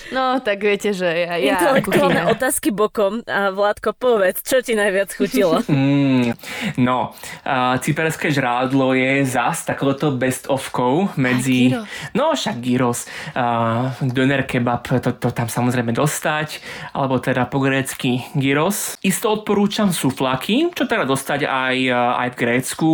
No, 0.10 0.42
tak 0.42 0.62
viete, 0.62 0.90
že 0.94 1.06
ja, 1.06 1.38
ja 1.38 1.58
Intelektuálne 1.58 2.30
otázky 2.30 2.74
bokom. 2.74 3.22
A 3.30 3.54
Vládko, 3.54 3.94
povedz, 3.94 4.42
čo 4.42 4.62
ti 4.62 4.74
najviac 4.74 5.14
chutilo? 5.14 5.62
Mm, 5.66 6.34
no, 6.82 7.14
uh, 7.14 7.78
cyperské 7.78 8.34
žrádlo 8.34 8.98
je 8.98 9.26
zas 9.26 9.66
takouto 9.66 10.14
best 10.14 10.50
ofkou 10.50 11.14
medzi... 11.18 11.74
gyros. 11.74 11.86
No, 12.18 12.34
však 12.34 12.58
gyros. 12.62 13.06
Uh, 13.34 13.94
doner 14.02 14.46
kebab, 14.50 14.86
to, 14.86 15.14
to 15.14 15.30
tam 15.30 15.50
samozrejme 15.50 15.94
dostať, 15.94 16.62
alebo 16.94 17.22
teda 17.22 17.46
po 17.50 17.62
grécky 17.62 18.26
gyros. 18.34 18.98
Isto 19.06 19.30
odporúčam 19.30 19.94
suflaky, 19.94 20.74
čo 20.74 20.90
teda 20.90 21.06
dostať 21.06 21.46
aj, 21.46 21.78
aj 21.94 22.28
v 22.34 22.40
Grécku. 22.40 22.90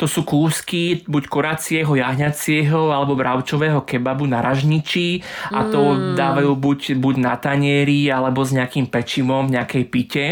To 0.00 0.06
sú 0.08 0.22
kúsky 0.22 1.02
buď 1.04 1.24
koracieho, 1.28 1.92
jahňacieho 1.92 2.92
alebo 2.92 3.18
bravčového 3.18 3.84
kebabu 3.84 4.28
na 4.28 4.40
ražniči 4.44 5.24
a 5.52 5.68
to 5.68 6.14
dávajú 6.14 6.52
buď, 6.56 6.80
buď 6.98 7.14
na 7.18 7.34
tanieri 7.36 8.08
alebo 8.08 8.44
s 8.44 8.54
nejakým 8.54 8.88
pečivom 8.88 9.48
v 9.48 9.60
nejakej 9.60 9.84
pite. 9.88 10.24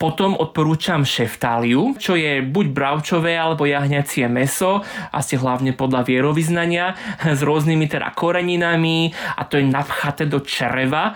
Potom 0.00 0.34
odporúčam 0.38 1.02
šeftáliu, 1.06 1.96
čo 1.98 2.16
je 2.16 2.40
buď 2.40 2.66
bravčové 2.72 3.36
alebo 3.36 3.68
jahňacie 3.68 4.28
meso, 4.30 4.82
asi 5.12 5.36
hlavne 5.36 5.72
podľa 5.76 6.06
vierovýznania, 6.06 6.96
s 7.22 7.40
rôznymi 7.42 7.86
teda 7.90 8.12
koreninami. 8.16 9.12
A 9.36 9.44
to 9.44 9.60
je 9.60 9.66
napchaté 9.66 10.24
do 10.24 10.40
čreva 10.40 11.12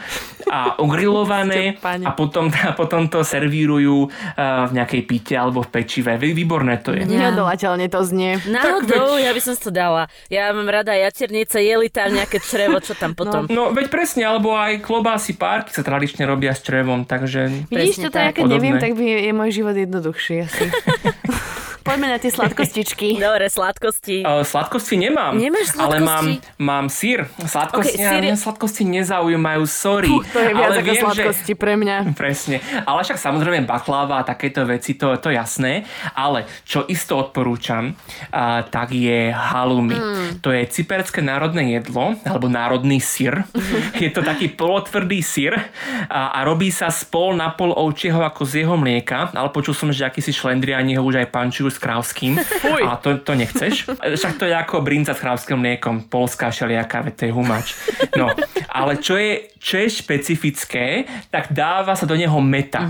a 0.50 0.74
ogrilované. 0.84 1.78
A 1.80 2.12
potom, 2.12 2.50
a 2.70 2.72
potom 2.74 3.08
to 3.08 3.22
servírujú 3.24 4.08
uh, 4.08 4.68
v 4.68 4.72
nejakej 4.76 5.02
pite 5.06 5.34
alebo 5.38 5.62
v 5.64 5.70
pečive. 5.80 6.16
Výborné 6.18 6.82
to 6.82 6.92
je. 6.92 7.06
Neodolateľne 7.06 7.79
to 7.88 8.04
znie. 8.04 8.42
Náhodou, 8.44 9.16
ja 9.16 9.30
by 9.32 9.40
som 9.40 9.54
si 9.56 9.62
to 9.64 9.72
dala. 9.72 10.10
Ja 10.28 10.52
mám 10.52 10.68
rada 10.68 10.92
jaternice, 10.92 11.62
jeli 11.62 11.88
tam 11.88 12.12
nejaké 12.12 12.42
črevo, 12.42 12.82
čo 12.82 12.98
tam 12.98 13.16
potom. 13.16 13.46
No 13.48 13.72
veď 13.72 13.86
presne, 13.88 14.28
alebo 14.28 14.52
aj 14.52 14.82
klobásy 14.84 15.38
párky 15.38 15.72
sa 15.72 15.80
tradične 15.86 16.28
robia 16.28 16.52
s 16.52 16.60
črevom, 16.60 17.08
takže... 17.08 17.70
Vidíš, 17.70 18.04
ja 18.04 18.10
tak. 18.10 18.36
keď 18.36 18.44
neviem, 18.50 18.76
tak 18.76 18.98
by 18.98 19.04
je 19.30 19.32
môj 19.32 19.50
život 19.54 19.76
jednoduchší 19.78 20.34
asi. 20.44 20.64
Poďme 21.80 22.12
na 22.12 22.18
tie 22.20 22.28
sladkostičky. 22.28 23.16
Dobre, 23.24 23.48
sladkosti. 23.48 24.22
Uh, 24.22 24.44
sladkosti 24.44 25.00
nemám. 25.00 25.32
Nemáš 25.34 25.74
Ale 25.80 26.00
mám, 26.00 26.24
sladkosti? 26.28 26.60
mám 26.60 26.86
sír. 26.92 27.18
Sladkosti, 27.40 27.96
Ok, 27.96 28.00
okay, 28.00 28.10
sír 28.12 28.22
je- 28.22 28.28
mňa 28.30 28.38
sladkosti 28.38 28.82
nezaujímajú, 28.84 29.62
sorry. 29.64 30.10
Puh, 30.12 30.24
to 30.28 30.38
je 30.38 30.52
viac 30.52 30.70
ale 30.70 30.76
ako 30.84 30.92
viem, 30.92 31.02
sladkosti 31.02 31.52
pre 31.56 31.72
mňa. 31.80 31.96
Že... 32.04 32.12
Presne. 32.22 32.56
Ale 32.84 33.00
však 33.02 33.18
samozrejme 33.18 33.64
bakláva 33.64 34.20
a 34.20 34.22
takéto 34.22 34.62
veci, 34.68 34.94
to, 34.94 35.16
to 35.16 35.32
jasné. 35.32 35.88
Ale 36.12 36.44
čo 36.68 36.84
isto 36.84 37.16
odporúčam, 37.16 37.96
uh, 37.96 38.60
tak 38.68 38.92
je 38.92 39.32
halumi. 39.32 39.96
Mm. 39.96 40.28
To 40.44 40.52
je 40.52 40.62
cyperské 40.68 41.24
národné 41.24 41.80
jedlo, 41.80 42.12
alebo 42.22 42.46
národný 42.46 43.00
syr. 43.00 43.48
Mhm. 43.56 43.96
je 44.04 44.10
to 44.12 44.20
taký 44.20 44.52
polotvrdý 44.52 45.24
syr 45.24 45.56
a, 46.06 46.36
a 46.36 46.44
robí 46.44 46.68
sa 46.68 46.92
z 46.92 47.08
pol 47.08 47.32
na 47.32 47.48
pol 47.50 47.72
ovčieho 47.72 48.20
ako 48.20 48.44
z 48.44 48.64
jeho 48.66 48.76
mlieka, 48.76 49.32
ale 49.32 49.48
počul 49.48 49.72
som, 49.72 49.88
že 49.88 50.04
akýsi 50.04 50.30
šlendriani 50.30 50.98
ho 50.98 51.02
už 51.02 51.24
aj 51.24 51.28
pančujú 51.32 51.69
s 51.70 51.78
krávským. 51.78 52.36
Fuj. 52.36 52.82
A 52.82 52.98
to, 52.98 53.16
to 53.22 53.32
nechceš? 53.38 53.86
Však 53.96 54.34
to 54.36 54.44
je 54.44 54.54
ako 54.54 54.82
brinza 54.82 55.14
s 55.16 55.22
krávským 55.22 55.56
mliekom, 55.56 56.10
polská 56.10 56.50
šeliaká, 56.50 57.06
veď 57.06 57.14
to 57.14 57.22
je 57.26 57.32
humač. 57.32 57.66
No, 58.18 58.34
ale 58.68 58.98
čo 58.98 59.16
je, 59.16 59.54
čo 59.56 59.80
je 59.80 59.88
špecifické, 59.88 61.08
tak 61.30 61.54
dáva 61.54 61.94
sa 61.94 62.04
do 62.04 62.18
neho 62.18 62.38
meta. 62.42 62.84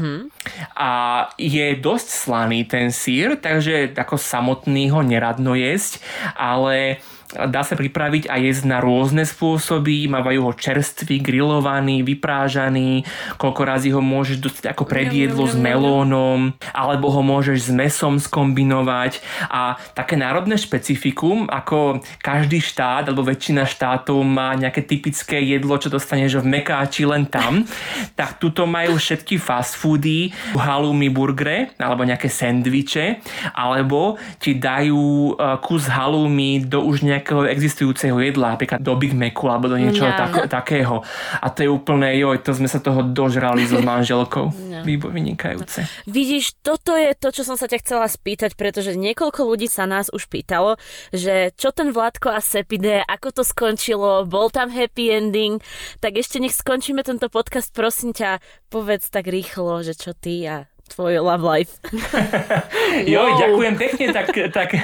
A 0.75 0.91
je 1.37 1.77
dosť 1.77 2.09
slaný 2.09 2.65
ten 2.65 2.89
sír, 2.91 3.37
takže 3.37 3.93
ako 3.95 4.17
samotný 4.17 4.91
ho 4.91 5.05
neradno 5.05 5.53
jesť, 5.53 6.01
ale 6.35 7.05
dá 7.35 7.63
sa 7.63 7.79
pripraviť 7.79 8.27
a 8.27 8.39
jesť 8.43 8.67
na 8.67 8.79
rôzne 8.83 9.23
spôsoby. 9.23 10.11
Mávajú 10.11 10.51
ho 10.51 10.53
čerstvý, 10.55 11.23
grillovaný, 11.23 12.03
vyprážaný. 12.03 13.07
Koľko 13.39 13.63
razy 13.63 13.95
ho 13.95 14.03
môžeš 14.03 14.43
dostať 14.43 14.65
ako 14.75 14.85
predjedlo 14.87 15.47
s 15.47 15.55
melónom, 15.55 16.51
alebo 16.75 17.13
ho 17.15 17.23
môžeš 17.23 17.71
s 17.71 17.71
mesom 17.71 18.19
skombinovať. 18.19 19.23
A 19.47 19.79
také 19.95 20.19
národné 20.19 20.59
špecifikum, 20.59 21.47
ako 21.47 22.03
každý 22.19 22.59
štát, 22.59 23.07
alebo 23.11 23.23
väčšina 23.23 23.67
štátov 23.67 24.19
má 24.27 24.55
nejaké 24.59 24.83
typické 24.83 25.39
jedlo, 25.43 25.79
čo 25.79 25.93
dostaneš 25.93 26.43
v 26.43 26.51
Mekáči 26.59 27.07
len 27.07 27.31
tam, 27.31 27.63
tak 28.19 28.43
tuto 28.43 28.67
majú 28.67 28.99
všetky 28.99 29.39
fast 29.39 29.79
foody, 29.79 30.35
halloumi 30.59 31.09
burgery, 31.13 31.71
alebo 31.79 32.03
nejaké 32.03 32.27
sendviče, 32.27 33.23
alebo 33.55 34.19
ti 34.43 34.59
dajú 34.59 35.35
eh, 35.35 35.57
kus 35.63 35.87
halloumi 35.87 36.67
do 36.67 36.83
už 36.83 37.07
nejakého 37.21 37.45
existujúceho 37.47 38.17
jedla, 38.19 38.57
napríklad 38.57 38.81
do 38.81 38.97
Big 38.97 39.13
Macu 39.13 39.47
alebo 39.53 39.69
do 39.69 39.77
niečoho 39.77 40.09
tak, 40.17 40.49
takého. 40.49 41.05
A 41.39 41.47
to 41.53 41.63
je 41.63 41.69
úplne, 41.69 42.09
joj, 42.17 42.41
to 42.41 42.57
sme 42.57 42.67
sa 42.67 42.81
toho 42.81 43.05
dožrali 43.05 43.69
so 43.69 43.79
manželkou. 43.93 44.49
Výbo- 44.81 45.13
vynikajúce. 45.13 45.85
Vidíš, 46.09 46.57
toto 46.65 46.97
je 46.97 47.13
to, 47.13 47.29
čo 47.31 47.45
som 47.45 47.61
sa 47.61 47.69
ťa 47.69 47.85
chcela 47.85 48.09
spýtať, 48.09 48.57
pretože 48.57 48.97
niekoľko 48.97 49.45
ľudí 49.45 49.69
sa 49.69 49.85
nás 49.85 50.09
už 50.09 50.27
pýtalo, 50.33 50.81
že 51.13 51.53
čo 51.61 51.71
ten 51.71 51.93
Vládko 51.93 52.33
a 52.33 52.41
Sepide, 52.41 53.05
ako 53.05 53.29
to 53.37 53.43
skončilo, 53.45 54.25
bol 54.25 54.49
tam 54.49 54.73
happy 54.73 55.13
ending, 55.13 55.61
tak 56.01 56.17
ešte 56.17 56.41
nech 56.41 56.57
skončíme 56.57 57.05
tento 57.05 57.29
podcast, 57.29 57.71
prosím 57.77 58.17
ťa, 58.17 58.41
povedz 58.73 59.13
tak 59.13 59.29
rýchlo, 59.29 59.85
že 59.85 59.93
čo 59.93 60.17
ty 60.17 60.49
a 60.49 60.65
tvoj 60.91 61.23
love 61.23 61.45
life. 61.45 61.79
Wow. 62.91 63.39
ďakujem 63.39 63.75
pekne, 63.79 64.07
tak, 64.11 64.35
tak 64.51 64.75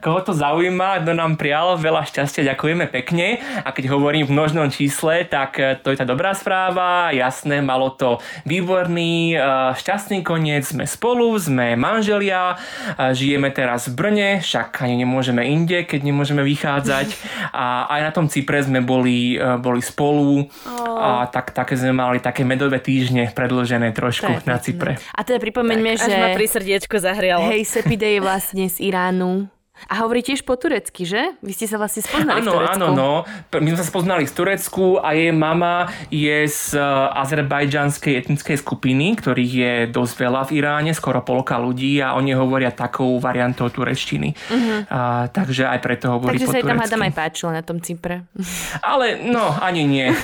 koho 0.00 0.24
to 0.24 0.32
zaujíma, 0.32 1.04
kto 1.04 1.12
nám 1.12 1.36
prijal, 1.36 1.76
veľa 1.76 2.08
šťastia, 2.08 2.56
ďakujeme 2.56 2.88
pekne. 2.88 3.36
A 3.62 3.68
keď 3.76 3.92
hovorím 3.92 4.24
v 4.24 4.32
množnom 4.32 4.72
čísle, 4.72 5.28
tak 5.28 5.60
eh, 5.60 5.76
to 5.76 5.92
je 5.92 6.00
tá 6.00 6.08
dobrá 6.08 6.32
správa, 6.32 7.12
jasné, 7.12 7.60
malo 7.60 7.92
to 7.92 8.16
výborný, 8.48 9.36
eh, 9.36 9.40
šťastný 9.76 10.24
koniec, 10.24 10.64
sme 10.72 10.88
spolu, 10.88 11.36
sme 11.36 11.76
manželia, 11.76 12.56
eh, 12.56 13.12
žijeme 13.12 13.52
teraz 13.52 13.92
v 13.92 13.94
Brne, 14.00 14.28
však 14.40 14.80
ani 14.80 15.04
nemôžeme 15.04 15.44
inde, 15.44 15.84
keď 15.84 16.00
nemôžeme 16.00 16.40
vychádzať. 16.40 17.12
A 17.52 17.92
aj 17.92 18.00
na 18.08 18.10
tom 18.16 18.26
Cypre 18.32 18.64
sme 18.64 18.80
boli, 18.80 19.36
boli 19.60 19.82
spolu 19.84 20.48
a 20.96 21.28
tak, 21.28 21.52
také 21.52 21.76
sme 21.76 21.92
mali 21.92 22.22
také 22.22 22.46
medové 22.46 22.80
týždne 22.80 23.28
predložené 23.36 23.92
trošku 23.92 24.40
na. 24.48 24.60
Cypre. 24.60 25.00
A 25.16 25.24
teda 25.24 25.40
pripomeňme, 25.50 25.98
Až 25.98 26.06
že 26.06 26.14
ma 26.14 26.32
pri 26.32 26.46
srdiečko 26.46 26.96
zahrialo. 27.02 27.50
hej, 27.50 27.66
Sepide 27.66 28.06
je 28.06 28.20
vlastne 28.22 28.70
z 28.70 28.78
Iránu 28.80 29.50
A 29.88 30.04
hovorí 30.04 30.20
tiež 30.20 30.44
po 30.44 30.58
turecky, 30.60 31.08
že? 31.08 31.32
Vy 31.40 31.52
ste 31.56 31.66
sa 31.70 31.80
vlastne 31.80 32.04
spoznali 32.04 32.44
áno, 32.44 32.52
v 32.52 32.54
Turecku. 32.60 32.74
Áno, 32.76 32.86
no. 32.92 33.10
My 33.56 33.68
sme 33.72 33.78
sa 33.80 33.86
spoznali 33.86 34.24
z 34.28 34.32
Turecku 34.36 35.00
a 35.00 35.16
jej 35.16 35.32
mama 35.32 35.88
je 36.12 36.44
z 36.44 36.76
uh, 36.76 37.14
azerbajdžanskej 37.16 38.12
etnickej 38.20 38.56
skupiny, 38.60 39.16
ktorých 39.16 39.52
je 39.52 39.72
dosť 39.88 40.14
veľa 40.20 40.40
v 40.44 40.50
Iráne, 40.60 40.92
skoro 40.92 41.24
polka 41.24 41.56
ľudí 41.56 42.02
a 42.04 42.12
oni 42.18 42.36
hovoria 42.36 42.74
takou 42.74 43.16
variantou 43.22 43.72
turečtiny. 43.72 44.36
Uh-huh. 44.36 44.84
Uh, 44.84 45.30
takže 45.32 45.70
aj 45.70 45.78
preto 45.80 46.12
hovorí 46.12 46.36
takže 46.36 46.46
po 46.46 46.52
sa 46.52 46.58
jej 46.58 46.66
tam 46.66 46.76
turecky. 46.76 46.84
hádam 46.90 47.02
aj 47.06 47.12
páčilo 47.14 47.50
na 47.54 47.62
tom 47.62 47.78
Cypre. 47.80 48.16
Ale 48.92 49.22
no, 49.24 49.56
ani 49.62 49.86
nie. 49.86 50.08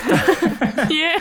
Nie. 0.87 1.17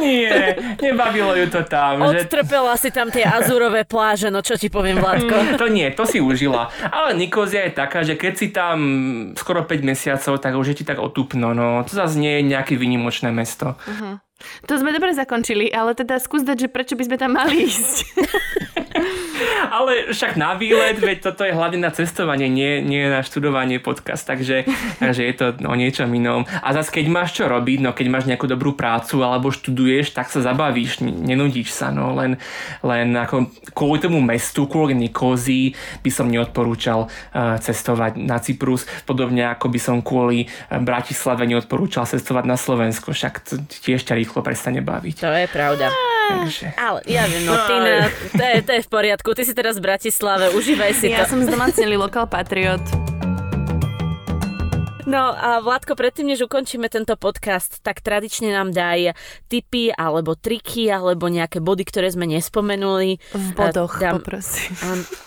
nie, 0.00 0.32
nebavilo 0.80 1.36
ju 1.36 1.46
to 1.52 1.62
tam. 1.68 2.00
Že... 2.00 2.26
Odtrpela 2.26 2.74
si 2.80 2.88
tam 2.88 3.12
tie 3.12 3.28
azurové 3.28 3.84
pláže, 3.84 4.32
no 4.32 4.40
čo 4.40 4.56
ti 4.56 4.72
poviem, 4.72 4.98
Vládko. 4.98 5.60
To 5.60 5.68
nie, 5.68 5.92
to 5.92 6.08
si 6.08 6.18
užila. 6.18 6.72
Ale 6.88 7.12
Nikozia 7.12 7.65
je 7.66 7.72
taká, 7.74 8.06
že 8.06 8.14
keď 8.14 8.32
si 8.38 8.48
tam 8.54 8.78
skoro 9.34 9.66
5 9.66 9.82
mesiacov, 9.82 10.38
tak 10.38 10.52
už 10.54 10.72
je 10.72 10.76
ti 10.82 10.84
tak 10.86 11.02
otupno. 11.02 11.52
No, 11.52 11.82
to 11.82 11.92
zase 11.92 12.16
nie 12.16 12.40
je 12.40 12.48
nejaké 12.48 12.78
vynimočné 12.78 13.34
mesto. 13.34 13.74
Uh-huh. 13.74 14.22
To 14.68 14.72
sme 14.76 14.92
dobre 14.92 15.16
zakončili, 15.16 15.72
ale 15.72 15.96
teda 15.96 16.20
skús 16.20 16.44
dať, 16.44 16.68
že 16.68 16.72
prečo 16.72 16.94
by 16.94 17.04
sme 17.08 17.16
tam 17.16 17.34
mali 17.34 17.64
ísť. 17.66 17.96
Ale 19.68 20.10
však 20.14 20.38
na 20.38 20.54
výlet, 20.54 20.96
veď 20.98 21.30
toto 21.32 21.42
je 21.42 21.52
hlavne 21.54 21.82
na 21.82 21.90
cestovanie, 21.90 22.46
nie, 22.46 22.80
nie 22.82 23.06
na 23.06 23.20
študovanie 23.20 23.82
podcast, 23.82 24.24
takže, 24.26 24.66
takže 25.02 25.22
je 25.22 25.34
to 25.34 25.46
o 25.66 25.74
niečom 25.74 26.08
inom. 26.10 26.46
A 26.48 26.72
zase 26.72 26.90
keď 26.90 27.06
máš 27.10 27.36
čo 27.36 27.50
robiť, 27.50 27.78
no 27.82 27.92
keď 27.92 28.06
máš 28.08 28.24
nejakú 28.30 28.46
dobrú 28.48 28.74
prácu 28.78 29.20
alebo 29.20 29.52
študuješ, 29.52 30.14
tak 30.14 30.30
sa 30.30 30.40
zabavíš, 30.40 31.02
nenudíš 31.02 31.74
sa, 31.74 31.90
no 31.90 32.14
len, 32.16 32.38
len 32.80 33.12
ako 33.14 33.50
kvôli 33.74 33.98
tomu 34.02 34.22
mestu, 34.22 34.64
kvôli 34.70 34.96
Nikózii 34.96 35.74
by 36.02 36.10
som 36.10 36.30
neodporúčal 36.30 37.06
uh, 37.06 37.58
cestovať 37.60 38.16
na 38.18 38.40
Cyprus, 38.40 38.88
podobne 39.04 39.50
ako 39.52 39.68
by 39.68 39.78
som 39.82 39.96
kvôli 40.00 40.48
Bratislave 40.70 41.44
neodporúčal 41.44 42.08
cestovať 42.08 42.44
na 42.46 42.56
Slovensko, 42.56 43.12
však 43.12 43.34
tiež 43.82 44.06
ťa 44.06 44.14
rýchlo 44.16 44.40
prestane 44.40 44.80
baviť. 44.80 45.16
To 45.22 45.32
je 45.32 45.46
pravda. 45.50 46.15
Takže. 46.26 46.66
Ale 46.76 47.00
ja 47.06 47.24
viem, 47.30 47.42
no, 47.46 47.54
ty 47.54 47.74
na, 47.78 48.10
to, 48.10 48.44
je, 48.44 48.56
to 48.62 48.70
je 48.76 48.80
v 48.82 48.90
poriadku. 48.90 49.28
Ty 49.32 49.42
si 49.46 49.54
teraz 49.54 49.78
v 49.78 49.86
Bratislave, 49.86 50.52
užívaj 50.52 50.92
si 50.98 51.12
ja 51.12 51.24
to. 51.24 51.36
som 51.36 51.40
zdomácnili 51.42 51.94
lokal 51.94 52.26
patriot. 52.26 53.15
No 55.06 55.30
a 55.30 55.62
Vládko, 55.62 55.94
predtým, 55.94 56.34
než 56.34 56.50
ukončíme 56.50 56.90
tento 56.90 57.14
podcast, 57.14 57.78
tak 57.86 58.02
tradične 58.02 58.50
nám 58.50 58.74
daj 58.74 59.14
tipy 59.46 59.94
alebo 59.94 60.34
triky 60.34 60.90
alebo 60.90 61.30
nejaké 61.30 61.62
body, 61.62 61.86
ktoré 61.86 62.10
sme 62.10 62.26
nespomenuli. 62.26 63.22
V 63.30 63.48
bodoch, 63.54 64.02
Dám, 64.02 64.18
poprosím. 64.18 64.74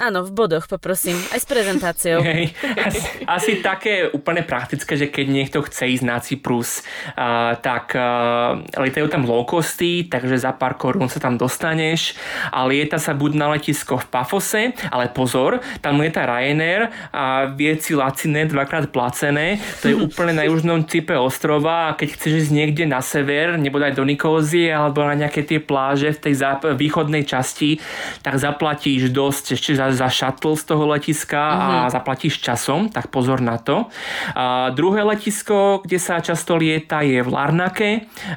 Áno, 0.03 0.27
v 0.27 0.31
bodoch, 0.35 0.67
poprosím. 0.67 1.15
Aj 1.31 1.39
s 1.39 1.47
prezentáciou. 1.47 2.19
Hej, 2.19 2.51
asi, 2.75 2.99
asi 3.23 3.51
také 3.63 4.11
úplne 4.11 4.43
praktické, 4.43 4.99
že 4.99 5.07
keď 5.07 5.25
niekto 5.31 5.63
chce 5.63 5.95
ísť 5.95 6.03
na 6.03 6.19
Cyprus, 6.19 6.83
uh, 7.15 7.55
tak 7.63 7.95
uh, 7.95 8.59
lietajú 8.75 9.07
tam 9.07 9.23
low 9.23 9.47
costy, 9.47 10.11
takže 10.11 10.43
za 10.43 10.51
pár 10.51 10.75
korún 10.75 11.07
sa 11.07 11.23
tam 11.23 11.39
dostaneš 11.39 12.19
a 12.51 12.67
lieta 12.67 12.99
sa 12.99 13.15
buď 13.15 13.31
na 13.31 13.47
letisko 13.55 13.95
v 13.95 14.05
Pafose, 14.11 14.75
ale 14.91 15.07
pozor, 15.07 15.63
tam 15.79 16.03
lieta 16.03 16.27
Ryanair 16.27 16.91
a 17.15 17.47
vie 17.47 17.79
si 17.79 17.95
laciné, 17.95 18.43
dvakrát 18.43 18.91
placené, 18.91 19.68
to 19.81 19.85
je 19.91 19.95
úplne 20.07 20.33
na 20.33 20.43
južnom 20.47 20.83
type 20.85 21.13
ostrova 21.13 21.93
a 21.93 21.95
keď 21.97 22.17
chceš 22.17 22.33
ísť 22.47 22.51
niekde 22.51 22.83
na 22.89 23.03
sever, 23.03 23.57
nebodaj 23.59 23.93
do 23.97 24.03
Nikózie 24.05 24.71
alebo 24.73 25.05
na 25.05 25.13
nejaké 25.13 25.45
tie 25.45 25.59
pláže 25.61 26.15
v 26.15 26.19
tej 26.29 26.33
záp- 26.39 26.65
východnej 26.65 27.27
časti, 27.27 27.81
tak 28.23 28.39
zaplatíš 28.39 29.11
dosť 29.11 29.59
ešte 29.59 29.71
za, 29.75 29.91
za 29.91 30.07
shuttle 30.07 30.55
z 30.55 30.63
toho 30.63 30.83
letiska 30.89 31.39
mm-hmm. 31.39 31.77
a 31.85 31.91
zaplatíš 31.91 32.39
časom, 32.39 32.87
tak 32.87 33.11
pozor 33.11 33.43
na 33.43 33.59
to. 33.59 33.91
A 34.33 34.71
druhé 34.71 35.03
letisko, 35.03 35.83
kde 35.83 35.99
sa 35.99 36.23
často 36.23 36.55
lieta 36.55 37.03
je 37.03 37.19
v 37.19 37.29
Larnake, 37.29 37.89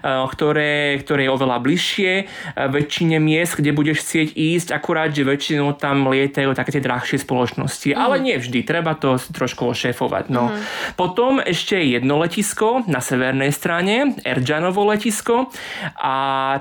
ktoré, 0.02 0.98
ktoré 1.00 1.28
je 1.28 1.30
oveľa 1.30 1.56
bližšie 1.62 2.12
väčšine 2.56 3.16
miest, 3.22 3.58
kde 3.58 3.70
budeš 3.70 4.02
chcieť 4.02 4.28
ísť, 4.34 4.68
akurát, 4.74 5.14
že 5.14 5.22
väčšinou 5.22 5.78
tam 5.78 6.10
lietajú 6.10 6.52
také 6.56 6.78
tie 6.78 6.82
drahšie 6.82 7.22
spoločnosti, 7.22 7.94
mm-hmm. 7.94 8.02
ale 8.02 8.16
nie 8.18 8.36
vždy, 8.36 8.66
treba 8.66 8.98
to 8.98 9.16
trošku 9.20 9.70
ošéfovať. 9.70 10.24
No. 10.32 10.50
Mm-hmm. 10.50 10.98
Potom 10.98 11.21
potom 11.22 11.38
ešte 11.38 11.78
jedno 11.78 12.18
letisko 12.18 12.82
na 12.90 12.98
severnej 12.98 13.54
strane, 13.54 14.18
Erdžanovo 14.26 14.82
letisko 14.90 15.54
a 15.94 16.14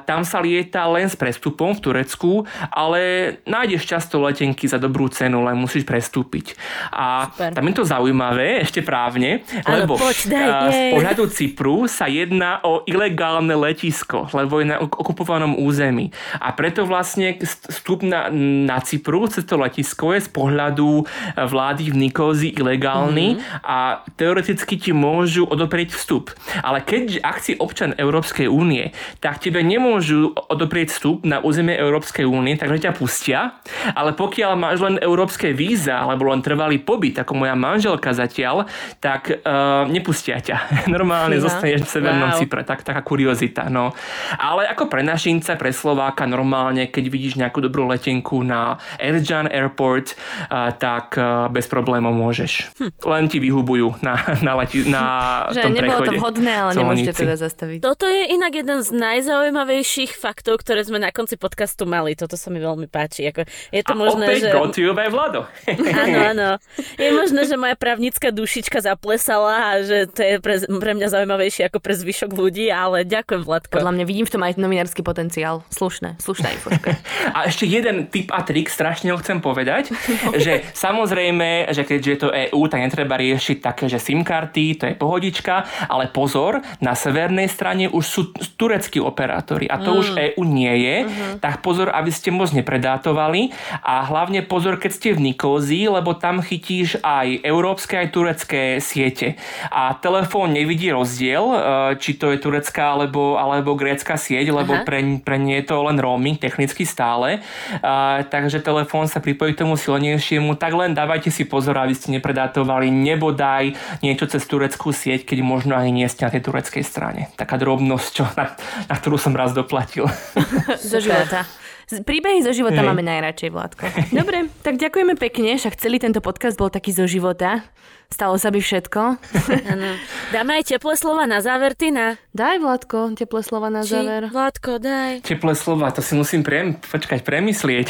tam 0.05 0.21
sa 0.21 0.37
lieta 0.37 0.85
len 0.85 1.09
s 1.09 1.17
prestupom 1.17 1.73
v 1.73 1.81
Turecku, 1.81 2.45
ale 2.69 3.01
nájdeš 3.49 3.89
často 3.89 4.21
letenky 4.21 4.69
za 4.69 4.77
dobrú 4.77 5.09
cenu, 5.09 5.41
len 5.41 5.57
musíš 5.57 5.81
prestúpiť. 5.81 6.53
A 6.93 7.33
Super. 7.33 7.57
tam 7.57 7.65
je 7.65 7.73
to 7.73 7.89
zaujímavé, 7.89 8.61
ešte 8.61 8.85
právne, 8.85 9.41
Ale 9.65 9.89
lebo 9.89 9.97
poď, 9.97 10.29
daj, 10.29 10.69
z 10.69 10.81
pohľadu 10.93 11.23
Cypru 11.33 11.89
sa 11.89 12.05
jedná 12.05 12.61
o 12.61 12.85
ilegálne 12.85 13.57
letisko, 13.57 14.29
lebo 14.29 14.61
je 14.61 14.69
na 14.69 14.77
okupovanom 14.77 15.57
území. 15.57 16.13
A 16.37 16.53
preto 16.53 16.85
vlastne 16.85 17.41
vstup 17.41 18.05
na, 18.05 18.29
na 18.69 18.77
Cypru 18.77 19.25
cez 19.25 19.41
to 19.41 19.57
letisko 19.57 20.13
je 20.13 20.21
z 20.21 20.29
pohľadu 20.29 21.09
vlády 21.49 21.89
v 21.89 21.95
Nikózi 21.97 22.53
ilegálny 22.53 23.41
mm-hmm. 23.41 23.65
a 23.65 24.05
teoreticky 24.13 24.50
teoreticky 24.51 24.75
ti 24.75 24.91
môžu 24.91 25.47
odoprieť 25.47 25.95
vstup. 25.95 26.35
Ale 26.59 26.83
keď 26.83 27.23
ak 27.23 27.39
si 27.39 27.55
občan 27.55 27.95
Európskej 27.95 28.51
únie, 28.51 28.91
tak 29.23 29.39
tebe 29.39 29.63
nemôžu 29.63 30.35
odoprieť 30.35 30.91
vstup 30.91 31.23
na 31.23 31.39
územie 31.39 31.71
Európskej 31.79 32.27
únie, 32.27 32.59
takže 32.59 32.83
ťa 32.83 32.91
pustia. 32.91 33.55
Ale 33.95 34.11
pokiaľ 34.11 34.51
máš 34.59 34.83
len 34.83 34.99
európske 34.99 35.55
víza 35.55 36.03
alebo 36.03 36.27
len 36.27 36.43
trvalý 36.43 36.83
pobyt, 36.83 37.15
ako 37.23 37.31
moja 37.31 37.55
manželka 37.55 38.11
zatiaľ, 38.11 38.67
tak 38.99 39.31
uh, 39.31 39.87
nepustia 39.87 40.43
ťa. 40.43 40.83
Normálne 40.95 41.39
ja. 41.39 41.47
zostaneš 41.47 41.87
v 41.87 41.91
Severnom 41.95 42.35
wow. 42.35 42.39
Cypre. 42.43 42.67
Tak, 42.67 42.83
taká 42.83 42.99
kuriozita. 43.07 43.71
No. 43.71 43.95
Ale 44.35 44.67
ako 44.67 44.91
pre 44.91 44.99
našinca, 44.99 45.55
pre 45.55 45.71
Slováka, 45.71 46.27
normálne, 46.27 46.91
keď 46.91 47.07
vidíš 47.07 47.39
nejakú 47.39 47.63
dobrú 47.63 47.87
letenku 47.87 48.43
na 48.43 48.75
Erjan 48.99 49.47
Airport, 49.47 50.11
uh, 50.51 50.75
tak 50.75 51.15
uh, 51.15 51.47
bez 51.47 51.71
problémov 51.71 52.11
môžeš. 52.11 52.75
Hm. 52.75 52.91
Len 53.07 53.23
ti 53.31 53.39
vyhubujú 53.39 54.03
na, 54.03 54.19
na, 54.47 54.53
leti, 54.59 54.83
na 54.87 55.03
že 55.51 55.65
tom 55.65 55.73
nebolo 55.75 56.01
prechode. 56.01 56.07
to 56.07 56.21
vhodné, 56.21 56.53
ale 56.53 56.71
nemôžete 56.77 57.13
teda 57.13 57.35
zastaviť. 57.35 57.79
Toto 57.83 58.05
je 58.07 58.23
inak 58.31 58.53
jeden 58.55 58.79
z 58.83 58.89
najzaujímavejších 58.95 60.15
faktov, 60.15 60.63
ktoré 60.63 60.83
sme 60.85 61.01
na 61.01 61.11
konci 61.11 61.35
podcastu 61.35 61.83
mali. 61.83 62.15
Toto 62.15 62.39
sa 62.39 62.47
mi 62.53 62.63
veľmi 62.63 62.87
páči. 62.87 63.27
Ako, 63.31 63.47
je 63.47 63.81
to 63.83 63.93
A 63.93 63.97
možné, 63.97 64.25
opäť 64.27 64.41
že... 64.47 64.93
by 64.95 65.05
Vlado. 65.11 65.41
Áno, 66.01 66.19
áno. 66.33 66.49
Je 66.95 67.09
možné, 67.11 67.45
že 67.45 67.55
moja 67.59 67.75
právnická 67.75 68.31
dušička 68.31 68.79
zaplesala 68.79 69.75
a 69.75 69.83
že 69.83 70.07
to 70.07 70.21
je 70.23 70.35
pre, 70.39 70.55
pre 70.65 70.91
mňa 70.97 71.07
zaujímavejšie 71.11 71.67
ako 71.67 71.83
pre 71.83 71.93
zvyšok 71.93 72.31
ľudí, 72.31 72.71
ale 72.71 73.03
ďakujem, 73.03 73.43
Vladko. 73.43 73.81
Podľa 73.81 73.93
mňa 73.97 74.05
vidím 74.07 74.25
v 74.25 74.33
tom 74.33 74.41
aj 74.41 74.57
novinársky 74.57 75.01
potenciál. 75.03 75.65
Slušné, 75.69 76.17
slušná 76.21 76.53
infoška. 76.57 76.95
a 77.37 77.49
ešte 77.49 77.67
jeden 77.67 78.07
tip 78.07 78.31
a 78.31 78.41
trik, 78.45 78.71
strašne 78.71 79.11
ho 79.11 79.17
chcem 79.19 79.43
povedať, 79.43 79.91
že 80.37 80.63
samozrejme, 80.73 81.69
že 81.75 81.83
keďže 81.83 82.09
je 82.09 82.19
to 82.19 82.29
EU, 82.49 82.61
tak 82.71 82.79
netreba 82.81 83.19
riešiť 83.19 83.57
také, 83.59 83.91
že 83.91 83.99
SIM 83.99 84.20
karty, 84.23 84.65
to 84.77 84.85
je 84.89 84.95
pohodička, 84.95 85.65
ale 85.87 86.07
pozor, 86.09 86.61
na 86.79 86.93
severnej 86.97 87.49
strane 87.49 87.87
už 87.89 88.05
sú 88.05 88.21
tureckí 88.55 89.01
operátori 89.01 89.67
a 89.67 89.81
to 89.81 89.93
mm. 89.93 89.99
už 89.99 90.07
EU 90.33 90.43
nie 90.47 90.73
je, 90.81 90.95
mm-hmm. 91.05 91.33
tak 91.43 91.59
pozor, 91.65 91.91
aby 91.93 92.11
ste 92.13 92.29
moc 92.33 92.53
nepredátovali 92.53 93.53
a 93.81 94.05
hlavne 94.05 94.45
pozor, 94.45 94.77
keď 94.77 94.91
ste 94.91 95.09
v 95.15 95.31
Nikózii, 95.31 95.91
lebo 95.91 96.13
tam 96.17 96.43
chytíš 96.43 97.01
aj 97.01 97.41
európske, 97.41 97.97
aj 97.97 98.07
turecké 98.13 98.61
siete. 98.83 99.39
A 99.69 99.95
telefón 99.97 100.53
nevidí 100.53 100.91
rozdiel, 100.91 101.43
e, 101.43 101.57
či 101.97 102.17
to 102.17 102.29
je 102.33 102.37
turecká 102.41 102.93
alebo, 102.97 103.39
alebo 103.39 103.77
grécka 103.77 104.19
sieť, 104.19 104.51
lebo 104.51 104.83
pre, 104.83 105.21
pre 105.23 105.37
nie 105.39 105.61
je 105.61 105.71
to 105.71 105.81
len 105.85 105.97
roaming 105.97 106.37
technicky 106.37 106.83
stále. 106.83 107.41
A, 107.81 108.23
takže 108.27 108.61
telefón 108.61 109.07
sa 109.07 109.23
pripojí 109.23 109.53
k 109.55 109.63
tomu 109.63 109.77
silnejšiemu, 109.77 110.57
tak 110.57 110.75
len 110.75 110.93
dávajte 110.93 111.33
si 111.33 111.47
pozor, 111.47 111.77
aby 111.79 111.95
ste 111.95 112.13
nepredátovali 112.13 112.91
nebodaj 112.91 113.73
niečo 114.11 114.27
cez 114.27 114.43
tureckú 114.43 114.91
sieť, 114.91 115.23
keď 115.23 115.41
možno 115.41 115.79
ani 115.79 116.03
nie 116.03 116.07
ste 116.11 116.27
na 116.27 116.31
tej 116.35 116.43
tureckej 116.43 116.83
strane. 116.83 117.31
Taká 117.39 117.55
drobnosť, 117.55 118.09
čo, 118.11 118.23
na, 118.35 118.53
na 118.91 118.95
ktorú 118.99 119.15
som 119.15 119.31
raz 119.31 119.55
doplatil. 119.55 120.11
Zo 120.91 120.99
života. 120.99 121.47
Príbehy 121.91 122.39
zo 122.39 122.55
života 122.55 122.79
Hej. 122.79 122.87
máme 122.87 123.03
najradšej, 123.03 123.51
Vládko. 123.51 123.83
Dobre, 124.15 124.47
tak 124.63 124.79
ďakujeme 124.79 125.19
pekne, 125.19 125.59
však 125.59 125.75
celý 125.75 125.99
tento 125.99 126.23
podcast 126.23 126.55
bol 126.55 126.71
taký 126.71 126.95
zo 126.95 127.03
života. 127.03 127.67
Stalo 128.11 128.35
sa 128.35 128.51
by 128.51 128.59
všetko. 128.59 129.01
Áno. 129.71 129.95
Dáme 130.35 130.59
aj 130.59 130.75
teplé 130.75 130.93
slova 130.99 131.23
na 131.23 131.39
záver, 131.39 131.79
Tina. 131.79 132.19
Daj, 132.35 132.59
Vládko, 132.59 133.15
teplé 133.15 133.39
slova 133.43 133.71
na 133.71 133.83
Či, 133.83 133.95
záver. 133.95 134.27
Vládko, 134.31 134.79
daj. 134.79 135.23
Teplé 135.23 135.51
slova, 135.55 135.91
to 135.91 135.99
si 135.99 136.15
musím 136.15 136.43
prem, 136.47 136.79
počkať, 136.79 137.27
premyslieť. 137.27 137.87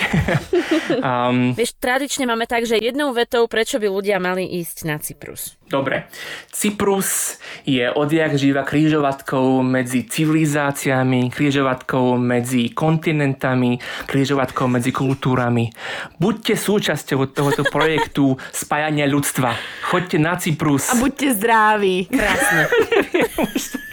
um, 1.06 1.54
Vieš, 1.54 1.78
tradične 1.78 2.26
máme 2.26 2.50
tak, 2.50 2.66
že 2.66 2.82
jednou 2.82 3.14
vetou, 3.14 3.46
prečo 3.46 3.78
by 3.78 3.86
ľudia 3.86 4.18
mali 4.18 4.46
ísť 4.62 4.78
na 4.90 4.98
Cyprus. 4.98 5.62
Dobre. 5.72 6.12
Cyprus 6.52 7.40
je 7.64 7.88
odjak 7.88 8.36
živa 8.36 8.68
krížovatkou 8.68 9.64
medzi 9.64 10.04
civilizáciami, 10.04 11.32
krížovatkou 11.32 12.20
medzi 12.20 12.76
kontinentami, 12.76 13.80
krížovatkou 14.04 14.68
medzi 14.68 14.92
kultúrami. 14.92 15.72
Buďte 16.20 16.60
súčasťou 16.60 17.32
tohoto 17.32 17.64
projektu 17.72 18.36
spájania 18.52 19.08
ľudstva. 19.08 19.56
Choďte 19.88 20.11
na 20.20 20.36
Cyprus. 20.36 20.90
A 20.90 20.96
buďte 20.96 21.36
zdraví. 21.36 22.06
Krásne. 22.06 22.68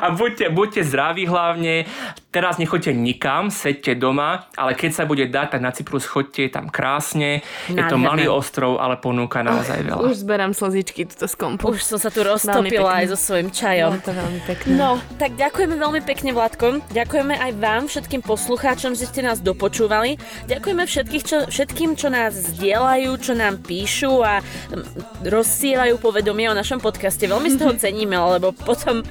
A 0.00 0.10
buďte, 0.12 0.50
buďte 0.50 0.82
zdraví 0.84 1.26
hlavne. 1.26 1.84
Teraz 2.32 2.56
nechoďte 2.56 2.96
nikam, 2.96 3.52
sedte 3.52 3.92
doma, 3.92 4.48
ale 4.56 4.72
keď 4.72 4.90
sa 4.92 5.04
bude 5.04 5.28
dať, 5.28 5.52
tak 5.52 5.60
na 5.60 5.68
Cyprus 5.68 6.08
chodte, 6.08 6.48
tam 6.48 6.72
krásne. 6.72 7.44
Je 7.68 7.76
to 7.76 8.00
Nádherné. 8.00 8.08
malý 8.08 8.24
ostrov, 8.24 8.80
ale 8.80 8.96
ponúka 8.96 9.44
naozaj 9.44 9.84
veľa. 9.84 10.00
Už 10.08 10.24
zberám 10.24 10.56
slzičky 10.56 11.04
tuto 11.04 11.28
z 11.28 11.36
kompu. 11.36 11.76
Už 11.76 11.84
som 11.84 12.00
sa 12.00 12.08
tu 12.08 12.24
roztopila 12.24 13.04
aj 13.04 13.12
so 13.12 13.18
svojím 13.20 13.52
Bolo 13.52 13.60
čajom. 13.60 13.90
to 14.00 14.12
veľmi 14.16 14.40
pekné. 14.48 14.72
No, 14.72 14.96
tak 15.20 15.36
ďakujeme 15.36 15.76
veľmi 15.76 16.00
pekne, 16.08 16.30
Vládko. 16.32 16.66
Ďakujeme 16.88 17.34
aj 17.36 17.52
vám, 17.60 17.82
všetkým 17.92 18.24
poslucháčom, 18.24 18.96
že 18.96 19.04
ste 19.04 19.20
nás 19.20 19.44
dopočúvali. 19.44 20.16
Ďakujeme 20.48 20.88
všetkých, 20.88 21.24
čo, 21.28 21.36
všetkým, 21.52 22.00
čo 22.00 22.08
nás 22.08 22.32
zdieľajú, 22.32 23.10
čo 23.20 23.36
nám 23.36 23.60
píšu 23.60 24.24
a 24.24 24.40
mm, 24.40 25.28
rozsielajú 25.28 26.00
povedomie 26.00 26.48
o 26.48 26.56
našom 26.56 26.80
podcaste. 26.80 27.28
Veľmi 27.28 27.52
z 27.52 27.60
toho 27.60 27.72
ceníme, 27.82 28.16
lebo 28.16 28.56
potom 28.56 29.04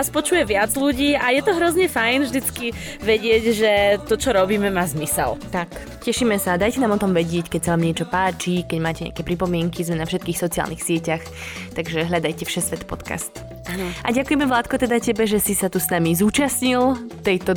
nás 0.00 0.08
počuje 0.08 0.48
viac 0.48 0.72
ľudí 0.72 1.12
a 1.12 1.28
je 1.36 1.44
to 1.44 1.52
hrozne 1.52 1.84
fajn 1.84 2.24
vždycky 2.24 2.72
vedieť, 3.04 3.42
že 3.52 3.72
to, 4.08 4.16
čo 4.16 4.32
robíme, 4.32 4.72
má 4.72 4.88
zmysel. 4.88 5.36
Tak, 5.52 5.68
tešíme 6.00 6.40
sa, 6.40 6.56
dajte 6.56 6.80
nám 6.80 6.96
o 6.96 7.02
tom 7.04 7.12
vedieť, 7.12 7.52
keď 7.52 7.60
sa 7.60 7.70
vám 7.76 7.84
niečo 7.84 8.08
páči, 8.08 8.64
keď 8.64 8.78
máte 8.80 9.04
nejaké 9.04 9.20
pripomienky, 9.20 9.84
sme 9.84 10.00
na 10.00 10.08
všetkých 10.08 10.40
sociálnych 10.40 10.80
sieťach, 10.80 11.20
takže 11.76 12.08
hľadajte 12.08 12.48
Všesvet 12.48 12.88
podcast. 12.88 13.59
Áno. 13.70 13.86
A 14.02 14.08
ďakujeme 14.10 14.44
Vládko 14.46 14.74
teda 14.76 14.98
tebe, 14.98 15.24
že 15.26 15.38
si 15.38 15.54
sa 15.54 15.70
tu 15.70 15.78
s 15.78 15.86
nami 15.88 16.14
zúčastnil 16.14 16.98
tejto 17.22 17.54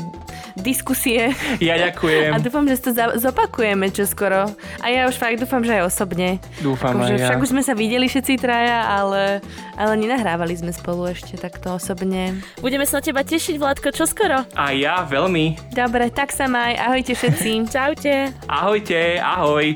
diskusie 0.53 1.33
Ja 1.57 1.81
ďakujem. 1.81 2.29
a 2.29 2.37
dúfam, 2.37 2.65
že 2.69 2.77
to 2.77 2.93
zopakujeme 3.17 3.89
čoskoro. 3.89 4.53
A 4.79 4.85
ja 4.93 5.09
už 5.09 5.17
fakt 5.17 5.41
dúfam, 5.41 5.65
že 5.65 5.81
aj 5.81 5.89
osobne. 5.89 6.37
Dúfam 6.61 6.93
akože 6.93 7.13
aj 7.17 7.19
ja. 7.19 7.25
Však 7.33 7.41
už 7.41 7.49
sme 7.57 7.63
sa 7.65 7.73
videli 7.73 8.05
všetci 8.05 8.33
traja, 8.37 8.85
ale, 8.85 9.41
ale 9.73 9.93
nenahrávali 9.97 10.53
sme 10.53 10.69
spolu 10.69 11.09
ešte 11.09 11.41
takto 11.41 11.73
osobne. 11.77 12.37
Budeme 12.61 12.85
sa 12.85 13.01
na 13.01 13.03
teba 13.05 13.25
tešiť, 13.25 13.57
Vládko, 13.57 13.89
čoskoro. 13.97 14.45
A 14.53 14.65
ja 14.77 15.01
veľmi. 15.09 15.73
Dobre, 15.73 16.13
tak 16.13 16.29
sa 16.29 16.45
maj, 16.45 16.77
ahojte 16.77 17.17
všetci. 17.17 17.51
Čaute. 17.73 18.29
Ahojte, 18.45 19.17
ahoj. 19.17 19.73